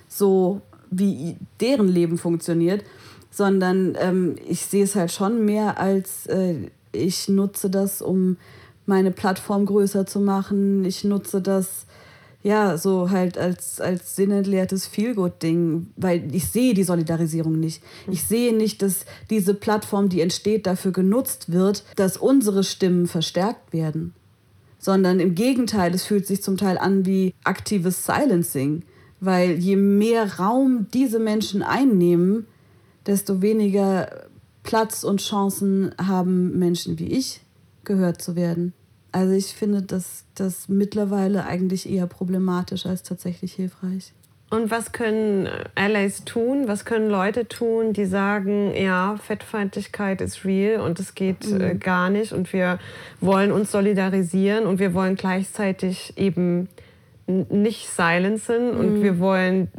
so, 0.07 0.61
wie 0.89 1.35
deren 1.59 1.89
Leben 1.89 2.17
funktioniert, 2.17 2.83
sondern 3.29 3.97
ähm, 3.99 4.35
ich 4.47 4.65
sehe 4.65 4.85
es 4.85 4.95
halt 4.95 5.11
schon 5.11 5.43
mehr 5.43 5.79
als 5.79 6.27
äh, 6.27 6.69
ich 6.91 7.27
nutze 7.27 7.69
das, 7.69 8.01
um 8.01 8.37
meine 8.85 9.11
Plattform 9.11 9.65
größer 9.65 10.05
zu 10.05 10.19
machen. 10.19 10.85
Ich 10.85 11.03
nutze 11.03 11.41
das 11.41 11.86
ja 12.43 12.77
so 12.77 13.09
halt 13.09 13.37
als, 13.37 13.81
als 13.81 14.15
sinnentleertes 14.15 14.87
Feelgood-Ding, 14.87 15.87
weil 15.95 16.33
ich 16.33 16.47
sehe 16.47 16.73
die 16.73 16.83
Solidarisierung 16.83 17.59
nicht. 17.59 17.81
Ich 18.09 18.23
sehe 18.23 18.55
nicht, 18.55 18.81
dass 18.81 19.05
diese 19.29 19.53
Plattform, 19.53 20.09
die 20.09 20.21
entsteht, 20.21 20.65
dafür 20.67 20.91
genutzt 20.91 21.51
wird, 21.51 21.83
dass 21.95 22.17
unsere 22.17 22.63
Stimmen 22.63 23.07
verstärkt 23.07 23.73
werden. 23.73 24.13
Sondern 24.79 25.19
im 25.19 25.35
Gegenteil, 25.35 25.93
es 25.93 26.05
fühlt 26.05 26.27
sich 26.27 26.43
zum 26.43 26.57
Teil 26.57 26.77
an 26.77 27.05
wie 27.05 27.33
aktives 27.43 28.05
Silencing. 28.05 28.83
Weil 29.19 29.57
je 29.57 29.75
mehr 29.75 30.37
Raum 30.37 30.87
diese 30.93 31.19
Menschen 31.19 31.63
einnehmen, 31.63 32.45
desto 33.07 33.41
weniger 33.41 34.27
Platz 34.61 35.03
und 35.03 35.21
Chancen 35.21 35.95
haben 35.97 36.59
Menschen 36.59 36.99
wie 36.99 37.07
ich, 37.07 37.41
gehört 37.83 38.21
zu 38.21 38.35
werden. 38.35 38.73
Also 39.17 39.33
ich 39.33 39.47
finde 39.47 39.81
das, 39.81 40.25
das 40.35 40.69
mittlerweile 40.69 41.47
eigentlich 41.47 41.89
eher 41.89 42.05
problematisch 42.05 42.85
als 42.85 43.01
tatsächlich 43.01 43.53
hilfreich. 43.53 44.13
Und 44.51 44.69
was 44.69 44.91
können 44.91 45.49
Allies 45.73 46.23
tun? 46.23 46.67
Was 46.67 46.85
können 46.85 47.09
Leute 47.09 47.47
tun, 47.47 47.93
die 47.93 48.05
sagen, 48.05 48.75
ja, 48.75 49.15
Fettfeindlichkeit 49.17 50.21
ist 50.21 50.45
real 50.45 50.81
und 50.81 50.99
es 50.99 51.15
geht 51.15 51.47
äh, 51.47 51.53
mhm. 51.53 51.61
äh, 51.61 51.75
gar 51.75 52.11
nicht 52.11 52.31
und 52.31 52.53
wir 52.53 52.77
wollen 53.19 53.51
uns 53.51 53.71
solidarisieren 53.71 54.67
und 54.67 54.77
wir 54.77 54.93
wollen 54.93 55.15
gleichzeitig 55.15 56.13
eben 56.15 56.69
nicht 57.25 57.89
silencen 57.89 58.73
mhm. 58.73 58.79
und 58.79 59.01
wir 59.01 59.17
wollen 59.17 59.69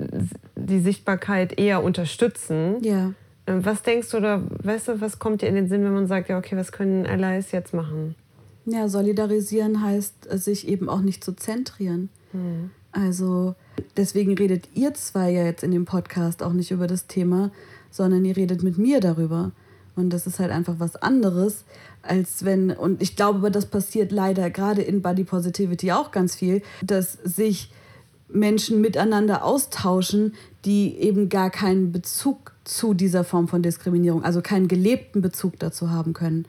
die 0.56 0.80
Sichtbarkeit 0.80 1.60
eher 1.60 1.84
unterstützen. 1.84 2.82
Ja. 2.82 3.12
Ähm, 3.46 3.64
was 3.64 3.82
denkst 3.82 4.10
du 4.10 4.16
oder 4.16 4.42
weißt 4.64 4.88
du, 4.88 5.00
was 5.00 5.20
kommt 5.20 5.42
dir 5.42 5.46
in 5.46 5.54
den 5.54 5.68
Sinn, 5.68 5.84
wenn 5.84 5.94
man 5.94 6.08
sagt, 6.08 6.28
ja, 6.28 6.36
okay, 6.38 6.56
was 6.56 6.72
können 6.72 7.06
Allies 7.06 7.52
jetzt 7.52 7.72
machen? 7.72 8.16
Ja, 8.70 8.88
solidarisieren 8.88 9.82
heißt, 9.82 10.28
sich 10.30 10.68
eben 10.68 10.88
auch 10.88 11.00
nicht 11.00 11.24
zu 11.24 11.32
zentrieren. 11.34 12.10
Mhm. 12.32 12.70
Also 12.92 13.54
deswegen 13.96 14.34
redet 14.34 14.68
ihr 14.74 14.92
zwei 14.94 15.30
ja 15.30 15.44
jetzt 15.44 15.62
in 15.62 15.70
dem 15.70 15.84
Podcast 15.84 16.42
auch 16.42 16.52
nicht 16.52 16.70
über 16.70 16.86
das 16.86 17.06
Thema, 17.06 17.50
sondern 17.90 18.24
ihr 18.24 18.36
redet 18.36 18.62
mit 18.62 18.76
mir 18.76 19.00
darüber. 19.00 19.52
Und 19.96 20.10
das 20.10 20.26
ist 20.26 20.38
halt 20.38 20.50
einfach 20.50 20.74
was 20.78 20.96
anderes, 20.96 21.64
als 22.02 22.44
wenn, 22.44 22.70
und 22.70 23.02
ich 23.02 23.16
glaube, 23.16 23.50
das 23.50 23.66
passiert 23.66 24.12
leider 24.12 24.50
gerade 24.50 24.82
in 24.82 25.02
Body 25.02 25.24
Positivity 25.24 25.92
auch 25.92 26.12
ganz 26.12 26.36
viel, 26.36 26.62
dass 26.82 27.14
sich 27.24 27.72
Menschen 28.28 28.80
miteinander 28.80 29.44
austauschen, 29.44 30.34
die 30.64 30.96
eben 30.98 31.28
gar 31.28 31.50
keinen 31.50 31.90
Bezug 31.90 32.52
zu 32.64 32.92
dieser 32.94 33.24
Form 33.24 33.48
von 33.48 33.62
Diskriminierung, 33.62 34.22
also 34.22 34.42
keinen 34.42 34.68
gelebten 34.68 35.22
Bezug 35.22 35.58
dazu 35.58 35.90
haben 35.90 36.12
können. 36.12 36.46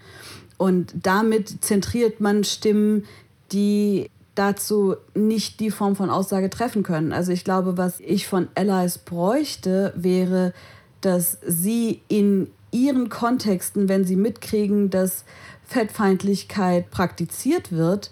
Und 0.60 0.94
damit 1.04 1.64
zentriert 1.64 2.20
man 2.20 2.44
Stimmen, 2.44 3.06
die 3.54 4.12
dazu 4.36 4.98
nicht 5.16 5.62
die 5.62 5.72
Form 5.72 5.96
von 5.96 6.10
Aussage 6.10 6.50
treffen 6.50 6.84
können. 6.84 7.14
Also 7.14 7.32
ich 7.32 7.46
glaube, 7.46 7.78
was 7.78 8.02
ich 8.02 8.28
von 8.28 8.50
Allies 8.56 8.98
bräuchte, 8.98 9.94
wäre, 9.96 10.54
dass 11.00 11.38
sie 11.48 12.02
in 12.10 12.52
ihren 12.72 13.08
Kontexten, 13.08 13.88
wenn 13.88 14.04
sie 14.04 14.18
mitkriegen, 14.18 14.90
dass 14.90 15.24
Fettfeindlichkeit 15.64 16.92
praktiziert 16.92 17.72
wird, 17.72 18.12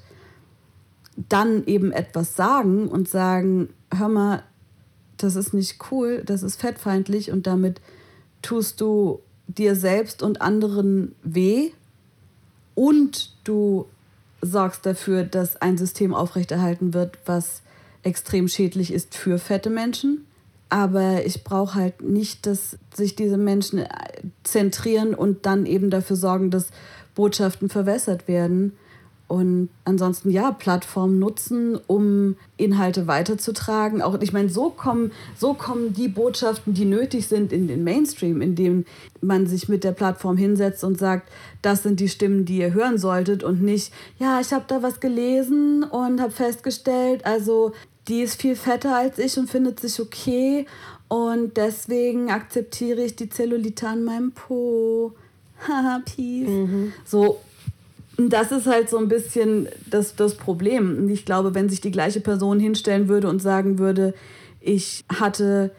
dann 1.27 1.65
eben 1.65 1.91
etwas 1.91 2.37
sagen 2.37 2.87
und 2.87 3.09
sagen, 3.09 3.73
hör 3.93 4.07
mal, 4.07 4.43
das 5.17 5.35
ist 5.35 5.53
nicht 5.53 5.79
cool, 5.91 6.23
das 6.25 6.43
ist 6.43 6.61
fettfeindlich 6.61 7.29
und 7.29 7.45
damit 7.45 7.81
tust 8.41 8.79
du 8.79 9.19
dir 9.47 9.75
selbst 9.75 10.23
und 10.23 10.41
anderen 10.41 11.13
weh 11.23 11.71
und 12.77 13.31
du 13.43 13.87
sorgst 14.39 14.85
dafür, 14.85 15.23
dass 15.23 15.59
ein 15.59 15.79
System 15.79 16.13
aufrechterhalten 16.13 16.93
wird, 16.93 17.17
was 17.25 17.63
extrem 18.03 18.47
schädlich 18.47 18.93
ist 18.93 19.15
für 19.15 19.39
fette 19.39 19.71
Menschen. 19.71 20.27
Aber 20.69 21.25
ich 21.25 21.43
brauche 21.43 21.73
halt 21.73 22.03
nicht, 22.03 22.45
dass 22.45 22.77
sich 22.93 23.15
diese 23.15 23.37
Menschen 23.37 23.83
zentrieren 24.43 25.15
und 25.15 25.47
dann 25.47 25.65
eben 25.65 25.89
dafür 25.89 26.17
sorgen, 26.17 26.51
dass 26.51 26.67
Botschaften 27.15 27.67
verwässert 27.67 28.27
werden, 28.27 28.73
und 29.27 29.69
ansonsten 29.83 30.31
ja, 30.31 30.51
Plattformen 30.51 31.19
nutzen, 31.19 31.77
um 31.87 32.37
Inhalte 32.55 33.07
weiterzutragen. 33.07 34.01
Auch 34.01 34.21
ich 34.21 34.31
meine, 34.31 34.49
so 34.49 34.69
kommen, 34.69 35.11
so 35.37 35.53
kommen 35.53 35.93
die 35.93 36.07
Botschaften, 36.07 36.73
die 36.73 36.85
nötig 36.85 37.27
sind, 37.27 37.51
in 37.51 37.67
den 37.67 37.83
Mainstream, 37.83 38.41
indem 38.41 38.85
man 39.19 39.45
sich 39.45 39.67
mit 39.67 39.83
der 39.83 39.91
Plattform 39.91 40.37
hinsetzt 40.37 40.83
und 40.83 40.97
sagt, 40.97 41.29
das 41.61 41.83
sind 41.83 41.99
die 41.99 42.07
Stimmen, 42.07 42.45
die 42.45 42.59
ihr 42.59 42.73
hören 42.73 42.97
solltet 42.97 43.43
und 43.43 43.61
nicht, 43.61 43.91
ja, 44.17 44.39
ich 44.39 44.53
habe 44.53 44.65
da 44.67 44.81
was 44.81 45.01
gelesen 45.01 45.83
und 45.83 46.21
habe 46.21 46.31
festgestellt, 46.31 47.25
also 47.25 47.73
die 48.07 48.21
ist 48.21 48.41
viel 48.41 48.55
fetter 48.55 48.95
als 48.95 49.19
ich 49.19 49.37
und 49.37 49.49
findet 49.49 49.81
sich 49.81 49.99
okay 49.99 50.65
und 51.09 51.57
deswegen 51.57 52.31
akzeptiere 52.31 53.01
ich 53.01 53.15
die 53.15 53.29
Zellulite 53.29 53.87
an 53.87 54.03
meinem 54.03 54.31
Po. 54.31 55.13
Haha, 55.67 56.01
peace. 56.05 56.47
Mhm. 56.47 56.93
So, 57.05 57.39
das 58.17 58.51
ist 58.51 58.65
halt 58.65 58.89
so 58.89 58.97
ein 58.97 59.07
bisschen 59.07 59.67
das, 59.89 60.15
das 60.15 60.35
Problem. 60.35 61.07
Ich 61.09 61.25
glaube, 61.25 61.53
wenn 61.53 61.69
sich 61.69 61.81
die 61.81 61.91
gleiche 61.91 62.19
Person 62.19 62.59
hinstellen 62.59 63.07
würde 63.07 63.29
und 63.29 63.41
sagen 63.41 63.77
würde, 63.77 64.13
ich 64.59 65.05
hatte 65.07 65.71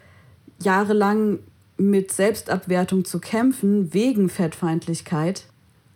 jahrelang 0.61 1.39
mit 1.77 2.11
Selbstabwertung 2.11 3.05
zu 3.05 3.19
kämpfen 3.19 3.93
wegen 3.93 4.29
Fettfeindlichkeit, 4.29 5.43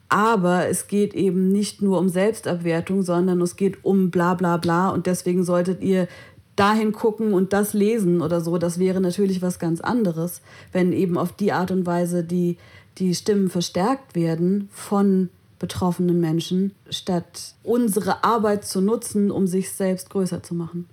aber 0.10 0.68
es 0.68 0.88
geht 0.88 1.14
eben 1.14 1.50
nicht 1.50 1.82
nur 1.82 1.98
um 1.98 2.10
Selbstabwertung, 2.10 3.04
sondern 3.04 3.42
es 3.42 3.56
geht 3.56 3.84
um 3.84 4.12
bla 4.12 4.34
bla 4.34 4.58
bla 4.58 4.90
und 4.90 5.08
deswegen 5.08 5.44
solltet 5.44 5.82
ihr 5.82 6.08
dahin 6.56 6.92
gucken 6.92 7.34
und 7.34 7.52
das 7.52 7.74
lesen 7.74 8.22
oder 8.22 8.42
so. 8.42 8.58
Das 8.58 8.80
wäre 8.80 9.02
natürlich 9.02 9.42
was 9.42 9.60
ganz 9.60 9.82
anderes, 9.82 10.42
wenn 10.72 10.94
eben 10.94 11.18
auf 11.18 11.32
die 11.32 11.52
Art 11.52 11.72
und 11.72 11.86
Weise 11.86 12.24
die, 12.24 12.58
die 12.98 13.16
Stimmen 13.16 13.50
verstärkt 13.50 14.14
werden 14.14 14.70
von 14.72 15.30
betroffenen 15.60 16.20
Menschen, 16.20 16.74
statt 16.90 17.56
unsere 17.64 18.24
Arbeit 18.24 18.66
zu 18.66 18.82
nutzen, 18.82 19.32
um 19.32 19.48
sich 19.48 19.72
selbst 19.72 20.10
größer 20.10 20.44
zu 20.44 20.56
machen. 20.56 20.88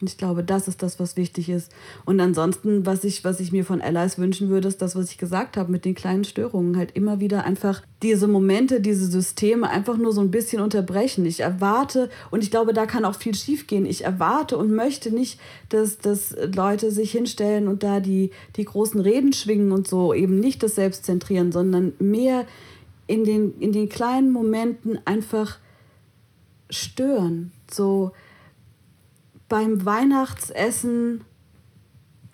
Und 0.00 0.08
ich 0.08 0.16
glaube, 0.16 0.42
das 0.42 0.66
ist 0.66 0.82
das, 0.82 0.98
was 0.98 1.16
wichtig 1.16 1.50
ist. 1.50 1.70
Und 2.06 2.20
ansonsten, 2.20 2.86
was 2.86 3.04
ich, 3.04 3.22
was 3.22 3.38
ich 3.38 3.52
mir 3.52 3.66
von 3.66 3.82
Allies 3.82 4.16
wünschen 4.16 4.48
würde, 4.48 4.68
ist 4.68 4.80
das, 4.80 4.96
was 4.96 5.10
ich 5.10 5.18
gesagt 5.18 5.58
habe 5.58 5.70
mit 5.70 5.84
den 5.84 5.94
kleinen 5.94 6.24
Störungen. 6.24 6.78
Halt 6.78 6.92
immer 6.92 7.20
wieder 7.20 7.44
einfach 7.44 7.82
diese 8.02 8.26
Momente, 8.26 8.80
diese 8.80 9.06
Systeme 9.06 9.68
einfach 9.68 9.98
nur 9.98 10.12
so 10.12 10.22
ein 10.22 10.30
bisschen 10.30 10.62
unterbrechen. 10.62 11.26
Ich 11.26 11.40
erwarte, 11.40 12.08
und 12.30 12.42
ich 12.42 12.50
glaube, 12.50 12.72
da 12.72 12.86
kann 12.86 13.04
auch 13.04 13.14
viel 13.14 13.34
schiefgehen. 13.34 13.84
Ich 13.84 14.04
erwarte 14.04 14.56
und 14.56 14.74
möchte 14.74 15.14
nicht, 15.14 15.38
dass, 15.68 15.98
dass 15.98 16.34
Leute 16.54 16.90
sich 16.90 17.10
hinstellen 17.10 17.68
und 17.68 17.82
da 17.82 18.00
die, 18.00 18.30
die 18.56 18.64
großen 18.64 19.00
Reden 19.00 19.34
schwingen 19.34 19.70
und 19.70 19.86
so 19.86 20.14
eben 20.14 20.40
nicht 20.40 20.62
das 20.62 20.76
Selbstzentrieren, 20.76 21.52
sondern 21.52 21.92
mehr 21.98 22.46
in 23.10 23.24
den, 23.24 23.58
in 23.58 23.72
den 23.72 23.88
kleinen 23.88 24.30
Momenten 24.30 25.04
einfach 25.04 25.58
stören. 26.70 27.50
So 27.68 28.12
beim 29.48 29.84
Weihnachtsessen 29.84 31.24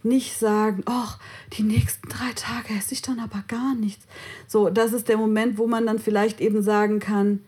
nicht 0.03 0.39
sagen, 0.39 0.83
ach, 0.85 1.18
die 1.55 1.62
nächsten 1.62 2.11
drei 2.11 2.31
Tage 2.35 2.74
esse 2.79 2.93
ich 2.93 3.01
dann 3.01 3.20
aber 3.20 3.43
gar 3.49 3.74
nichts. 3.74 4.07
So, 4.47 4.68
das 4.68 4.93
ist 4.93 5.09
der 5.09 5.16
Moment, 5.16 5.57
wo 5.57 5.66
man 5.66 5.87
dann 5.87 5.99
vielleicht 5.99 6.43
eben 6.43 6.62
sagen 6.62 7.01
kann, 7.01 7.41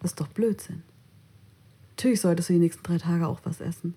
das 0.00 0.12
ist 0.12 0.20
doch 0.20 0.28
Blödsinn. 0.28 0.82
Natürlich 1.96 2.20
solltest 2.20 2.50
du 2.50 2.52
die 2.52 2.58
nächsten 2.58 2.82
drei 2.82 2.98
Tage 2.98 3.26
auch 3.26 3.40
was 3.44 3.62
essen. 3.62 3.94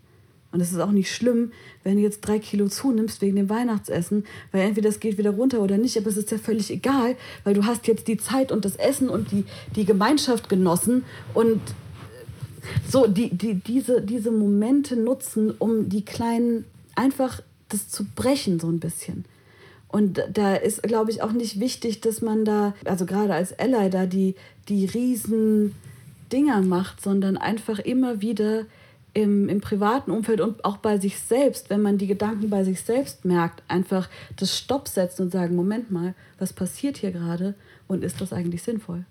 Und 0.58 0.62
es 0.64 0.72
ist 0.72 0.80
auch 0.80 0.90
nicht 0.90 1.14
schlimm, 1.14 1.52
wenn 1.84 1.98
du 1.98 2.02
jetzt 2.02 2.22
drei 2.22 2.40
Kilo 2.40 2.68
zunimmst 2.68 3.22
wegen 3.22 3.36
dem 3.36 3.48
Weihnachtsessen, 3.48 4.26
weil 4.52 4.62
entweder 4.62 4.90
das 4.90 5.00
geht 5.00 5.20
wieder 5.20 5.30
runter 5.30 5.60
oder 5.60 5.78
nicht, 5.78 5.96
aber 6.00 6.08
es 6.08 6.18
ist 6.18 6.32
ja 6.32 6.40
völlig 6.40 6.72
egal, 6.72 7.16
weil 7.44 7.54
du 7.54 7.68
hast 7.68 7.86
jetzt 7.86 8.08
die 8.08 8.18
Zeit 8.18 8.52
und 8.52 8.66
das 8.66 8.76
Essen 8.76 9.08
und 9.08 9.32
die, 9.32 9.46
die 9.76 9.86
Gemeinschaft 9.86 10.50
genossen 10.50 11.06
und 11.36 11.62
so 12.90 13.06
die, 13.06 13.30
die, 13.30 13.54
diese, 13.54 14.02
diese 14.02 14.32
Momente 14.32 14.96
nutzen, 14.96 15.54
um 15.60 15.90
die 15.90 16.04
kleinen 16.04 16.66
einfach 16.96 17.42
das 17.70 17.88
zu 17.88 18.06
brechen 18.16 18.60
so 18.60 18.68
ein 18.68 18.80
bisschen. 18.80 19.26
Und 19.90 20.24
da 20.34 20.56
ist, 20.56 20.82
glaube 20.82 21.12
ich, 21.12 21.22
auch 21.22 21.34
nicht 21.34 21.60
wichtig, 21.60 22.02
dass 22.02 22.24
man 22.24 22.46
da, 22.46 22.74
also 22.84 23.06
gerade 23.06 23.36
als 23.36 23.58
Ally 23.60 23.92
da 23.92 24.08
die, 24.08 24.34
die 24.70 24.86
riesen 24.86 25.76
Dinger 26.32 26.64
macht, 26.64 27.00
sondern 27.00 27.38
einfach 27.38 27.78
immer 27.78 28.22
wieder 28.22 28.66
im, 29.18 29.50
im 29.50 29.62
privaten 29.62 30.12
Umfeld 30.12 30.42
und 30.42 30.64
auch 30.64 30.78
bei 30.78 31.00
sich 31.00 31.20
selbst, 31.20 31.72
wenn 31.72 31.82
man 31.82 31.98
die 31.98 32.06
Gedanken 32.06 32.52
bei 32.52 32.64
sich 32.64 32.82
selbst 32.82 33.26
merkt, 33.26 33.64
einfach 33.68 34.10
das 34.36 34.56
Stopp 34.56 34.88
setzen 34.88 35.24
und 35.24 35.32
sagen, 35.32 35.56
Moment 35.56 35.90
mal, 35.90 36.14
was 36.38 36.54
passiert 36.54 36.98
hier 36.98 37.12
gerade 37.12 37.56
und 37.88 38.04
ist 38.04 38.22
das 38.22 38.32
eigentlich 38.32 38.62
sinnvoll? 38.62 39.06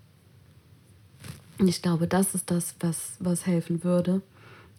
Ich 1.59 1.81
glaube, 1.81 2.07
das 2.07 2.35
ist 2.35 2.49
das, 2.51 2.75
was, 2.79 3.17
was 3.19 3.45
helfen 3.45 3.83
würde 3.83 4.21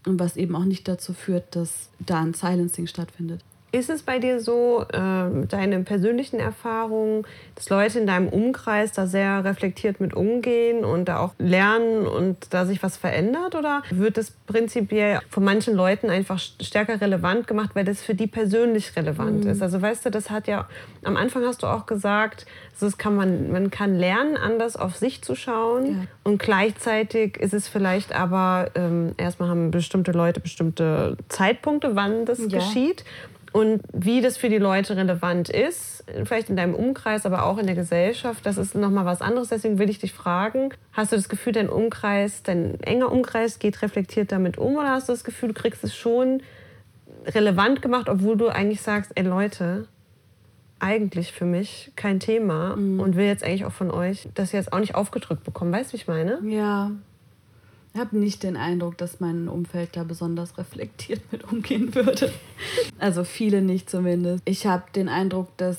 und 0.06 0.18
was 0.18 0.38
eben 0.38 0.56
auch 0.56 0.64
nicht 0.64 0.88
dazu 0.88 1.12
führt, 1.12 1.54
dass 1.54 1.90
da 1.98 2.22
ein 2.22 2.32
Silencing 2.32 2.86
stattfindet. 2.86 3.44
Ist 3.70 3.90
es 3.90 4.02
bei 4.02 4.18
dir 4.18 4.40
so, 4.40 4.84
äh, 4.92 5.46
deine 5.46 5.80
persönlichen 5.80 6.40
Erfahrungen, 6.40 7.26
dass 7.54 7.68
Leute 7.68 7.98
in 7.98 8.06
deinem 8.06 8.28
Umkreis 8.28 8.92
da 8.92 9.06
sehr 9.06 9.44
reflektiert 9.44 10.00
mit 10.00 10.14
umgehen 10.14 10.84
und 10.84 11.06
da 11.06 11.18
auch 11.18 11.34
lernen 11.38 12.06
und 12.06 12.36
da 12.50 12.64
sich 12.64 12.82
was 12.82 12.96
verändert? 12.96 13.54
Oder 13.54 13.82
wird 13.90 14.16
das 14.16 14.30
prinzipiell 14.30 15.20
von 15.28 15.44
manchen 15.44 15.74
Leuten 15.74 16.08
einfach 16.08 16.38
stärker 16.38 17.00
relevant 17.00 17.46
gemacht, 17.46 17.70
weil 17.74 17.84
das 17.84 18.00
für 18.00 18.14
die 18.14 18.26
persönlich 18.26 18.96
relevant 18.96 19.44
mhm. 19.44 19.50
ist? 19.50 19.60
Also 19.60 19.82
weißt 19.82 20.06
du, 20.06 20.10
das 20.10 20.30
hat 20.30 20.48
ja, 20.48 20.66
am 21.04 21.16
Anfang 21.16 21.44
hast 21.44 21.62
du 21.62 21.66
auch 21.66 21.84
gesagt, 21.84 22.46
das 22.80 22.96
kann 22.96 23.16
man, 23.16 23.50
man 23.50 23.70
kann 23.70 23.96
lernen, 23.96 24.36
anders 24.36 24.76
auf 24.76 24.96
sich 24.96 25.22
zu 25.22 25.34
schauen. 25.34 25.86
Ja. 25.86 26.06
Und 26.24 26.38
gleichzeitig 26.38 27.36
ist 27.36 27.52
es 27.52 27.68
vielleicht 27.68 28.14
aber, 28.14 28.70
ähm, 28.76 29.14
erstmal 29.16 29.50
haben 29.50 29.70
bestimmte 29.70 30.12
Leute 30.12 30.40
bestimmte 30.40 31.16
Zeitpunkte, 31.28 31.96
wann 31.96 32.24
das 32.24 32.38
ja. 32.38 32.46
geschieht. 32.46 33.04
Und 33.52 33.82
wie 33.92 34.20
das 34.20 34.36
für 34.36 34.48
die 34.48 34.58
Leute 34.58 34.96
relevant 34.96 35.48
ist, 35.48 36.04
vielleicht 36.24 36.50
in 36.50 36.56
deinem 36.56 36.74
Umkreis, 36.74 37.24
aber 37.24 37.44
auch 37.44 37.58
in 37.58 37.66
der 37.66 37.74
Gesellschaft, 37.74 38.44
das 38.44 38.58
ist 38.58 38.74
nochmal 38.74 39.06
was 39.06 39.22
anderes. 39.22 39.48
Deswegen 39.48 39.78
will 39.78 39.88
ich 39.88 39.98
dich 39.98 40.12
fragen, 40.12 40.70
hast 40.92 41.12
du 41.12 41.16
das 41.16 41.28
Gefühl, 41.28 41.52
dein 41.52 41.68
Umkreis, 41.68 42.42
dein 42.42 42.78
enger 42.80 43.10
Umkreis 43.10 43.58
geht 43.58 43.80
reflektiert 43.82 44.32
damit 44.32 44.58
um 44.58 44.76
oder 44.76 44.90
hast 44.90 45.08
du 45.08 45.12
das 45.12 45.24
Gefühl, 45.24 45.48
du 45.50 45.54
kriegst 45.54 45.82
es 45.82 45.96
schon 45.96 46.42
relevant 47.26 47.82
gemacht, 47.82 48.08
obwohl 48.08 48.36
du 48.36 48.48
eigentlich 48.48 48.82
sagst, 48.82 49.12
ey 49.14 49.24
Leute, 49.24 49.86
eigentlich 50.80 51.32
für 51.32 51.44
mich 51.44 51.92
kein 51.96 52.20
Thema 52.20 52.76
mhm. 52.76 53.00
und 53.00 53.16
will 53.16 53.26
jetzt 53.26 53.42
eigentlich 53.42 53.64
auch 53.64 53.72
von 53.72 53.90
euch 53.90 54.28
das 54.34 54.52
jetzt 54.52 54.72
auch 54.72 54.78
nicht 54.78 54.94
aufgedrückt 54.94 55.44
bekommen. 55.44 55.72
Weißt 55.72 55.90
du, 55.90 55.92
wie 55.94 55.96
ich 55.96 56.06
meine? 56.06 56.38
Ja, 56.44 56.92
habe 57.98 58.16
nicht 58.18 58.42
den 58.42 58.56
Eindruck, 58.56 58.96
dass 58.98 59.20
mein 59.20 59.48
Umfeld 59.48 59.90
da 59.96 60.04
besonders 60.04 60.58
reflektiert 60.58 61.20
mit 61.32 61.44
umgehen 61.52 61.94
würde. 61.94 62.32
Also 62.98 63.24
viele 63.24 63.62
nicht 63.62 63.90
zumindest. 63.90 64.42
Ich 64.44 64.66
habe 64.66 64.84
den 64.94 65.08
Eindruck, 65.08 65.56
dass 65.56 65.78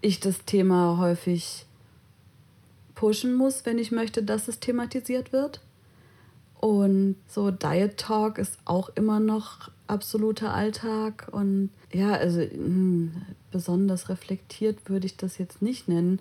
ich 0.00 0.20
das 0.20 0.44
Thema 0.44 0.98
häufig 0.98 1.66
pushen 2.94 3.34
muss, 3.34 3.64
wenn 3.64 3.78
ich 3.78 3.90
möchte, 3.90 4.22
dass 4.22 4.48
es 4.48 4.60
thematisiert 4.60 5.32
wird. 5.32 5.60
Und 6.60 7.16
so 7.28 7.50
Diet 7.50 7.98
Talk 7.98 8.38
ist 8.38 8.58
auch 8.64 8.90
immer 8.94 9.20
noch 9.20 9.70
absoluter 9.86 10.54
Alltag. 10.54 11.28
Und 11.30 11.70
ja, 11.92 12.12
also 12.12 12.40
mh, 12.40 12.48
hm, 12.50 13.12
besonders 13.50 14.08
reflektiert 14.08 14.88
würde 14.88 15.06
ich 15.06 15.16
das 15.16 15.38
jetzt 15.38 15.62
nicht 15.62 15.88
nennen 15.88 16.20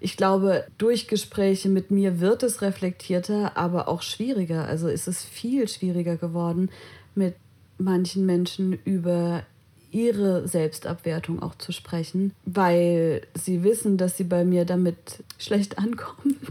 ich 0.00 0.16
glaube, 0.16 0.64
durch 0.78 1.08
Gespräche 1.08 1.68
mit 1.68 1.90
mir 1.90 2.20
wird 2.20 2.42
es 2.42 2.62
reflektierter, 2.62 3.56
aber 3.56 3.86
auch 3.86 4.02
schwieriger. 4.02 4.64
Also 4.64 4.88
ist 4.88 5.06
es 5.06 5.22
viel 5.22 5.68
schwieriger 5.68 6.16
geworden, 6.16 6.70
mit 7.14 7.34
manchen 7.78 8.26
Menschen 8.26 8.78
über 8.84 9.42
ihre 9.92 10.46
Selbstabwertung 10.46 11.42
auch 11.42 11.56
zu 11.56 11.72
sprechen, 11.72 12.32
weil 12.44 13.22
sie 13.34 13.64
wissen, 13.64 13.96
dass 13.96 14.16
sie 14.16 14.24
bei 14.24 14.44
mir 14.44 14.64
damit 14.64 14.96
schlecht 15.38 15.78
ankommen. 15.78 16.36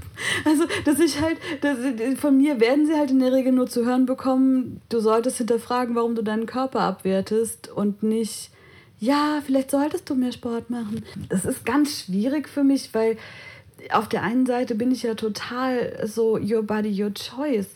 Also, 0.46 0.64
dass 0.84 1.00
ich 1.00 1.22
halt, 1.22 1.38
dass, 1.62 1.78
von 2.20 2.38
mir 2.38 2.60
werden 2.60 2.86
sie 2.86 2.94
halt 2.94 3.10
in 3.10 3.20
der 3.20 3.32
Regel 3.32 3.54
nur 3.54 3.68
zu 3.68 3.86
hören 3.86 4.06
bekommen, 4.06 4.82
du 4.90 5.00
solltest 5.00 5.38
hinterfragen, 5.38 5.96
warum 5.96 6.16
du 6.16 6.24
deinen 6.24 6.46
Körper 6.46 6.82
abwertest 6.82 7.70
und 7.70 8.04
nicht, 8.04 8.52
ja, 9.00 9.42
vielleicht 9.46 9.72
solltest 9.72 10.10
du 10.10 10.16
mehr 10.16 10.32
Sport 10.32 10.70
machen. 10.70 11.04
Das 11.30 11.46
ist 11.46 11.66
ganz 11.66 12.02
schwierig 12.02 12.50
für 12.50 12.64
mich, 12.64 12.94
weil 12.94 13.18
auf 13.92 14.10
der 14.10 14.24
einen 14.24 14.46
Seite 14.46 14.76
bin 14.76 14.92
ich 14.92 15.04
ja 15.04 15.16
total 15.16 16.06
so 16.06 16.38
your 16.38 16.64
body, 16.64 17.02
your 17.02 17.14
choice. 17.14 17.70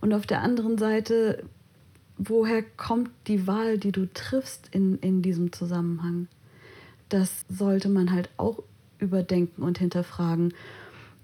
Und 0.00 0.14
auf 0.14 0.26
der 0.26 0.42
anderen 0.42 0.78
Seite, 0.78 1.42
woher 2.16 2.62
kommt 2.62 3.10
die 3.26 3.46
Wahl, 3.46 3.78
die 3.78 3.90
du 3.90 4.06
triffst 4.12 4.68
in, 4.70 4.98
in 4.98 5.22
diesem 5.22 5.52
Zusammenhang? 5.52 6.28
Das 7.08 7.44
sollte 7.48 7.88
man 7.88 8.12
halt 8.12 8.30
auch 8.36 8.62
überdenken 9.00 9.62
und 9.62 9.78
hinterfragen. 9.78 10.54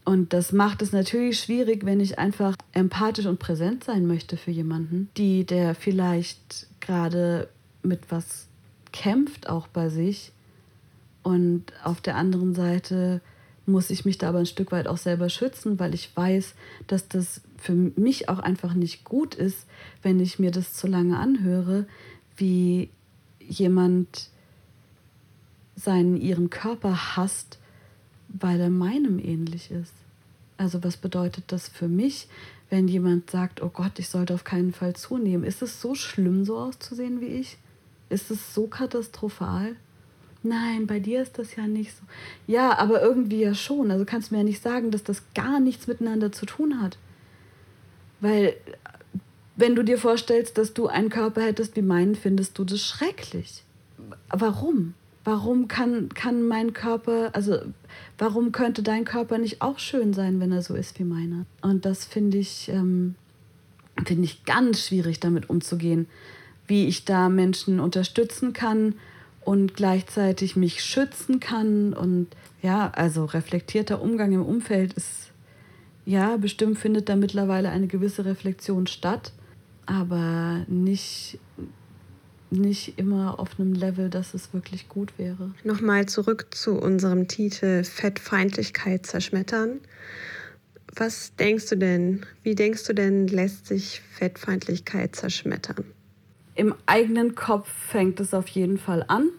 Und 0.04 0.32
das 0.32 0.52
macht 0.52 0.82
es 0.82 0.92
natürlich 0.92 1.40
schwierig, 1.40 1.86
wenn 1.86 2.00
ich 2.00 2.18
einfach 2.18 2.56
empathisch 2.72 3.26
und 3.26 3.38
präsent 3.38 3.84
sein 3.84 4.06
möchte 4.06 4.36
für 4.36 4.50
jemanden, 4.50 5.08
die 5.16 5.44
der 5.44 5.74
vielleicht 5.74 6.66
gerade 6.80 7.48
mit 7.82 8.10
was 8.10 8.48
kämpft, 8.94 9.48
auch 9.48 9.66
bei 9.66 9.88
sich. 9.88 10.32
Und 11.22 11.64
auf 11.82 12.00
der 12.00 12.14
anderen 12.14 12.54
Seite 12.54 13.20
muss 13.66 13.90
ich 13.90 14.04
mich 14.04 14.18
da 14.18 14.28
aber 14.28 14.38
ein 14.38 14.46
Stück 14.46 14.72
weit 14.72 14.86
auch 14.86 14.98
selber 14.98 15.28
schützen, 15.28 15.78
weil 15.78 15.94
ich 15.94 16.16
weiß, 16.16 16.54
dass 16.86 17.08
das 17.08 17.40
für 17.58 17.72
mich 17.72 18.28
auch 18.28 18.38
einfach 18.38 18.74
nicht 18.74 19.04
gut 19.04 19.34
ist, 19.34 19.66
wenn 20.02 20.20
ich 20.20 20.38
mir 20.38 20.50
das 20.50 20.74
zu 20.74 20.86
lange 20.86 21.18
anhöre, 21.18 21.86
wie 22.36 22.88
jemand 23.40 24.28
seinen 25.76 26.16
ihren 26.16 26.50
Körper 26.50 27.16
hasst, 27.16 27.58
weil 28.28 28.60
er 28.60 28.70
meinem 28.70 29.18
ähnlich 29.18 29.70
ist. 29.70 29.94
Also 30.56 30.84
was 30.84 30.96
bedeutet 30.96 31.44
das 31.48 31.68
für 31.68 31.88
mich, 31.88 32.28
wenn 32.70 32.86
jemand 32.86 33.30
sagt, 33.30 33.60
oh 33.60 33.70
Gott, 33.70 33.98
ich 33.98 34.08
sollte 34.08 34.34
auf 34.34 34.44
keinen 34.44 34.72
Fall 34.72 34.94
zunehmen? 34.94 35.42
Ist 35.42 35.62
es 35.62 35.80
so 35.80 35.94
schlimm, 35.94 36.44
so 36.44 36.58
auszusehen 36.58 37.20
wie 37.20 37.26
ich? 37.26 37.56
Ist 38.08 38.30
es 38.30 38.54
so 38.54 38.66
katastrophal? 38.66 39.76
Nein, 40.42 40.86
bei 40.86 41.00
dir 41.00 41.22
ist 41.22 41.38
das 41.38 41.56
ja 41.56 41.66
nicht 41.66 41.96
so. 41.96 42.02
Ja, 42.46 42.78
aber 42.78 43.00
irgendwie 43.00 43.40
ja 43.40 43.54
schon. 43.54 43.90
Also 43.90 44.04
kannst 44.04 44.30
du 44.30 44.34
mir 44.34 44.40
ja 44.40 44.44
nicht 44.44 44.62
sagen, 44.62 44.90
dass 44.90 45.02
das 45.02 45.22
gar 45.34 45.58
nichts 45.58 45.86
miteinander 45.86 46.32
zu 46.32 46.44
tun 46.44 46.82
hat. 46.82 46.98
Weil 48.20 48.54
wenn 49.56 49.74
du 49.74 49.82
dir 49.82 49.98
vorstellst, 49.98 50.58
dass 50.58 50.74
du 50.74 50.86
einen 50.86 51.08
Körper 51.08 51.42
hättest 51.42 51.76
wie 51.76 51.82
meinen, 51.82 52.14
findest 52.14 52.58
du 52.58 52.64
das 52.64 52.80
schrecklich. 52.80 53.64
Warum? 54.28 54.94
Warum 55.24 55.68
kann, 55.68 56.10
kann 56.10 56.46
mein 56.46 56.74
Körper, 56.74 57.30
also 57.34 57.58
warum 58.18 58.52
könnte 58.52 58.82
dein 58.82 59.06
Körper 59.06 59.38
nicht 59.38 59.62
auch 59.62 59.78
schön 59.78 60.12
sein, 60.12 60.40
wenn 60.40 60.52
er 60.52 60.60
so 60.60 60.74
ist 60.74 60.98
wie 60.98 61.04
meiner? 61.04 61.46
Und 61.62 61.86
das 61.86 62.04
finde 62.04 62.36
ich, 62.36 62.68
ähm, 62.68 63.14
finde 64.04 64.24
ich 64.24 64.44
ganz 64.44 64.86
schwierig, 64.86 65.20
damit 65.20 65.48
umzugehen, 65.48 66.06
wie 66.66 66.86
ich 66.86 67.04
da 67.04 67.28
Menschen 67.28 67.80
unterstützen 67.80 68.52
kann 68.52 68.94
und 69.44 69.74
gleichzeitig 69.74 70.56
mich 70.56 70.82
schützen 70.82 71.40
kann. 71.40 71.92
Und 71.92 72.28
ja, 72.62 72.90
also 72.90 73.24
reflektierter 73.24 74.00
Umgang 74.00 74.32
im 74.32 74.44
Umfeld 74.44 74.94
ist, 74.94 75.30
ja, 76.06 76.36
bestimmt 76.36 76.78
findet 76.78 77.08
da 77.08 77.16
mittlerweile 77.16 77.70
eine 77.70 77.86
gewisse 77.86 78.24
Reflexion 78.24 78.86
statt, 78.86 79.32
aber 79.86 80.64
nicht, 80.68 81.38
nicht 82.50 82.98
immer 82.98 83.38
auf 83.38 83.58
einem 83.58 83.72
Level, 83.72 84.10
dass 84.10 84.34
es 84.34 84.52
wirklich 84.52 84.88
gut 84.88 85.18
wäre. 85.18 85.52
Nochmal 85.64 86.06
zurück 86.06 86.48
zu 86.50 86.78
unserem 86.78 87.28
Titel 87.28 87.84
Fettfeindlichkeit 87.84 89.06
zerschmettern. 89.06 89.80
Was 90.96 91.34
denkst 91.36 91.70
du 91.70 91.76
denn, 91.76 92.24
wie 92.42 92.54
denkst 92.54 92.84
du 92.84 92.92
denn, 92.92 93.26
lässt 93.26 93.66
sich 93.66 94.00
Fettfeindlichkeit 94.12 95.16
zerschmettern? 95.16 95.84
Im 96.54 96.74
eigenen 96.86 97.34
Kopf 97.34 97.68
fängt 97.68 98.20
es 98.20 98.32
auf 98.32 98.48
jeden 98.48 98.78
Fall 98.78 99.04
an. 99.08 99.30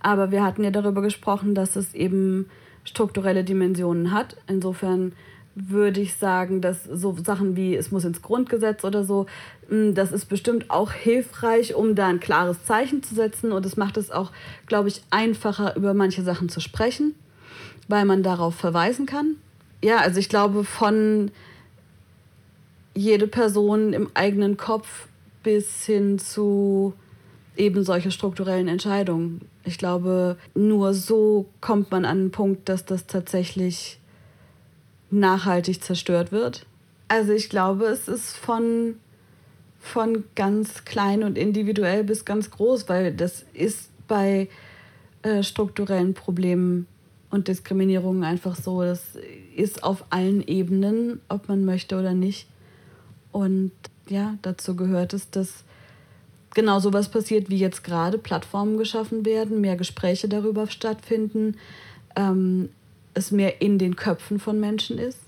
Aber 0.00 0.30
wir 0.30 0.42
hatten 0.42 0.64
ja 0.64 0.70
darüber 0.70 1.02
gesprochen, 1.02 1.54
dass 1.54 1.76
es 1.76 1.94
eben 1.94 2.48
strukturelle 2.84 3.44
Dimensionen 3.44 4.12
hat. 4.12 4.36
Insofern 4.46 5.12
würde 5.54 6.00
ich 6.00 6.14
sagen, 6.14 6.60
dass 6.60 6.84
so 6.84 7.16
Sachen 7.24 7.56
wie 7.56 7.74
es 7.74 7.90
muss 7.90 8.04
ins 8.04 8.22
Grundgesetz 8.22 8.84
oder 8.84 9.04
so, 9.04 9.26
hm, 9.68 9.94
das 9.94 10.12
ist 10.12 10.26
bestimmt 10.26 10.70
auch 10.70 10.92
hilfreich, 10.92 11.74
um 11.74 11.94
da 11.94 12.06
ein 12.06 12.20
klares 12.20 12.64
Zeichen 12.64 13.02
zu 13.02 13.14
setzen. 13.14 13.52
Und 13.52 13.66
es 13.66 13.76
macht 13.76 13.96
es 13.96 14.10
auch, 14.10 14.30
glaube 14.66 14.88
ich, 14.88 15.02
einfacher, 15.10 15.76
über 15.76 15.92
manche 15.92 16.22
Sachen 16.22 16.48
zu 16.48 16.60
sprechen, 16.60 17.14
weil 17.88 18.04
man 18.04 18.22
darauf 18.22 18.54
verweisen 18.54 19.06
kann. 19.06 19.36
Ja, 19.82 19.98
also 19.98 20.20
ich 20.20 20.28
glaube, 20.28 20.64
von 20.64 21.30
jede 22.94 23.26
Person 23.26 23.92
im 23.92 24.10
eigenen 24.14 24.56
Kopf 24.56 25.06
bis 25.42 25.84
hin 25.84 26.18
zu 26.18 26.94
eben 27.56 27.84
solche 27.84 28.10
strukturellen 28.10 28.68
Entscheidungen. 28.68 29.42
Ich 29.64 29.78
glaube, 29.78 30.36
nur 30.54 30.94
so 30.94 31.46
kommt 31.60 31.90
man 31.90 32.04
an 32.04 32.18
einen 32.18 32.30
Punkt, 32.30 32.68
dass 32.68 32.84
das 32.84 33.06
tatsächlich 33.06 33.98
nachhaltig 35.10 35.82
zerstört 35.82 36.32
wird. 36.32 36.66
Also 37.08 37.32
ich 37.32 37.50
glaube, 37.50 37.86
es 37.86 38.08
ist 38.08 38.36
von, 38.36 38.94
von 39.80 40.24
ganz 40.36 40.84
klein 40.84 41.24
und 41.24 41.36
individuell 41.36 42.04
bis 42.04 42.24
ganz 42.24 42.50
groß, 42.50 42.88
weil 42.88 43.12
das 43.12 43.44
ist 43.52 43.90
bei 44.06 44.48
äh, 45.22 45.42
strukturellen 45.42 46.14
Problemen 46.14 46.86
und 47.30 47.48
Diskriminierungen 47.48 48.24
einfach 48.24 48.56
so. 48.56 48.82
Das 48.82 49.02
ist 49.56 49.82
auf 49.82 50.04
allen 50.10 50.46
Ebenen, 50.46 51.20
ob 51.28 51.48
man 51.48 51.64
möchte 51.64 51.98
oder 51.98 52.14
nicht. 52.14 52.46
Und 53.32 53.72
ja, 54.10 54.36
dazu 54.42 54.76
gehört 54.76 55.14
es, 55.14 55.30
dass 55.30 55.64
genau 56.54 56.80
sowas 56.80 57.10
passiert, 57.10 57.48
wie 57.48 57.58
jetzt 57.58 57.84
gerade 57.84 58.18
Plattformen 58.18 58.76
geschaffen 58.76 59.24
werden, 59.24 59.60
mehr 59.60 59.76
Gespräche 59.76 60.28
darüber 60.28 60.66
stattfinden, 60.66 61.56
ähm, 62.16 62.70
es 63.14 63.30
mehr 63.30 63.60
in 63.60 63.78
den 63.78 63.96
Köpfen 63.96 64.38
von 64.38 64.60
Menschen 64.60 64.98
ist. 64.98 65.18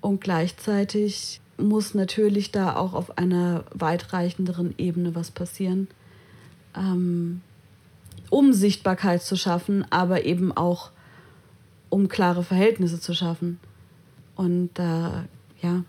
Und 0.00 0.20
gleichzeitig 0.20 1.40
muss 1.58 1.94
natürlich 1.94 2.52
da 2.52 2.76
auch 2.76 2.92
auf 2.92 3.18
einer 3.18 3.64
weitreichenderen 3.72 4.74
Ebene 4.78 5.14
was 5.14 5.30
passieren. 5.30 5.88
Ähm, 6.76 7.40
um 8.30 8.52
Sichtbarkeit 8.52 9.22
zu 9.22 9.36
schaffen, 9.36 9.86
aber 9.90 10.24
eben 10.24 10.56
auch 10.56 10.90
um 11.88 12.08
klare 12.08 12.42
Verhältnisse 12.42 13.00
zu 13.00 13.14
schaffen. 13.14 13.58
Und 14.34 14.70
da, 14.74 15.24
äh, 15.62 15.66
ja, 15.66 15.84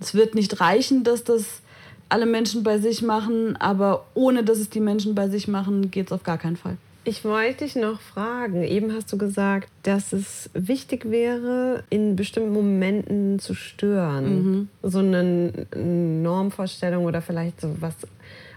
es 0.00 0.14
wird 0.14 0.34
nicht 0.34 0.60
reichen, 0.60 1.04
dass 1.04 1.24
das 1.24 1.60
alle 2.08 2.26
Menschen 2.26 2.62
bei 2.62 2.78
sich 2.78 3.02
machen, 3.02 3.56
aber 3.56 4.06
ohne 4.14 4.44
dass 4.44 4.58
es 4.58 4.70
die 4.70 4.80
Menschen 4.80 5.14
bei 5.14 5.28
sich 5.28 5.48
machen, 5.48 5.90
geht 5.90 6.06
es 6.06 6.12
auf 6.12 6.22
gar 6.22 6.38
keinen 6.38 6.56
Fall. 6.56 6.76
Ich 7.04 7.24
wollte 7.24 7.64
dich 7.64 7.74
noch 7.74 8.00
fragen. 8.00 8.62
Eben 8.64 8.92
hast 8.92 9.10
du 9.12 9.16
gesagt, 9.16 9.70
dass 9.82 10.12
es 10.12 10.50
wichtig 10.52 11.10
wäre, 11.10 11.84
in 11.88 12.16
bestimmten 12.16 12.52
Momenten 12.52 13.38
zu 13.38 13.54
stören. 13.54 14.24
Mhm. 14.24 14.68
So 14.82 14.98
eine 14.98 15.52
Normvorstellung 15.74 17.06
oder 17.06 17.22
vielleicht 17.22 17.62
so 17.62 17.74
was 17.80 17.94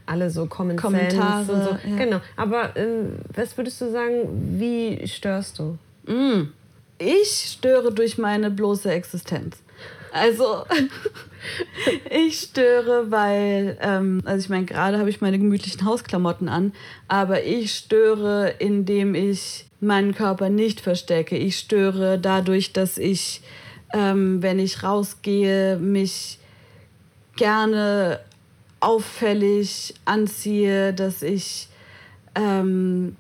alle 0.06 0.30
so 0.30 0.48
Common 0.48 0.76
Kommentare. 0.76 1.46
Sense. 1.46 1.64
So, 1.64 1.90
ja. 1.90 1.96
Genau. 1.96 2.20
Aber 2.36 2.76
äh, 2.76 3.06
was 3.34 3.56
würdest 3.58 3.80
du 3.80 3.92
sagen, 3.92 4.58
wie 4.60 5.08
störst 5.08 5.60
du? 5.60 5.78
Mm. 6.12 6.50
Ich 6.98 7.54
störe 7.54 7.94
durch 7.94 8.18
meine 8.18 8.52
bloße 8.52 8.92
Existenz. 8.92 9.58
Also 10.12 10.66
ich 12.10 12.40
störe, 12.40 13.12
weil, 13.12 13.78
ähm, 13.82 14.22
also 14.26 14.44
ich 14.44 14.50
meine, 14.50 14.66
gerade 14.66 15.00
habe 15.00 15.10
ich 15.10 15.22
meine 15.22 15.40
gemütlichen 15.40 15.86
Hausklamotten 15.86 16.50
an, 16.50 16.74
aber 17.08 17.44
ich 17.44 17.74
störe, 17.74 18.54
indem 18.60 19.16
ich 19.16 19.66
meinen 19.80 20.14
Körper 20.14 20.50
nicht 20.50 20.82
verstecke. 20.82 21.38
Ich 21.38 21.58
störe 21.58 22.20
dadurch, 22.20 22.74
dass 22.74 22.98
ich, 22.98 23.42
ähm, 23.94 24.42
wenn 24.44 24.60
ich 24.60 24.84
rausgehe, 24.84 25.78
mich 25.78 26.40
gerne 27.38 28.20
auffällig 28.80 29.96
anziehe, 30.06 30.94
dass 30.94 31.22
ich 31.22 31.70
ähm, 32.36 33.16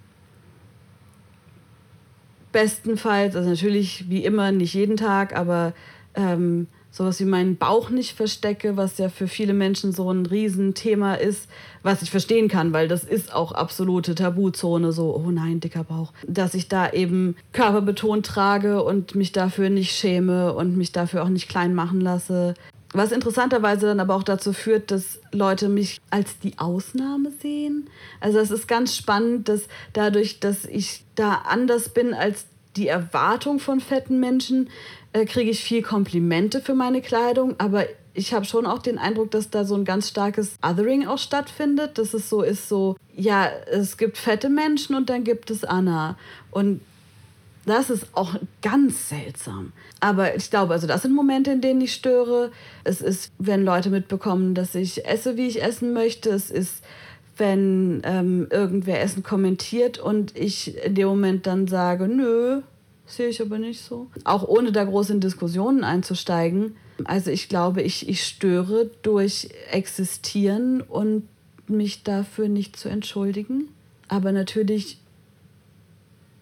bestenfalls, 2.51 3.35
also 3.35 3.49
natürlich 3.49 4.09
wie 4.09 4.25
immer, 4.25 4.51
nicht 4.51 4.73
jeden 4.73 4.97
Tag, 4.97 5.35
aber 5.35 5.73
ähm, 6.15 6.67
sowas 6.91 7.19
wie 7.21 7.25
meinen 7.25 7.55
Bauch 7.55 7.89
nicht 7.89 8.15
verstecke, 8.15 8.75
was 8.77 8.97
ja 8.97 9.09
für 9.09 9.27
viele 9.27 9.53
Menschen 9.53 9.93
so 9.93 10.11
ein 10.11 10.25
Riesenthema 10.25 11.15
ist, 11.15 11.49
was 11.83 12.01
ich 12.01 12.11
verstehen 12.11 12.49
kann, 12.49 12.73
weil 12.73 12.87
das 12.87 13.05
ist 13.05 13.33
auch 13.33 13.53
absolute 13.53 14.13
Tabuzone, 14.13 14.91
so, 14.91 15.15
oh 15.15 15.31
nein, 15.31 15.61
dicker 15.61 15.85
Bauch. 15.85 16.11
Dass 16.27 16.53
ich 16.53 16.67
da 16.67 16.91
eben 16.91 17.35
körperbetont 17.53 18.25
trage 18.25 18.83
und 18.83 19.15
mich 19.15 19.31
dafür 19.31 19.69
nicht 19.69 19.95
schäme 19.95 20.53
und 20.53 20.77
mich 20.77 20.91
dafür 20.91 21.23
auch 21.23 21.29
nicht 21.29 21.47
klein 21.47 21.73
machen 21.73 22.01
lasse. 22.01 22.53
Was 22.93 23.13
interessanterweise 23.13 23.85
dann 23.85 24.01
aber 24.01 24.15
auch 24.15 24.23
dazu 24.23 24.51
führt, 24.51 24.91
dass 24.91 25.21
Leute 25.31 25.69
mich 25.69 26.01
als 26.09 26.39
die 26.39 26.59
Ausnahme 26.59 27.31
sehen. 27.41 27.89
Also 28.19 28.39
es 28.39 28.51
ist 28.51 28.67
ganz 28.67 28.95
spannend, 28.97 29.47
dass 29.47 29.69
dadurch, 29.93 30.41
dass 30.41 30.65
ich 30.65 31.05
da 31.15 31.35
anders 31.47 31.89
bin 31.89 32.13
als 32.13 32.47
die 32.75 32.87
Erwartung 32.87 33.59
von 33.59 33.79
fetten 33.79 34.19
Menschen, 34.19 34.69
äh, 35.13 35.25
kriege 35.25 35.51
ich 35.51 35.63
viel 35.63 35.81
Komplimente 35.81 36.61
für 36.61 36.73
meine 36.73 37.01
Kleidung, 37.01 37.55
aber 37.57 37.85
ich 38.13 38.33
habe 38.33 38.45
schon 38.45 38.65
auch 38.65 38.79
den 38.79 38.97
Eindruck, 38.97 39.31
dass 39.31 39.49
da 39.49 39.63
so 39.63 39.75
ein 39.75 39.85
ganz 39.85 40.09
starkes 40.09 40.57
Othering 40.61 41.07
auch 41.07 41.17
stattfindet. 41.17 41.97
Dass 41.97 42.13
es 42.13 42.29
so 42.29 42.41
ist, 42.41 42.67
so, 42.67 42.97
ja, 43.15 43.47
es 43.71 43.97
gibt 43.97 44.17
fette 44.17 44.49
Menschen 44.49 44.95
und 44.95 45.09
dann 45.09 45.23
gibt 45.23 45.49
es 45.49 45.63
Anna. 45.63 46.17
Und 46.51 46.81
das 47.65 47.89
ist 47.89 48.07
auch 48.13 48.35
ganz 48.61 49.09
seltsam. 49.09 49.71
Aber 49.99 50.35
ich 50.35 50.49
glaube, 50.49 50.73
also 50.73 50.87
das 50.87 51.03
sind 51.03 51.13
Momente, 51.13 51.51
in 51.51 51.61
denen 51.61 51.81
ich 51.81 51.93
störe. 51.93 52.51
Es 52.83 53.01
ist, 53.01 53.31
wenn 53.37 53.63
Leute 53.63 53.89
mitbekommen, 53.89 54.55
dass 54.55 54.75
ich 54.75 55.05
esse, 55.05 55.37
wie 55.37 55.47
ich 55.47 55.63
essen 55.63 55.93
möchte. 55.93 56.31
Es 56.31 56.49
ist, 56.49 56.83
wenn 57.41 58.03
ähm, 58.03 58.47
irgendwer 58.51 59.01
Essen 59.01 59.23
kommentiert 59.23 59.97
und 59.97 60.37
ich 60.37 60.77
in 60.85 60.93
dem 60.93 61.07
Moment 61.07 61.47
dann 61.47 61.67
sage, 61.67 62.07
nö, 62.07 62.61
sehe 63.07 63.29
ich 63.29 63.41
aber 63.41 63.57
nicht 63.57 63.81
so. 63.81 64.11
Auch 64.25 64.47
ohne 64.47 64.71
da 64.71 64.83
groß 64.83 65.09
in 65.09 65.21
Diskussionen 65.21 65.83
einzusteigen. 65.83 66.75
Also 67.03 67.31
ich 67.31 67.49
glaube, 67.49 67.81
ich, 67.81 68.07
ich 68.07 68.23
störe 68.23 68.91
durch 69.01 69.49
Existieren 69.71 70.81
und 70.81 71.27
mich 71.67 72.03
dafür 72.03 72.47
nicht 72.47 72.75
zu 72.77 72.89
entschuldigen. 72.89 73.69
Aber 74.07 74.31
natürlich 74.31 74.99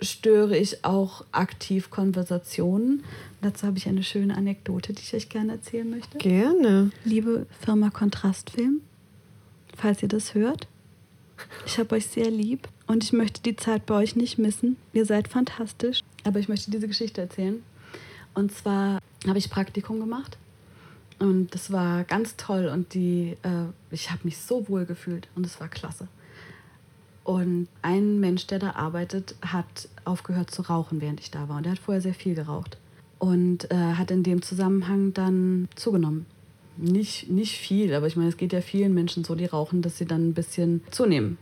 störe 0.02 0.58
ich 0.58 0.84
auch 0.84 1.24
aktiv 1.32 1.89
Konversationen. 1.89 3.06
Dazu 3.41 3.68
habe 3.68 3.78
ich 3.78 3.88
eine 3.88 4.04
schöne 4.04 4.36
Anekdote, 4.36 4.91
die 4.91 5.02
ich 5.02 5.14
euch 5.14 5.30
gerne 5.30 5.54
erzählen 5.54 5.89
möchte. 5.89 6.18
Gerne. 6.18 6.91
Liebe 7.06 7.45
Firma 7.62 7.89
Kontrastfilm, 7.89 8.82
falls 9.78 10.04
ihr 10.04 10.10
das 10.10 10.34
hört, 10.34 10.68
ich 11.65 11.77
habe 11.77 11.95
euch 11.95 12.07
sehr 12.07 12.29
lieb 12.29 12.67
und 12.87 13.03
ich 13.03 13.13
möchte 13.13 13.41
die 13.41 13.55
Zeit 13.55 13.85
bei 13.85 13.95
euch 13.95 14.15
nicht 14.15 14.37
missen. 14.37 14.77
Ihr 14.93 15.05
seid 15.05 15.27
fantastisch. 15.27 16.01
Aber 16.23 16.39
ich 16.39 16.49
möchte 16.49 16.71
diese 16.71 16.87
Geschichte 16.87 17.21
erzählen. 17.21 17.63
Und 18.33 18.51
zwar 18.51 18.99
habe 19.27 19.37
ich 19.37 19.49
Praktikum 19.49 19.99
gemacht 19.99 20.37
und 21.19 21.53
das 21.53 21.71
war 21.71 22.03
ganz 22.05 22.37
toll 22.37 22.67
und 22.67 22.93
die, 22.93 23.35
äh, 23.43 23.65
ich 23.91 24.11
habe 24.11 24.21
mich 24.23 24.37
so 24.37 24.67
wohl 24.69 24.85
gefühlt 24.85 25.27
und 25.35 25.45
es 25.45 25.59
war 25.59 25.67
klasse. 25.67 26.07
Und 27.25 27.67
ein 27.81 28.19
Mensch, 28.19 28.47
der 28.47 28.59
da 28.59 28.71
arbeitet, 28.71 29.35
hat 29.41 29.89
aufgehört 30.05 30.49
zu 30.49 30.63
rauchen, 30.63 31.01
während 31.01 31.19
ich 31.19 31.29
da 31.29 31.47
war. 31.49 31.57
Und 31.57 31.63
der 31.63 31.73
hat 31.73 31.79
vorher 31.79 32.01
sehr 32.01 32.13
viel 32.13 32.33
geraucht 32.33 32.77
und 33.19 33.69
äh, 33.69 33.75
hat 33.75 34.09
in 34.09 34.23
dem 34.23 34.41
Zusammenhang 34.41 35.13
dann 35.13 35.67
zugenommen. 35.75 36.25
Nicht, 36.82 37.30
nicht 37.30 37.57
viel, 37.57 37.93
aber 37.93 38.07
ich 38.07 38.15
meine, 38.15 38.30
es 38.30 38.38
geht 38.38 38.53
ja 38.53 38.61
vielen 38.61 38.93
Menschen 38.93 39.23
so, 39.23 39.36
die 39.36 39.45
rauchen, 39.45 39.82
dass 39.82 39.97
sie 39.97 40.05
dann 40.05 40.30
ein 40.30 40.34
bisschen 40.34 40.82
zunehmen 40.91 41.38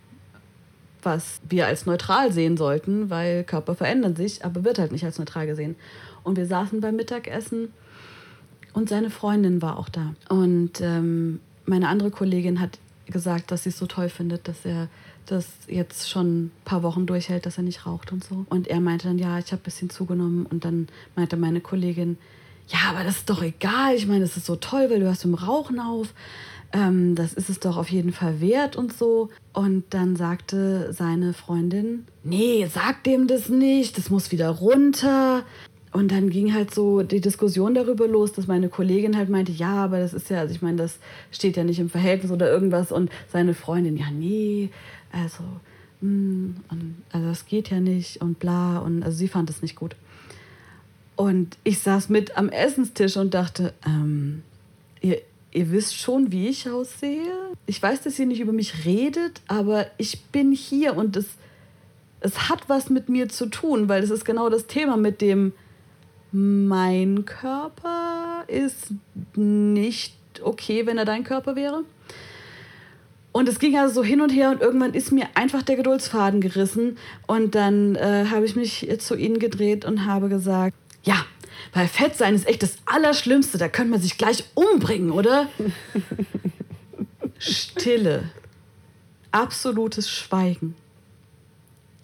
was 1.04 1.40
wir 1.48 1.68
als 1.68 1.86
neutral 1.86 2.34
sehen 2.34 2.58
sollten, 2.58 3.10
weil 3.10 3.46
Körper 3.46 3.76
verändern 3.76 4.16
sich, 4.16 4.44
aber 4.44 4.66
wird 4.66 4.78
halt 4.78 4.92
nicht 4.92 5.06
als 5.06 5.18
neutral 5.18 5.48
gesehen. 5.48 5.78
Und 6.24 6.36
wir 6.38 6.46
saßen 6.46 6.82
beim 6.82 6.98
Mittagessen 6.98 7.70
und 8.74 8.90
seine 8.90 9.10
Freundin 9.10 9.62
war 9.62 9.80
auch 9.80 9.88
da. 9.90 10.16
Und 10.28 10.82
ähm, 10.82 11.40
meine 11.66 11.88
andere 11.88 12.12
Kollegin 12.12 12.60
hat 12.60 12.78
gesagt, 13.06 13.52
dass 13.52 13.64
sie 13.64 13.70
es 13.70 13.78
so 13.78 13.86
toll 13.86 14.10
findet, 14.10 14.48
dass 14.48 14.66
er 14.66 14.90
das 15.26 15.48
jetzt 15.68 16.10
schon 16.10 16.46
ein 16.46 16.52
paar 16.66 16.84
Wochen 16.84 17.06
durchhält, 17.06 17.46
dass 17.46 17.58
er 17.58 17.64
nicht 17.64 17.86
raucht 17.86 18.12
und 18.12 18.24
so. 18.24 18.46
Und 18.50 18.68
er 18.68 18.80
meinte 18.80 19.08
dann, 19.08 19.18
ja, 19.18 19.40
ich 19.40 19.52
habe 19.52 19.62
ein 19.62 19.64
bisschen 19.64 19.90
zugenommen. 19.90 20.46
Und 20.46 20.66
dann 20.66 20.88
meinte 21.16 21.38
meine 21.38 21.62
Kollegin, 21.62 22.18
ja, 22.68 22.80
aber 22.90 23.04
das 23.04 23.18
ist 23.18 23.30
doch 23.30 23.42
egal. 23.42 23.96
Ich 23.96 24.08
meine, 24.08 24.22
das 24.22 24.38
ist 24.38 24.46
so 24.46 24.56
toll, 24.56 24.90
weil 24.90 25.00
du 25.00 25.10
hast 25.10 25.26
im 25.26 25.34
Rauchen 25.34 25.80
auf 25.80 26.14
ähm, 26.74 27.16
das 27.16 27.34
ist 27.34 27.50
es 27.50 27.60
doch 27.60 27.78
auf 27.78 27.90
jeden 27.90 28.12
Fall 28.12 28.42
wert 28.42 28.76
und 28.76 28.94
so. 28.94 29.30
Und 29.54 29.86
dann 29.92 30.16
sagte 30.16 30.92
seine 30.94 31.34
Freundin, 31.34 32.06
nee, 32.24 32.68
sag 32.72 33.04
dem 33.04 33.28
das 33.28 33.50
nicht, 33.50 33.98
das 33.98 34.10
muss 34.10 34.32
wieder 34.32 34.50
runter. 34.50 35.44
Und 35.94 36.12
dann 36.12 36.30
ging 36.30 36.54
halt 36.54 36.74
so 36.74 37.02
die 37.02 37.22
Diskussion 37.22 37.74
darüber 37.74 38.08
los, 38.08 38.34
dass 38.34 38.48
meine 38.48 38.70
Kollegin 38.70 39.18
halt 39.18 39.30
meinte, 39.30 39.52
ja, 39.52 39.76
aber 39.76 40.00
das 40.00 40.14
ist 40.14 40.30
ja, 40.30 40.40
also 40.40 40.54
ich 40.54 40.62
meine, 40.62 40.78
das 40.78 41.00
steht 41.32 41.58
ja 41.58 41.64
nicht 41.64 41.80
im 41.80 41.90
Verhältnis 41.90 42.32
oder 42.32 42.52
irgendwas. 42.52 42.92
Und 42.92 43.10
seine 43.32 43.54
Freundin, 43.54 43.96
ja, 43.96 44.12
nee, 44.12 44.70
also, 45.12 45.44
mh, 46.02 46.10
hm, 46.10 46.56
und, 46.70 46.96
also 47.12 47.28
das 47.28 47.46
geht 47.46 47.70
ja 47.70 47.80
nicht 47.80 48.22
und 48.22 48.40
bla. 48.40 48.80
Und 48.80 49.04
also 49.04 49.18
sie 49.18 49.30
fand 49.30 49.50
es 49.50 49.62
nicht 49.62 49.76
gut. 49.76 49.96
Und 51.18 51.58
ich 51.64 51.80
saß 51.80 52.10
mit 52.10 52.38
am 52.38 52.48
Essenstisch 52.50 53.18
und 53.18 53.34
dachte, 53.34 53.74
ähm, 53.86 54.44
ihr, 55.02 55.20
ihr 55.52 55.72
wisst 55.72 55.98
schon, 55.98 56.32
wie 56.32 56.48
ich 56.48 56.70
aussehe. 56.70 57.34
Ich 57.66 57.82
weiß, 57.82 58.04
dass 58.04 58.20
ihr 58.20 58.28
nicht 58.28 58.40
über 58.40 58.54
mich 58.54 58.86
redet, 58.86 59.42
aber 59.48 59.88
ich 59.98 60.22
bin 60.26 60.52
hier 60.52 60.96
und 60.96 61.18
es, 61.18 61.26
es 62.22 62.50
hat 62.50 62.70
was 62.70 62.92
mit 62.92 63.10
mir 63.10 63.30
zu 63.30 63.48
tun, 63.48 63.90
weil 63.90 64.04
es 64.04 64.12
ist 64.12 64.26
genau 64.26 64.50
das 64.50 64.68
Thema 64.68 64.96
mit 64.96 65.20
dem, 65.20 65.54
mein 66.32 67.26
Körper 67.26 68.44
ist 68.48 68.94
nicht 69.36 70.16
okay, 70.44 70.86
wenn 70.86 71.00
er 71.00 71.06
dein 71.06 71.24
Körper 71.24 71.56
wäre. 71.56 71.84
Und 73.32 73.50
es 73.50 73.58
ging 73.58 73.76
also 73.76 73.96
so 73.96 74.04
hin 74.04 74.22
und 74.22 74.30
her 74.30 74.52
und 74.52 74.62
irgendwann 74.62 74.94
ist 74.94 75.12
mir 75.12 75.28
einfach 75.34 75.64
der 75.64 75.78
Geduldsfaden 75.78 76.42
gerissen 76.42 76.98
und 77.26 77.56
dann 77.56 77.96
äh, 77.96 78.26
habe 78.30 78.46
ich 78.46 78.56
mich 78.56 78.88
zu 79.00 79.16
ihnen 79.16 79.40
gedreht 79.40 79.84
und 79.84 80.06
habe 80.06 80.30
gesagt, 80.30 80.76
ja, 81.08 81.26
weil 81.74 81.88
Fett 81.88 82.16
sein 82.18 82.36
ist 82.36 82.48
echt 82.48 82.64
das 82.64 82.76
Allerschlimmste. 82.86 83.58
Da 83.58 83.70
könnte 83.70 83.92
man 83.92 84.02
sich 84.02 84.18
gleich 84.18 84.44
umbringen, 84.56 85.12
oder? 85.12 85.48
Stille. 87.40 88.30
Absolutes 89.32 90.10
Schweigen. 90.10 90.76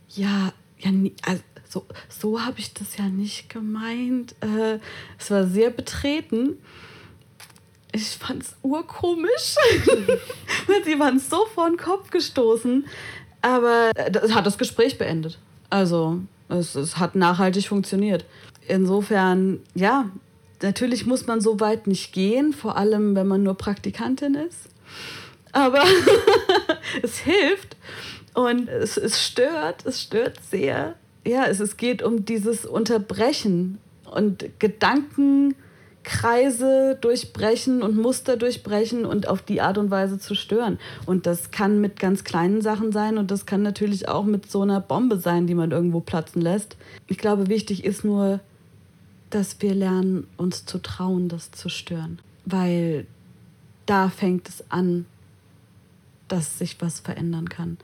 Ja, 0.09 0.53
ja, 0.79 0.91
also 1.23 1.43
so, 1.67 1.85
so 2.07 2.41
habe 2.41 2.59
ich 2.59 2.73
das 2.73 2.97
ja 2.97 3.05
nicht 3.09 3.49
gemeint. 3.49 4.35
Äh, 4.41 4.79
es 5.19 5.31
war 5.31 5.47
sehr 5.47 5.69
betreten. 5.69 6.57
Ich 7.91 8.09
fand 8.09 8.43
es 8.43 8.55
urkomisch. 8.61 9.55
Sie 10.85 10.99
waren 10.99 11.19
so 11.19 11.45
vor 11.53 11.69
den 11.69 11.77
Kopf 11.77 12.09
gestoßen. 12.09 12.85
Aber 13.41 13.91
das 14.11 14.33
hat 14.33 14.45
das 14.45 14.57
Gespräch 14.57 14.97
beendet. 14.97 15.39
Also, 15.69 16.21
es, 16.47 16.75
es 16.75 16.97
hat 16.97 17.15
nachhaltig 17.15 17.67
funktioniert 17.67 18.25
insofern, 18.67 19.59
ja, 19.75 20.09
natürlich 20.61 21.05
muss 21.05 21.27
man 21.27 21.41
so 21.41 21.59
weit 21.59 21.87
nicht 21.87 22.13
gehen, 22.13 22.53
vor 22.53 22.77
allem 22.77 23.15
wenn 23.15 23.27
man 23.27 23.43
nur 23.43 23.55
Praktikantin 23.55 24.35
ist. 24.35 24.69
Aber 25.51 25.83
es 27.03 27.19
hilft. 27.19 27.75
Und 28.33 28.67
es, 28.67 28.97
es 28.97 29.23
stört, 29.23 29.85
es 29.85 30.01
stört 30.01 30.39
sehr. 30.49 30.95
Ja, 31.25 31.45
es, 31.45 31.59
es 31.59 31.77
geht 31.77 32.01
um 32.01 32.25
dieses 32.25 32.65
Unterbrechen 32.65 33.77
und 34.11 34.43
Gedankenkreise 34.59 36.97
durchbrechen 36.99 37.83
und 37.83 37.95
Muster 37.95 38.35
durchbrechen 38.35 39.05
und 39.05 39.27
auf 39.27 39.43
die 39.43 39.61
Art 39.61 39.77
und 39.77 39.91
Weise 39.91 40.17
zu 40.19 40.33
stören. 40.35 40.79
Und 41.05 41.27
das 41.27 41.51
kann 41.51 41.79
mit 41.79 41.99
ganz 41.99 42.23
kleinen 42.23 42.61
Sachen 42.61 42.91
sein 42.91 43.19
und 43.19 43.31
das 43.31 43.45
kann 43.45 43.61
natürlich 43.61 44.09
auch 44.09 44.25
mit 44.25 44.51
so 44.51 44.61
einer 44.61 44.81
Bombe 44.81 45.17
sein, 45.17 45.47
die 45.47 45.55
man 45.55 45.71
irgendwo 45.71 45.99
platzen 45.99 46.41
lässt. 46.41 46.75
Ich 47.07 47.19
glaube, 47.19 47.47
wichtig 47.47 47.85
ist 47.85 48.03
nur, 48.03 48.39
dass 49.33 49.61
wir 49.61 49.73
lernen, 49.73 50.27
uns 50.37 50.65
zu 50.65 50.77
trauen, 50.77 51.29
das 51.29 51.51
zu 51.51 51.69
stören. 51.69 52.19
Weil 52.45 53.07
da 53.85 54.09
fängt 54.09 54.47
es 54.47 54.63
an, 54.69 55.05
dass 56.27 56.59
sich 56.59 56.77
was 56.79 56.99
verändern 56.99 57.49
kann. 57.49 57.77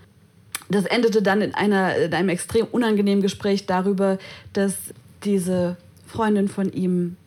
Das 0.69 0.85
endete 0.85 1.21
dann 1.21 1.41
in, 1.41 1.55
einer, 1.55 1.95
in 1.95 2.13
einem 2.13 2.29
extrem 2.29 2.67
unangenehmen 2.67 3.21
Gespräch 3.21 3.65
darüber, 3.65 4.19
dass 4.53 4.75
diese 5.23 5.77
Freundin 6.05 6.47
von 6.47 6.71
ihm 6.71 7.17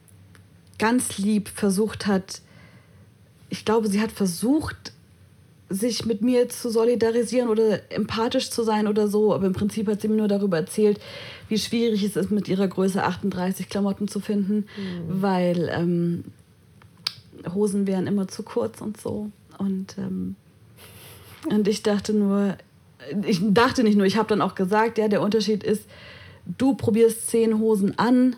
ganz 0.79 1.19
lieb 1.19 1.49
versucht 1.49 2.07
hat, 2.07 2.41
ich 3.51 3.65
glaube, 3.65 3.89
sie 3.89 4.01
hat 4.01 4.13
versucht, 4.13 4.93
sich 5.73 6.05
mit 6.05 6.21
mir 6.21 6.49
zu 6.49 6.71
solidarisieren 6.71 7.49
oder 7.49 7.81
empathisch 7.91 8.51
zu 8.51 8.63
sein 8.63 8.87
oder 8.87 9.09
so, 9.09 9.35
aber 9.35 9.47
im 9.47 9.55
Prinzip 9.55 9.89
hat 9.89 10.01
sie 10.01 10.09
mir 10.09 10.17
nur 10.17 10.29
darüber 10.29 10.59
erzählt, 10.59 11.01
wie 11.49 11.59
schwierig 11.59 12.03
es 12.05 12.17
ist, 12.17 12.31
mit 12.31 12.49
ihrer 12.49 12.69
Größe 12.69 13.03
38 13.03 13.69
Klamotten 13.69 14.07
zu 14.07 14.21
finden, 14.21 14.67
mhm. 14.77 15.23
weil 15.23 15.71
ähm, 15.73 16.25
Hosen 17.55 17.87
wären 17.87 18.07
immer 18.07 18.29
zu 18.29 18.43
kurz 18.43 18.81
und 18.81 19.01
so. 19.01 19.31
Und, 19.59 19.97
ähm, 19.99 20.37
und 21.49 21.67
ich 21.69 21.83
dachte 21.83 22.13
nur, 22.13 22.57
ich 23.27 23.41
dachte 23.43 23.83
nicht 23.83 23.97
nur, 23.97 24.07
ich 24.07 24.17
habe 24.17 24.29
dann 24.29 24.43
auch 24.43 24.55
gesagt, 24.55 24.99
ja, 24.99 25.09
der 25.09 25.23
Unterschied 25.23 25.65
ist, 25.65 25.87
du 26.59 26.75
probierst 26.75 27.29
zehn 27.29 27.59
Hosen 27.59 27.99
an 27.99 28.37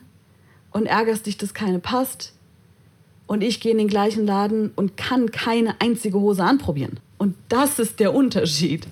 und 0.71 0.87
ärgerst 0.87 1.27
dich, 1.27 1.37
dass 1.37 1.53
keine 1.53 1.81
passt. 1.81 2.33
Und 3.27 3.43
ich 3.43 3.61
gehe 3.61 3.73
in 3.73 3.79
den 3.79 3.89
gleichen 3.89 4.27
Laden 4.27 4.71
und 4.77 4.97
kann 4.97 5.31
keine 5.31 5.81
einzige 5.81 6.21
Hose 6.21 6.45
anprobieren. 6.45 7.01
Und 7.19 7.37
das 7.49 7.79
ist 7.79 8.01
der 8.01 8.15
Unterschied. 8.15 8.87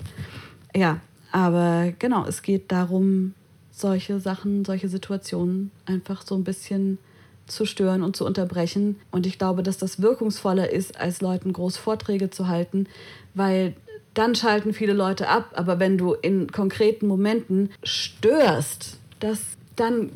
Ja, 0.75 0.99
aber 1.31 1.93
genau, 1.99 2.25
es 2.25 2.41
geht 2.41 2.71
darum, 2.71 3.33
solche 3.71 4.19
Sachen, 4.19 4.65
solche 4.65 4.87
Situationen 4.87 5.71
einfach 5.85 6.21
so 6.21 6.35
ein 6.35 6.43
bisschen 6.43 6.99
zu 7.47 7.65
stören 7.65 8.03
und 8.03 8.15
zu 8.15 8.25
unterbrechen. 8.25 8.99
Und 9.11 9.25
ich 9.25 9.37
glaube, 9.37 9.63
dass 9.63 9.77
das 9.77 10.01
wirkungsvoller 10.01 10.69
ist, 10.71 10.99
als 10.99 11.21
Leuten 11.21 11.53
groß 11.53 11.77
Vorträge 11.77 12.29
zu 12.29 12.47
halten, 12.47 12.87
weil 13.33 13.75
dann 14.13 14.35
schalten 14.35 14.73
viele 14.73 14.93
Leute 14.93 15.27
ab. 15.27 15.51
Aber 15.53 15.79
wenn 15.79 15.97
du 15.97 16.13
in 16.13 16.51
konkreten 16.51 17.07
Momenten 17.07 17.71
störst, 17.83 18.99
das, 19.19 19.39
dann 19.75 20.11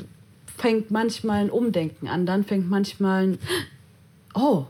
fängt 0.57 0.91
manchmal 0.91 1.41
ein 1.41 1.49
Umdenken 1.49 2.07
an. 2.07 2.25
Dann 2.25 2.43
fängt 2.43 2.69
manchmal 2.69 3.23
ein, 3.23 3.39
oh, 4.33 4.65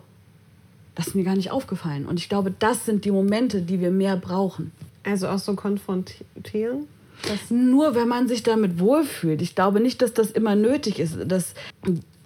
das 0.97 1.09
ist 1.09 1.15
mir 1.15 1.23
gar 1.23 1.35
nicht 1.35 1.51
aufgefallen. 1.51 2.07
Und 2.07 2.19
ich 2.19 2.27
glaube, 2.27 2.51
das 2.57 2.85
sind 2.85 3.05
die 3.05 3.11
Momente, 3.11 3.61
die 3.61 3.79
wir 3.79 3.91
mehr 3.91 4.17
brauchen. 4.17 4.71
Also 5.03 5.27
auch 5.27 5.37
so 5.37 5.53
konfrontieren? 5.53 6.87
Das 7.21 7.51
Nur 7.51 7.93
wenn 7.93 8.07
man 8.07 8.27
sich 8.27 8.41
damit 8.41 8.79
wohlfühlt. 8.79 9.43
Ich 9.43 9.53
glaube 9.53 9.79
nicht, 9.79 10.01
dass 10.01 10.13
das 10.13 10.31
immer 10.31 10.55
nötig 10.55 10.99
ist. 10.99 11.15
Dass 11.25 11.53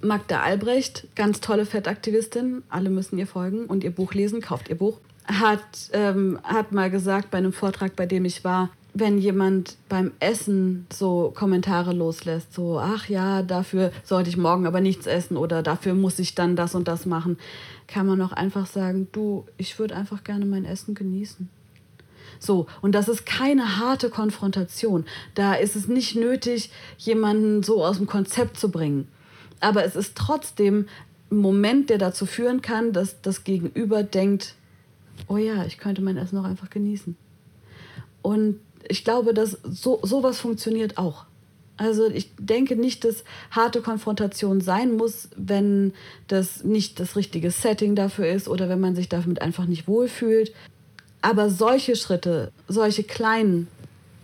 Magda 0.01 0.41
Albrecht, 0.41 1.05
ganz 1.15 1.41
tolle 1.41 1.65
Fettaktivistin, 1.65 2.63
alle 2.69 2.89
müssen 2.89 3.17
ihr 3.17 3.27
folgen 3.27 3.65
und 3.65 3.83
ihr 3.83 3.91
Buch 3.91 4.13
lesen, 4.13 4.39
kauft 4.39 4.69
ihr 4.69 4.77
Buch, 4.77 4.99
hat, 5.25 5.59
ähm, 5.91 6.39
hat 6.43 6.71
mal 6.71 6.89
gesagt 6.89 7.29
bei 7.29 7.39
einem 7.39 7.53
Vortrag, 7.53 7.97
bei 7.97 8.05
dem 8.05 8.23
ich 8.23 8.45
war, 8.45 8.69
wenn 8.93 9.17
jemand 9.17 9.77
beim 9.87 10.11
Essen 10.19 10.85
so 10.91 11.31
Kommentare 11.33 11.93
loslässt, 11.93 12.53
so, 12.53 12.79
ach 12.79 13.07
ja, 13.07 13.41
dafür 13.41 13.91
sollte 14.03 14.29
ich 14.29 14.37
morgen 14.37 14.65
aber 14.65 14.81
nichts 14.81 15.07
essen 15.07 15.37
oder 15.37 15.63
dafür 15.63 15.93
muss 15.93 16.19
ich 16.19 16.35
dann 16.35 16.55
das 16.55 16.75
und 16.75 16.87
das 16.87 17.05
machen, 17.05 17.37
kann 17.91 18.07
man 18.07 18.21
auch 18.21 18.31
einfach 18.31 18.65
sagen, 18.65 19.07
du, 19.11 19.45
ich 19.57 19.77
würde 19.77 19.95
einfach 19.95 20.23
gerne 20.23 20.45
mein 20.45 20.65
Essen 20.65 20.95
genießen. 20.95 21.49
So, 22.39 22.67
und 22.81 22.93
das 22.93 23.07
ist 23.07 23.25
keine 23.25 23.77
harte 23.77 24.09
Konfrontation. 24.09 25.05
Da 25.35 25.53
ist 25.53 25.75
es 25.75 25.87
nicht 25.87 26.15
nötig, 26.15 26.71
jemanden 26.97 27.61
so 27.63 27.85
aus 27.85 27.97
dem 27.97 28.07
Konzept 28.07 28.57
zu 28.57 28.71
bringen. 28.71 29.07
Aber 29.59 29.83
es 29.83 29.95
ist 29.95 30.15
trotzdem 30.15 30.87
ein 31.31 31.37
Moment, 31.37 31.89
der 31.89 31.97
dazu 31.97 32.25
führen 32.25 32.61
kann, 32.61 32.93
dass 32.93 33.21
das 33.21 33.43
Gegenüber 33.43 34.03
denkt, 34.03 34.55
oh 35.27 35.37
ja, 35.37 35.65
ich 35.65 35.77
könnte 35.77 36.01
mein 36.01 36.17
Essen 36.17 36.37
auch 36.37 36.45
einfach 36.45 36.69
genießen. 36.69 37.15
Und 38.21 38.59
ich 38.87 39.03
glaube, 39.03 39.33
dass 39.33 39.59
so, 39.63 39.99
sowas 40.01 40.39
funktioniert 40.39 40.97
auch. 40.97 41.25
Also 41.81 42.07
ich 42.11 42.29
denke 42.37 42.75
nicht, 42.75 43.03
dass 43.05 43.23
harte 43.49 43.81
Konfrontation 43.81 44.61
sein 44.61 44.95
muss, 44.97 45.29
wenn 45.35 45.93
das 46.27 46.63
nicht 46.63 46.99
das 46.99 47.15
richtige 47.15 47.49
Setting 47.49 47.95
dafür 47.95 48.27
ist 48.27 48.47
oder 48.47 48.69
wenn 48.69 48.79
man 48.79 48.95
sich 48.95 49.09
damit 49.09 49.41
einfach 49.41 49.65
nicht 49.65 49.87
wohlfühlt. 49.87 50.53
Aber 51.23 51.49
solche 51.49 51.95
Schritte, 51.95 52.51
solche 52.67 53.01
kleinen, 53.01 53.67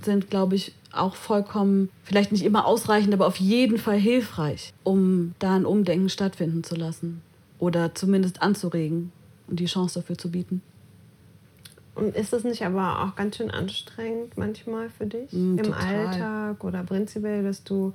sind, 0.03 0.30
glaube 0.30 0.53
ich, 0.53 0.74
auch 0.91 1.16
vollkommen, 1.16 1.89
vielleicht 2.03 2.32
nicht 2.32 2.45
immer 2.45 2.68
ausreichend, 2.68 3.12
aber 3.12 3.26
auf 3.26 3.38
jeden 3.38 3.80
Fall 3.80 3.97
hilfreich, 3.97 4.74
um 4.84 5.34
da 5.39 5.55
ein 5.55 5.66
Umdenken 5.66 6.10
stattfinden 6.10 6.64
zu 6.64 6.76
lassen 6.76 7.24
oder 7.58 7.95
zumindest 7.95 8.43
anzuregen 8.43 9.12
und 9.47 9.60
die 9.60 9.66
Chance 9.66 10.01
dafür 10.01 10.20
zu 10.20 10.30
bieten. 10.30 10.62
Und 11.98 12.16
ist 12.16 12.32
das 12.32 12.43
nicht 12.43 12.64
aber 12.64 13.04
auch 13.04 13.16
ganz 13.16 13.38
schön 13.38 13.50
anstrengend 13.50 14.38
manchmal 14.38 14.89
für 14.89 15.08
dich 15.08 15.34
mm, 15.34 15.58
im 15.58 15.64
total. 15.64 16.08
Alltag 16.08 16.64
oder 16.64 16.84
prinzipiell, 16.84 17.43
dass 17.43 17.64
du 17.64 17.93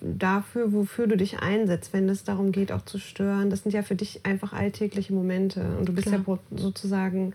dafür, 0.00 0.72
wofür 0.72 1.06
du 1.06 1.16
dich 1.16 1.38
einsetzt, 1.38 1.92
wenn 1.92 2.08
es 2.08 2.24
darum 2.24 2.50
geht, 2.50 2.72
auch 2.72 2.82
zu 2.82 2.98
stören, 2.98 3.50
das 3.50 3.62
sind 3.62 3.72
ja 3.72 3.82
für 3.82 3.94
dich 3.94 4.26
einfach 4.26 4.52
alltägliche 4.52 5.12
Momente 5.12 5.64
und 5.78 5.88
du 5.88 5.92
bist 5.92 6.08
Klar. 6.08 6.22
ja 6.26 6.38
sozusagen 6.56 7.32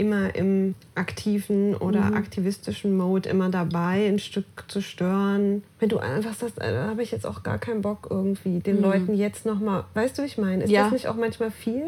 immer 0.00 0.34
im 0.34 0.74
aktiven 0.94 1.74
oder 1.74 2.00
mhm. 2.06 2.16
aktivistischen 2.16 2.96
Mode 2.96 3.28
immer 3.28 3.50
dabei, 3.50 4.06
ein 4.08 4.18
Stück 4.18 4.46
zu 4.68 4.80
stören. 4.80 5.62
Wenn 5.78 5.90
du 5.90 5.98
einfach 5.98 6.34
sagst, 6.34 6.58
äh, 6.58 6.72
da 6.72 6.88
habe 6.88 7.02
ich 7.02 7.10
jetzt 7.10 7.26
auch 7.26 7.42
gar 7.42 7.58
keinen 7.58 7.82
Bock 7.82 8.08
irgendwie, 8.08 8.60
den 8.60 8.76
mhm. 8.76 8.82
Leuten 8.82 9.14
jetzt 9.14 9.44
nochmal, 9.44 9.84
weißt 9.92 10.16
du, 10.16 10.22
wie 10.22 10.26
ich 10.26 10.38
meine? 10.38 10.64
Ist 10.64 10.70
ja. 10.70 10.84
das 10.84 10.92
nicht 10.92 11.08
auch 11.08 11.16
manchmal 11.16 11.50
viel? 11.50 11.84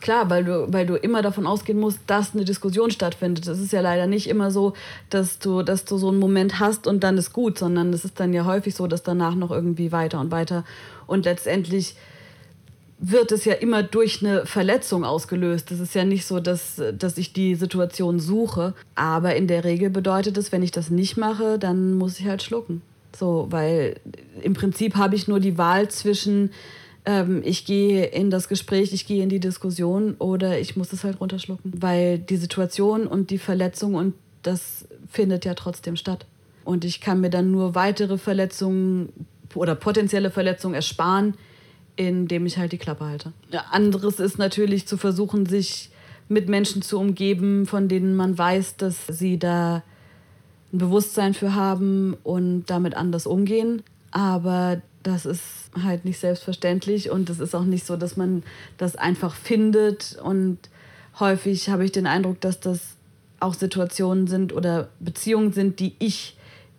Klar, 0.00 0.30
weil 0.30 0.44
du, 0.44 0.72
weil 0.72 0.86
du 0.86 0.94
immer 0.96 1.22
davon 1.22 1.46
ausgehen 1.46 1.78
musst, 1.78 2.00
dass 2.06 2.34
eine 2.34 2.44
Diskussion 2.44 2.90
stattfindet. 2.90 3.46
Es 3.46 3.60
ist 3.60 3.72
ja 3.72 3.80
leider 3.80 4.06
nicht 4.06 4.28
immer 4.28 4.50
so, 4.50 4.74
dass 5.10 5.38
du, 5.38 5.62
dass 5.62 5.84
du 5.84 5.96
so 5.96 6.08
einen 6.08 6.18
Moment 6.18 6.60
hast 6.60 6.86
und 6.86 7.02
dann 7.02 7.18
ist 7.18 7.32
gut, 7.32 7.58
sondern 7.58 7.92
es 7.92 8.04
ist 8.04 8.20
dann 8.20 8.32
ja 8.32 8.44
häufig 8.44 8.74
so, 8.74 8.86
dass 8.86 9.02
danach 9.02 9.34
noch 9.34 9.50
irgendwie 9.50 9.92
weiter 9.92 10.20
und 10.20 10.30
weiter 10.30 10.64
und 11.06 11.24
letztendlich 11.24 11.96
wird 12.98 13.30
es 13.30 13.44
ja 13.44 13.52
immer 13.54 13.82
durch 13.82 14.22
eine 14.22 14.46
Verletzung 14.46 15.04
ausgelöst. 15.04 15.70
Es 15.70 15.80
ist 15.80 15.94
ja 15.94 16.04
nicht 16.04 16.26
so, 16.26 16.40
dass, 16.40 16.80
dass 16.96 17.18
ich 17.18 17.32
die 17.32 17.54
Situation 17.54 18.20
suche. 18.20 18.74
Aber 18.94 19.36
in 19.36 19.46
der 19.46 19.64
Regel 19.64 19.90
bedeutet 19.90 20.38
es, 20.38 20.50
wenn 20.50 20.62
ich 20.62 20.70
das 20.70 20.90
nicht 20.90 21.16
mache, 21.16 21.58
dann 21.58 21.94
muss 21.94 22.18
ich 22.18 22.26
halt 22.26 22.42
schlucken. 22.42 22.80
So, 23.14 23.46
weil 23.50 23.96
im 24.42 24.54
Prinzip 24.54 24.96
habe 24.96 25.14
ich 25.14 25.28
nur 25.28 25.40
die 25.40 25.58
Wahl 25.58 25.88
zwischen, 25.88 26.50
ähm, 27.06 27.40
ich 27.44 27.64
gehe 27.64 28.04
in 28.06 28.30
das 28.30 28.48
Gespräch, 28.48 28.92
ich 28.92 29.06
gehe 29.06 29.22
in 29.22 29.28
die 29.28 29.40
Diskussion 29.40 30.14
oder 30.18 30.58
ich 30.58 30.76
muss 30.76 30.92
es 30.92 31.04
halt 31.04 31.20
runterschlucken. 31.20 31.72
Weil 31.80 32.18
die 32.18 32.36
Situation 32.36 33.06
und 33.06 33.30
die 33.30 33.38
Verletzung 33.38 33.94
und 33.94 34.14
das 34.42 34.86
findet 35.08 35.44
ja 35.44 35.54
trotzdem 35.54 35.96
statt. 35.96 36.26
Und 36.64 36.84
ich 36.84 37.00
kann 37.00 37.20
mir 37.20 37.30
dann 37.30 37.50
nur 37.50 37.74
weitere 37.74 38.18
Verletzungen 38.18 39.12
oder 39.54 39.74
potenzielle 39.76 40.30
Verletzungen 40.30 40.74
ersparen, 40.74 41.34
indem 41.94 42.44
ich 42.44 42.58
halt 42.58 42.72
die 42.72 42.78
Klappe 42.78 43.06
halte. 43.06 43.32
Anderes 43.70 44.20
ist 44.20 44.38
natürlich 44.38 44.86
zu 44.86 44.96
versuchen, 44.96 45.46
sich 45.46 45.90
mit 46.28 46.48
Menschen 46.48 46.82
zu 46.82 46.98
umgeben, 46.98 47.66
von 47.66 47.88
denen 47.88 48.16
man 48.16 48.36
weiß, 48.36 48.76
dass 48.76 49.06
sie 49.06 49.38
da 49.38 49.82
ein 50.72 50.78
Bewusstsein 50.78 51.34
für 51.34 51.54
haben 51.54 52.16
und 52.24 52.64
damit 52.66 52.94
anders 52.94 53.26
umgehen. 53.26 53.82
Aber 54.10 54.82
das 55.06 55.26
ist 55.26 55.42
halt 55.82 56.04
nicht 56.04 56.18
selbstverständlich 56.18 57.10
und 57.10 57.30
es 57.30 57.38
ist 57.38 57.54
auch 57.54 57.64
nicht 57.64 57.86
so, 57.86 57.96
dass 57.96 58.16
man 58.16 58.42
das 58.78 58.96
einfach 58.96 59.34
findet. 59.34 60.18
Und 60.22 60.58
häufig 61.20 61.68
habe 61.68 61.84
ich 61.84 61.92
den 61.92 62.06
Eindruck, 62.06 62.40
dass 62.40 62.60
das 62.60 62.80
auch 63.38 63.54
Situationen 63.54 64.26
sind 64.26 64.52
oder 64.52 64.88
Beziehungen 65.00 65.52
sind, 65.52 65.80
die 65.80 65.94
ich 65.98 66.36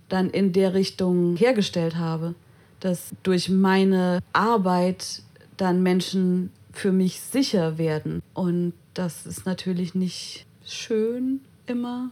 dann 0.10 0.30
in 0.30 0.54
der 0.54 0.74
Richtung 0.74 1.36
hergestellt 1.36 1.96
habe 1.96 2.36
dass 2.80 3.12
durch 3.24 3.50
meine 3.50 4.20
Arbeit 4.34 5.22
dann 5.58 5.82
Menschen 5.84 6.52
für 6.72 6.92
mich 6.92 7.20
sicher 7.20 7.78
werden. 7.78 8.22
Und 8.34 8.74
das 8.94 9.26
ist 9.26 9.46
natürlich 9.46 9.96
nicht 9.96 10.46
schön 10.66 11.42
immer. 11.66 12.10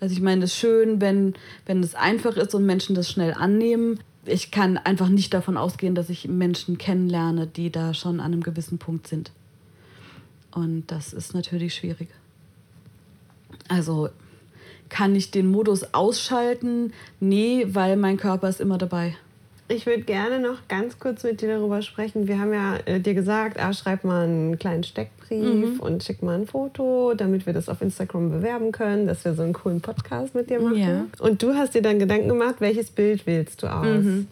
Also 0.00 0.14
ich 0.14 0.20
meine, 0.20 0.44
es 0.44 0.52
ist 0.52 0.58
schön, 0.58 1.00
wenn, 1.00 1.34
wenn 1.64 1.82
es 1.82 1.94
einfach 1.94 2.36
ist 2.36 2.54
und 2.54 2.66
Menschen 2.66 2.94
das 2.94 3.10
schnell 3.10 3.32
annehmen. 3.34 4.00
Ich 4.24 4.50
kann 4.50 4.78
einfach 4.78 5.08
nicht 5.08 5.34
davon 5.34 5.56
ausgehen, 5.56 5.94
dass 5.94 6.10
ich 6.10 6.28
Menschen 6.28 6.78
kennenlerne, 6.78 7.46
die 7.46 7.70
da 7.70 7.92
schon 7.92 8.20
an 8.20 8.32
einem 8.32 8.42
gewissen 8.42 8.78
Punkt 8.78 9.08
sind. 9.08 9.32
Und 10.52 10.86
das 10.88 11.12
ist 11.12 11.34
natürlich 11.34 11.74
schwierig. 11.74 12.08
Also 13.68 14.10
kann 14.88 15.16
ich 15.16 15.30
den 15.30 15.50
Modus 15.50 15.94
ausschalten? 15.94 16.92
Nee, 17.18 17.66
weil 17.68 17.96
mein 17.96 18.16
Körper 18.16 18.48
ist 18.48 18.60
immer 18.60 18.78
dabei. 18.78 19.16
Ich 19.72 19.86
würde 19.86 20.02
gerne 20.02 20.38
noch 20.38 20.68
ganz 20.68 20.98
kurz 20.98 21.24
mit 21.24 21.40
dir 21.40 21.48
darüber 21.48 21.80
sprechen. 21.80 22.28
Wir 22.28 22.38
haben 22.38 22.52
ja 22.52 22.76
äh, 22.84 23.00
dir 23.00 23.14
gesagt, 23.14 23.58
ah, 23.58 23.72
schreib 23.72 24.04
mal 24.04 24.24
einen 24.24 24.58
kleinen 24.58 24.84
Steckbrief 24.84 25.74
mhm. 25.74 25.80
und 25.80 26.02
schick 26.04 26.22
mal 26.22 26.38
ein 26.38 26.46
Foto, 26.46 27.14
damit 27.14 27.46
wir 27.46 27.54
das 27.54 27.70
auf 27.70 27.80
Instagram 27.80 28.30
bewerben 28.30 28.70
können, 28.70 29.06
dass 29.06 29.24
wir 29.24 29.34
so 29.34 29.42
einen 29.42 29.54
coolen 29.54 29.80
Podcast 29.80 30.34
mit 30.34 30.50
dir 30.50 30.60
machen. 30.60 30.78
Ja. 30.78 31.06
Und 31.20 31.42
du 31.42 31.54
hast 31.54 31.74
dir 31.74 31.80
dann 31.80 31.98
Gedanken 31.98 32.28
gemacht, 32.28 32.56
welches 32.58 32.90
Bild 32.90 33.26
wählst 33.26 33.62
du 33.62 33.66
aus? 33.66 33.86
Mhm. 33.86 34.26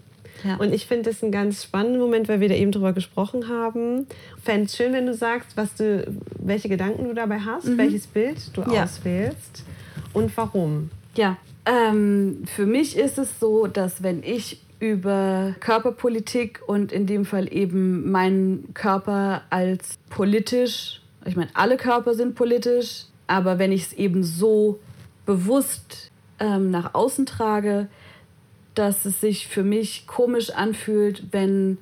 Ja. 0.44 0.56
Und 0.56 0.74
ich 0.74 0.86
finde 0.86 1.10
das 1.10 1.22
einen 1.22 1.32
ganz 1.32 1.64
spannenden 1.64 2.00
Moment, 2.00 2.28
weil 2.28 2.40
wir 2.40 2.48
da 2.48 2.54
eben 2.54 2.72
drüber 2.72 2.92
gesprochen 2.92 3.48
haben. 3.48 4.06
Fände 4.42 4.66
es 4.66 4.76
schön, 4.76 4.92
wenn 4.92 5.06
du 5.06 5.14
sagst, 5.14 5.56
was 5.56 5.74
du, 5.74 6.06
welche 6.38 6.68
Gedanken 6.68 7.04
du 7.04 7.14
dabei 7.14 7.38
hast, 7.40 7.66
mhm. 7.66 7.78
welches 7.78 8.06
Bild 8.06 8.36
du 8.54 8.62
ja. 8.62 8.84
auswählst 8.84 9.64
und 10.12 10.36
warum. 10.36 10.90
Ja, 11.14 11.38
ähm, 11.64 12.42
für 12.44 12.66
mich 12.66 12.96
ist 12.96 13.18
es 13.18 13.40
so, 13.40 13.66
dass 13.66 14.02
wenn 14.02 14.22
ich 14.22 14.60
über 14.80 15.54
Körperpolitik 15.60 16.62
und 16.66 16.90
in 16.90 17.06
dem 17.06 17.24
Fall 17.24 17.52
eben 17.52 18.10
meinen 18.10 18.72
Körper 18.74 19.42
als 19.50 19.98
politisch, 20.08 21.02
ich 21.26 21.36
meine, 21.36 21.50
alle 21.54 21.76
Körper 21.76 22.14
sind 22.14 22.34
politisch, 22.34 23.04
aber 23.26 23.58
wenn 23.58 23.72
ich 23.72 23.82
es 23.82 23.92
eben 23.92 24.24
so 24.24 24.80
bewusst 25.26 26.10
ähm, 26.40 26.70
nach 26.70 26.94
außen 26.94 27.26
trage, 27.26 27.88
dass 28.74 29.04
es 29.04 29.20
sich 29.20 29.46
für 29.46 29.62
mich 29.62 30.06
komisch 30.06 30.50
anfühlt, 30.50 31.24
wenn 31.30 31.76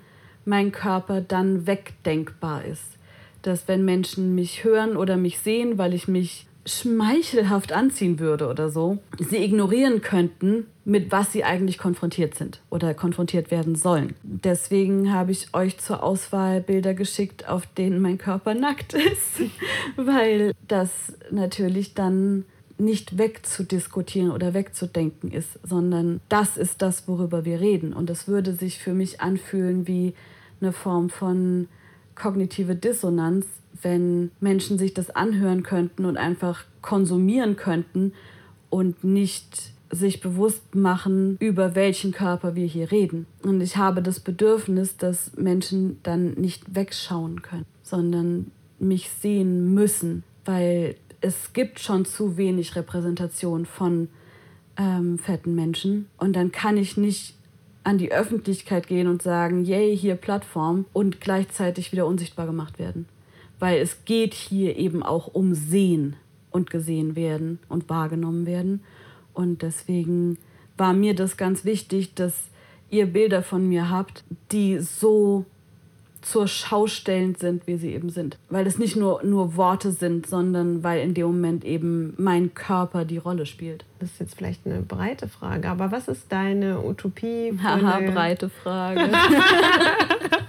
mein 0.45 0.73
Körper 0.73 1.21
dann 1.21 1.67
wegdenkbar 1.67 2.65
ist. 2.65 2.99
Dass 3.43 3.69
wenn 3.69 3.85
Menschen 3.85 4.35
mich 4.35 4.65
hören 4.65 4.97
oder 4.97 5.17
mich 5.17 5.39
sehen, 5.39 5.79
weil 5.79 5.95
ich 5.95 6.09
mich 6.09 6.48
schmeichelhaft 6.69 7.73
anziehen 7.73 8.19
würde 8.19 8.49
oder 8.49 8.69
so, 8.69 8.99
sie 9.19 9.39
ignorieren 9.39 10.03
könnten, 10.03 10.67
mit 10.85 11.13
was 11.13 11.33
sie 11.33 11.45
eigentlich 11.45 11.79
konfrontiert 11.79 12.35
sind 12.35 12.61
oder 12.71 12.95
konfrontiert 12.95 13.51
werden 13.51 13.75
sollen. 13.75 14.15
Deswegen 14.23 15.13
habe 15.13 15.33
ich 15.33 15.55
euch 15.55 15.79
zur 15.79 16.03
Auswahl 16.03 16.61
Bilder 16.61 16.95
geschickt, 16.95 17.49
auf 17.49 17.67
denen 17.67 18.01
mein 18.01 18.19
Körper 18.19 18.55
nackt 18.55 18.95
ist, 18.95 19.51
weil 19.97 20.55
das 20.67 20.91
natürlich 21.31 21.95
dann 21.95 22.45
nicht 22.79 23.19
wegzudiskutieren 23.19 24.31
oder 24.31 24.55
wegzudenken 24.55 25.33
ist, 25.33 25.59
sondern 25.65 26.21
das 26.29 26.57
ist 26.57 26.81
das, 26.81 27.09
worüber 27.09 27.45
wir 27.45 27.61
reden. 27.61 27.93
Und 27.93 28.09
das 28.09 28.29
würde 28.29 28.55
sich 28.55 28.79
für 28.79 28.95
mich 28.95 29.21
anfühlen 29.21 29.89
wie 29.89 30.15
eine 30.61 30.73
Form 30.73 31.11
von 31.11 31.69
kognitive 32.15 32.75
Dissonanz, 32.75 33.47
wenn 33.83 34.31
Menschen 34.41 34.79
sich 34.79 34.95
das 34.95 35.11
anhören 35.11 35.63
könnten 35.63 36.05
und 36.05 36.17
einfach 36.17 36.65
konsumieren 36.83 37.57
könnten 37.57 38.13
und 38.71 39.05
nicht 39.05 39.73
sich 39.91 40.21
bewusst 40.21 40.75
machen, 40.75 41.37
über 41.41 41.75
welchen 41.75 42.13
Körper 42.13 42.55
wir 42.55 42.67
hier 42.67 42.91
reden. 42.91 43.27
Und 43.43 43.61
ich 43.61 43.77
habe 43.77 44.03
das 44.03 44.21
Bedürfnis, 44.21 44.97
dass 44.97 45.35
Menschen 45.37 45.99
dann 46.03 46.33
nicht 46.33 46.75
wegschauen 46.75 47.43
können, 47.43 47.65
sondern 47.83 48.51
mich 48.79 49.09
sehen 49.09 49.73
müssen, 49.75 50.25
weil 50.45 50.97
es 51.21 51.53
gibt 51.53 51.81
schon 51.81 52.05
zu 52.05 52.37
wenig 52.37 52.77
Repräsentation 52.77 53.67
von 53.67 54.09
ähm, 54.77 55.19
fetten 55.19 55.55
Menschen. 55.55 56.07
Und 56.19 56.37
dann 56.37 56.53
kann 56.53 56.77
ich 56.77 56.97
nicht 56.97 57.35
an 57.83 57.99
die 57.99 58.13
Öffentlichkeit 58.13 58.87
gehen 58.87 59.09
und 59.09 59.23
sagen, 59.23 59.65
yay, 59.65 59.97
hier 59.97 60.15
Plattform 60.15 60.85
und 60.93 61.21
gleichzeitig 61.21 61.93
wieder 61.93 62.07
unsichtbar 62.07 62.47
gemacht 62.47 62.79
werden. 62.79 63.07
Weil 63.59 63.81
es 63.81 64.05
geht 64.05 64.35
hier 64.35 64.77
eben 64.77 65.03
auch 65.03 65.27
um 65.27 65.55
Sehen 65.55 66.17
und 66.51 66.71
gesehen 66.71 67.17
werden 67.17 67.59
und 67.69 67.89
wahrgenommen 67.89 68.47
werden. 68.47 68.83
Und 69.35 69.63
deswegen 69.63 70.39
war 70.77 70.93
mir 70.93 71.15
das 71.15 71.37
ganz 71.37 71.65
wichtig, 71.65 72.15
dass 72.15 72.35
ihr 72.91 73.07
Bilder 73.07 73.43
von 73.43 73.69
mir 73.69 73.91
habt, 73.91 74.25
die 74.53 74.79
so 74.79 75.45
zur 76.21 76.49
Schau 76.49 76.87
stellend 76.87 77.39
sind, 77.39 77.67
wie 77.67 77.77
sie 77.77 77.93
eben 77.93 78.11
sind. 78.11 78.39
Weil 78.51 78.67
es 78.67 78.79
nicht 78.79 78.97
nur, 78.97 79.23
nur 79.23 79.57
Worte 79.57 79.93
sind, 79.93 80.27
sondern 80.27 80.83
weil 80.83 81.01
in 81.01 81.15
dem 81.15 81.27
Moment 81.27 81.65
eben 81.65 82.15
mein 82.19 82.55
Körper 82.55 83.05
die 83.05 83.19
Rolle 83.19 83.47
spielt. 83.47 83.85
Das 84.01 84.11
ist 84.11 84.21
jetzt 84.21 84.35
vielleicht 84.37 84.67
eine 84.67 84.83
breite 84.83 85.29
Frage, 85.29 85.69
aber 85.69 85.93
was 85.93 86.09
ist 86.09 86.31
deine 86.31 86.85
Utopie? 86.85 87.57
Haha, 87.63 88.01
breite 88.01 88.49
Frage. 88.49 89.11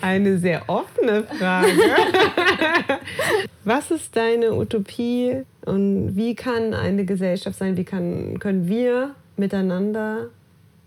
eine 0.00 0.38
sehr 0.38 0.68
offene 0.68 1.24
Frage. 1.24 1.68
was 3.64 3.90
ist 3.90 4.16
deine 4.16 4.54
Utopie 4.54 5.42
und 5.64 6.16
wie 6.16 6.34
kann 6.34 6.74
eine 6.74 7.04
Gesellschaft 7.04 7.58
sein, 7.58 7.76
wie 7.76 7.84
kann, 7.84 8.38
können 8.38 8.68
wir 8.68 9.14
miteinander 9.36 10.28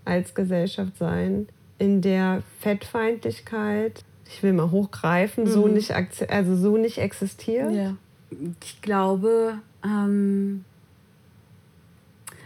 als 0.05 0.34
Gesellschaft 0.34 0.97
sein, 0.97 1.47
in 1.78 2.01
der 2.01 2.43
Fettfeindlichkeit, 2.60 4.03
ich 4.26 4.43
will 4.43 4.53
mal 4.53 4.72
hochgreifen, 4.72 5.45
mhm. 5.45 5.49
so, 5.49 5.68
nicht, 5.68 5.93
also 6.30 6.55
so 6.55 6.78
nicht 6.78 6.97
existiert? 6.99 7.72
Ja. 7.74 7.95
Ich 8.64 8.82
glaube, 8.82 9.55
ähm, 9.84 10.64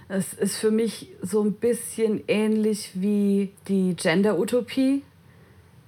es 0.08 0.34
ist 0.34 0.58
für 0.58 0.72
mich 0.72 1.10
so 1.22 1.42
ein 1.42 1.54
bisschen 1.54 2.24
ähnlich 2.28 2.92
wie 2.94 3.52
die 3.68 3.96
Gender-Utopie. 3.96 5.04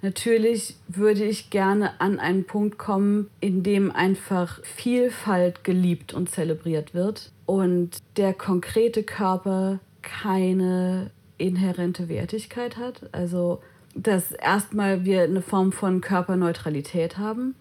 Natürlich 0.05 0.75
würde 0.87 1.23
ich 1.23 1.49
gerne 1.49 1.99
an 1.99 2.19
einen 2.19 2.43
Punkt 2.43 2.77
kommen, 2.77 3.27
in 3.39 3.63
dem 3.63 3.89
einfach 3.89 4.63
Vielfalt 4.63 5.63
geliebt 5.63 6.13
und 6.13 6.29
zelebriert 6.29 6.93
wird 6.93 7.31
und 7.47 7.97
der 8.15 8.35
konkrete 8.35 9.01
Körper 9.01 9.79
keine 10.03 11.09
inhärente 11.39 12.07
Wertigkeit 12.07 12.77
hat. 12.77 13.01
Also, 13.13 13.63
dass 13.95 14.31
erstmal 14.31 15.05
wir 15.05 15.23
eine 15.23 15.41
Form 15.41 15.71
von 15.71 16.01
Körperneutralität 16.01 17.17
haben 17.17 17.55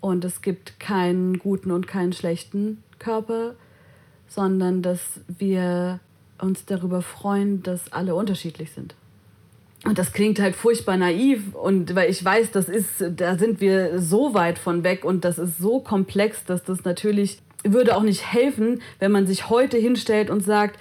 und 0.00 0.24
es 0.24 0.42
gibt 0.42 0.78
keinen 0.78 1.40
guten 1.40 1.72
und 1.72 1.88
keinen 1.88 2.12
schlechten 2.12 2.84
Körper, 3.00 3.56
sondern 4.28 4.80
dass 4.80 5.22
wir 5.26 5.98
uns 6.40 6.66
darüber 6.66 7.02
freuen, 7.02 7.64
dass 7.64 7.92
alle 7.92 8.14
unterschiedlich 8.14 8.70
sind. 8.70 8.94
Und 9.84 9.98
das 9.98 10.12
klingt 10.12 10.40
halt 10.40 10.56
furchtbar 10.56 10.96
naiv 10.96 11.54
und 11.54 11.94
weil 11.94 12.10
ich 12.10 12.24
weiß, 12.24 12.50
das 12.50 12.68
ist, 12.68 13.04
da 13.16 13.38
sind 13.38 13.60
wir 13.60 14.00
so 14.00 14.34
weit 14.34 14.58
von 14.58 14.82
weg 14.82 15.04
und 15.04 15.24
das 15.24 15.38
ist 15.38 15.58
so 15.58 15.78
komplex, 15.78 16.44
dass 16.44 16.64
das 16.64 16.84
natürlich 16.84 17.38
würde 17.64 17.96
auch 17.96 18.02
nicht 18.02 18.32
helfen, 18.32 18.82
wenn 18.98 19.12
man 19.12 19.26
sich 19.26 19.48
heute 19.48 19.76
hinstellt 19.76 20.30
und 20.30 20.44
sagt, 20.44 20.78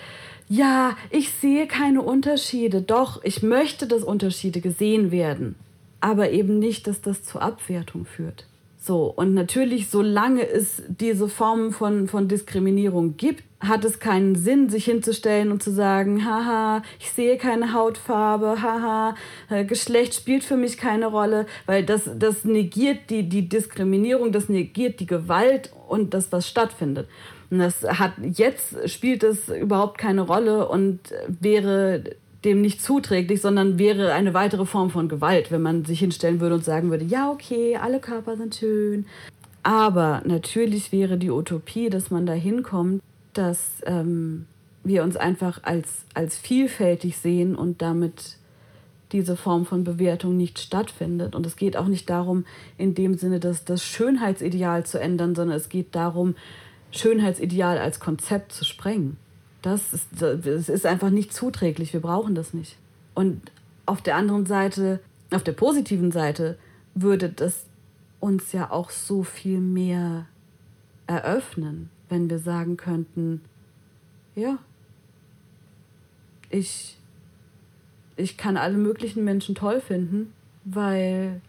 ja, 0.50 0.96
ich 1.10 1.32
sehe 1.32 1.68
keine 1.68 2.02
Unterschiede. 2.02 2.82
Doch, 2.82 3.24
ich 3.24 3.44
möchte, 3.44 3.88
dass 3.88 4.04
Unterschiede 4.04 4.62
gesehen 4.62 5.12
werden. 5.12 5.56
Aber 6.00 6.32
eben 6.32 6.60
nicht, 6.60 6.88
dass 6.88 7.02
das 7.02 7.24
zur 7.24 7.42
Abwertung 7.42 8.06
führt. 8.06 8.46
So, 8.88 9.04
und 9.14 9.34
natürlich, 9.34 9.90
solange 9.90 10.48
es 10.48 10.82
diese 10.88 11.28
Formen 11.28 11.74
von, 11.74 12.08
von 12.08 12.30
Diskriminierung 12.30 13.18
gibt, 13.18 13.44
hat 13.60 13.84
es 13.84 14.00
keinen 14.00 14.36
Sinn, 14.36 14.70
sich 14.70 14.86
hinzustellen 14.86 15.52
und 15.52 15.62
zu 15.62 15.72
sagen, 15.72 16.24
haha, 16.24 16.84
ich 16.98 17.12
sehe 17.12 17.38
keine 17.38 17.74
Hautfarbe, 17.74 18.62
haha, 18.62 19.16
äh, 19.50 19.66
Geschlecht 19.66 20.14
spielt 20.14 20.46
für 20.46 20.56
mich 20.56 20.78
keine 20.78 21.08
Rolle, 21.08 21.48
weil 21.66 21.84
das, 21.84 22.10
das 22.18 22.46
negiert 22.46 23.10
die, 23.10 23.28
die 23.28 23.50
Diskriminierung, 23.50 24.32
das 24.32 24.48
negiert 24.48 25.02
die 25.02 25.06
Gewalt 25.06 25.74
und 25.90 26.14
das, 26.14 26.32
was 26.32 26.48
stattfindet. 26.48 27.10
Und 27.50 27.60
das 27.60 27.84
hat 27.84 28.14
jetzt 28.22 28.90
spielt 28.90 29.24
es 29.24 29.50
überhaupt 29.50 29.98
keine 29.98 30.22
Rolle 30.22 30.70
und 30.70 31.00
wäre 31.28 32.04
dem 32.46 32.62
nicht 32.62 32.82
zuträglich, 32.82 33.42
sondern 33.42 33.80
wäre 33.80 34.14
eine 34.14 34.34
weitere 34.34 34.66
Form 34.66 34.90
von 34.90 35.10
Gewalt, 35.10 35.52
wenn 35.52 35.62
man 35.62 35.86
sich 35.86 36.00
hinstellen 36.00 36.40
würde 36.40 36.56
und 36.56 36.64
sagen 36.64 36.92
würde, 36.92 37.06
ja, 37.06 37.32
okay, 37.32 37.78
alle 37.78 38.00
Körper 38.00 38.38
sind 38.38 38.56
schön. 38.56 39.06
Aber 39.64 40.22
natürlich 40.26 40.92
wäre 40.92 41.18
die 41.18 41.32
Utopie, 41.32 41.90
dass 41.90 42.12
man 42.12 42.26
da 42.26 42.34
hinkommt, 42.34 43.02
dass 43.34 43.82
ähm, 43.86 44.46
wir 44.84 45.04
uns 45.04 45.18
einfach 45.18 45.64
als, 45.64 46.06
als 46.14 46.38
vielfältig 46.38 47.18
sehen 47.18 47.56
und 47.56 47.82
damit 47.82 48.38
diese 49.12 49.38
Form 49.38 49.66
von 49.66 49.84
Bewertung 49.84 50.38
nicht 50.38 50.60
stattfindet. 50.60 51.36
Und 51.36 51.46
es 51.46 51.56
geht 51.56 51.78
auch 51.78 51.88
nicht 51.88 52.10
darum, 52.10 52.46
in 52.78 52.94
dem 52.94 53.18
Sinne, 53.18 53.40
dass 53.40 53.66
das 53.66 53.84
Schönheitsideal 53.84 54.86
zu 54.86 55.00
ändern, 55.00 55.36
sondern 55.36 55.58
es 55.58 55.70
geht 55.70 55.96
darum, 55.96 56.36
Schönheitsideal 56.92 57.78
als 57.78 58.00
Konzept 58.00 58.52
zu 58.52 58.66
sprengen. 58.66 59.18
Das 59.62 59.94
ist, 59.94 60.08
das 60.20 60.70
ist 60.70 60.86
einfach 60.86 61.10
nicht 61.10 61.34
zuträglich. 61.34 61.94
Wir 61.94 62.02
brauchen 62.02 62.36
das 62.36 62.54
nicht. 62.54 62.78
Und 63.16 63.52
auf 63.86 64.02
der 64.02 64.16
anderen 64.16 64.46
Seite, 64.46 65.00
auf 65.32 65.44
der 65.44 65.54
positiven 65.54 66.12
Seite, 66.12 66.58
würde 66.94 67.30
das 67.30 67.66
uns 68.20 68.52
ja 68.52 68.72
auch 68.72 68.90
so 68.90 69.24
viel 69.24 69.60
mehr 69.60 70.26
eröffnen, 71.06 71.90
wenn 72.10 72.30
wir 72.30 72.40
sagen 72.40 72.78
könnten, 72.78 73.42
ja, 74.36 74.58
ich, 76.50 76.98
ich 78.16 78.38
kann 78.38 78.58
alle 78.58 78.78
möglichen 78.78 79.24
Menschen 79.24 79.56
toll 79.56 79.82
finden, 79.82 80.34
weil 80.64 81.42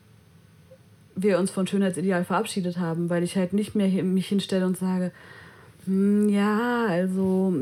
wir 1.14 1.38
uns 1.38 1.50
von 1.50 1.66
Schönheitsideal 1.66 2.24
verabschiedet 2.24 2.78
haben, 2.78 3.10
weil 3.10 3.22
ich 3.22 3.36
halt 3.36 3.52
nicht 3.52 3.74
mehr 3.74 3.88
mich 4.02 4.28
hinstelle 4.28 4.66
und 4.66 4.76
sage, 4.76 5.12
Hm, 5.88 6.28
ja, 6.28 6.84
also 6.86 7.54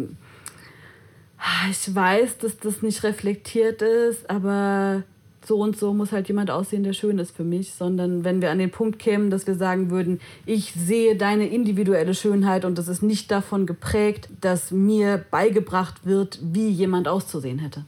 ich 1.71 1.95
weiß, 1.95 2.39
dass 2.39 2.59
das 2.59 2.83
nicht 2.83 3.03
reflektiert 3.05 3.83
ist, 3.83 4.29
aber 4.29 5.03
so 5.45 5.59
und 5.61 5.77
so 5.79 5.95
muss 5.95 6.11
halt 6.11 6.27
jemand 6.27 6.51
aussehen, 6.51 6.83
der 6.83 6.93
schön 6.93 7.19
ist 7.21 7.31
für 7.37 7.45
mich, 7.45 7.73
sondern 7.73 8.25
wenn 8.25 8.43
wir 8.43 8.51
an 8.51 8.59
den 8.59 8.71
Punkt 8.73 8.99
kämen, 8.99 9.31
dass 9.31 9.47
wir 9.47 9.55
sagen 9.55 9.91
würden, 9.91 10.21
ich 10.45 10.73
sehe 10.73 11.15
deine 11.17 11.47
individuelle 11.47 12.15
Schönheit 12.15 12.65
und 12.65 12.77
das 12.79 12.89
ist 12.89 13.03
nicht 13.03 13.31
davon 13.31 13.65
geprägt, 13.65 14.29
dass 14.41 14.73
mir 14.73 15.25
beigebracht 15.31 16.05
wird, 16.05 16.41
wie 16.43 16.69
jemand 16.69 17.07
auszusehen 17.07 17.61
hätte. 17.61 17.85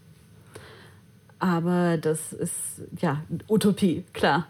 Aber 1.41 1.97
das 1.99 2.33
ist 2.33 2.83
ja 3.01 3.23
Utopie, 3.49 4.05
klar. 4.13 4.47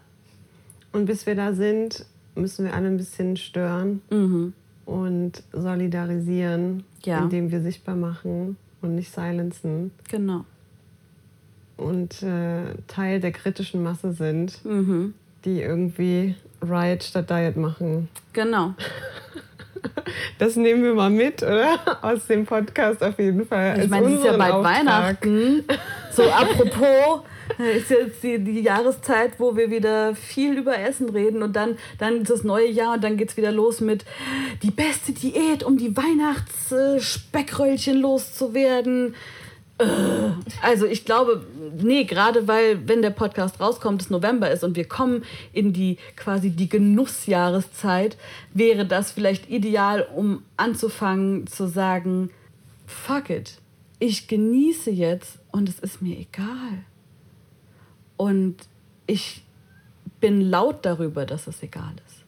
Und 0.92 1.06
bis 1.06 1.24
wir 1.26 1.34
da 1.34 1.52
sind, 1.54 2.04
müssen 2.34 2.64
wir 2.66 2.74
alle 2.74 2.88
ein 2.88 2.96
bisschen 2.98 3.36
stören 3.36 4.02
Mhm. 4.10 4.52
und 4.86 5.42
solidarisieren, 5.52 6.84
Ja. 7.04 7.20
indem 7.22 7.50
wir 7.50 7.60
sichtbar 7.62 7.96
machen 7.96 8.56
und 8.82 8.94
nicht 8.94 9.12
silenzen 9.12 9.90
Genau. 10.10 10.44
und 11.76 12.22
äh, 12.22 12.74
Teil 12.86 13.20
der 13.20 13.32
kritischen 13.32 13.82
Masse 13.82 14.12
sind, 14.12 14.64
Mhm. 14.64 15.14
die 15.44 15.60
irgendwie 15.62 16.34
Riot 16.62 17.02
statt 17.04 17.30
Diet 17.30 17.56
machen. 17.56 18.08
Genau. 18.32 18.74
Das 20.38 20.56
nehmen 20.56 20.82
wir 20.82 20.94
mal 20.94 21.10
mit, 21.10 21.40
oder? 21.42 21.78
Aus 22.02 22.26
dem 22.26 22.44
Podcast 22.46 23.02
auf 23.02 23.16
jeden 23.18 23.46
Fall. 23.46 23.78
Ich 23.80 23.88
meine, 23.88 24.06
es 24.08 24.14
ist 24.14 24.24
ja 24.24 24.36
bald 24.36 24.54
Auftrag. 24.54 24.76
Weihnachten. 24.78 25.64
So, 26.12 26.24
apropos, 26.24 27.20
ist 27.76 27.90
jetzt 27.90 28.22
die, 28.22 28.38
die 28.38 28.60
Jahreszeit, 28.60 29.38
wo 29.38 29.56
wir 29.56 29.70
wieder 29.70 30.14
viel 30.14 30.56
über 30.56 30.78
Essen 30.78 31.08
reden 31.08 31.42
und 31.42 31.56
dann, 31.56 31.76
dann 31.98 32.22
ist 32.22 32.30
das 32.30 32.44
neue 32.44 32.68
Jahr 32.68 32.94
und 32.94 33.04
dann 33.04 33.16
geht 33.16 33.30
es 33.30 33.36
wieder 33.36 33.52
los 33.52 33.80
mit 33.80 34.04
die 34.62 34.70
beste 34.70 35.12
Diät, 35.12 35.64
um 35.64 35.76
die 35.76 35.96
Weihnachtssspeckröllchen 35.96 37.96
loszuwerden. 37.96 39.14
Äh, 39.78 39.84
Also 40.62 40.86
ich 40.86 41.04
glaube, 41.04 41.44
nee, 41.80 42.04
gerade 42.04 42.48
weil, 42.48 42.88
wenn 42.88 43.02
der 43.02 43.10
Podcast 43.10 43.60
rauskommt, 43.60 44.02
es 44.02 44.10
November 44.10 44.50
ist 44.50 44.64
und 44.64 44.76
wir 44.76 44.86
kommen 44.86 45.24
in 45.52 45.72
die 45.72 45.98
quasi 46.16 46.50
die 46.50 46.68
Genussjahreszeit, 46.68 48.16
wäre 48.54 48.86
das 48.86 49.12
vielleicht 49.12 49.50
ideal, 49.50 50.06
um 50.14 50.42
anzufangen 50.56 51.46
zu 51.46 51.68
sagen, 51.68 52.30
fuck 52.86 53.30
it, 53.30 53.58
ich 53.98 54.28
genieße 54.28 54.90
jetzt 54.90 55.38
und 55.52 55.68
es 55.68 55.78
ist 55.78 56.02
mir 56.02 56.18
egal. 56.18 56.84
Und 58.18 58.56
ich 59.06 59.42
bin 60.20 60.42
laut 60.50 60.84
darüber, 60.84 61.24
dass 61.24 61.46
es 61.46 61.62
egal 61.62 61.92
ist. 62.06 62.24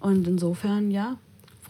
Und 0.00 0.26
insofern, 0.26 0.90
ja, 0.90 1.16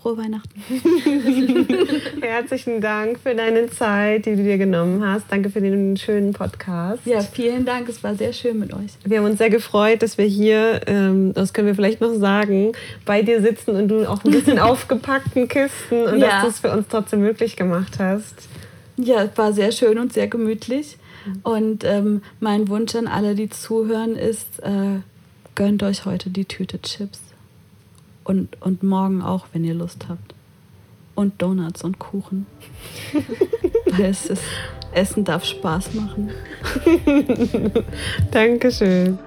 frohe 0.01 0.17
Weihnachten. 0.17 0.59
Herzlichen 2.23 2.81
Dank 2.81 3.19
für 3.19 3.35
deine 3.35 3.69
Zeit, 3.69 4.25
die 4.25 4.35
du 4.37 4.43
dir 4.43 4.57
genommen 4.57 5.05
hast. 5.07 5.27
Danke 5.31 5.51
für 5.51 5.61
den 5.61 5.97
schönen 5.99 6.33
Podcast. 6.33 7.05
Ja, 7.05 7.21
vielen 7.21 7.67
Dank, 7.67 7.89
es 7.89 8.03
war 8.03 8.15
sehr 8.15 8.33
schön 8.33 8.59
mit 8.59 8.73
euch. 8.73 8.93
Wir 9.05 9.19
haben 9.19 9.27
uns 9.27 9.39
sehr 9.39 9.51
gefreut, 9.51 10.03
dass 10.03 10.17
wir 10.17 10.25
hier, 10.25 10.81
ähm, 10.87 11.35
das 11.35 11.53
können 11.53 11.67
wir 11.67 11.75
vielleicht 11.75 12.01
noch 12.01 12.15
sagen, 12.15 12.73
bei 13.05 13.21
dir 13.23 13.43
sitzen 13.43 13.77
und 13.77 13.89
du 13.89 14.09
auch 14.09 14.25
ein 14.25 14.31
bisschen 14.31 14.59
aufgepackten 14.61 15.49
Kisten 15.49 16.03
und 16.05 16.19
Ja. 16.19 16.29
dass 16.29 16.43
du 16.43 16.49
es 16.49 16.59
für 16.61 16.71
uns 16.73 16.87
trotzdem 16.89 17.21
möglich 17.21 17.57
gemacht 17.57 17.99
hast. 17.99 18.35
Ja, 18.97 19.25
es 19.25 19.37
war 19.37 19.53
sehr 19.53 19.73
schön 19.73 19.99
und 19.99 20.13
sehr 20.15 20.29
gemütlich. 20.29 20.97
Und 21.43 21.85
ähm, 21.85 22.23
mein 22.41 22.69
Wunsch 22.69 22.95
an 22.95 23.07
alle, 23.07 23.35
die 23.35 23.51
zuhören, 23.51 24.17
ist, 24.17 24.61
äh, 24.63 25.01
gönnt 25.55 25.83
euch 25.83 26.05
heute 26.05 26.31
die 26.31 26.45
Tüte 26.45 26.81
Chips. 26.81 27.21
Und, 28.25 28.61
und 28.61 28.83
morgen 28.83 29.23
auch, 29.23 29.47
wenn 29.53 29.65
ihr 29.65 29.75
Lust 29.75 30.07
habt. 30.09 30.35
Und 31.15 31.43
Donuts 31.43 31.83
und 31.83 31.99
Kuchen. 31.99 32.47
Weil 33.87 34.07
es 34.07 34.27
ist, 34.27 34.43
Essen 34.93 35.25
darf 35.25 35.45
Spaß 35.45 35.95
machen. 35.95 36.31
Dankeschön. 38.31 39.19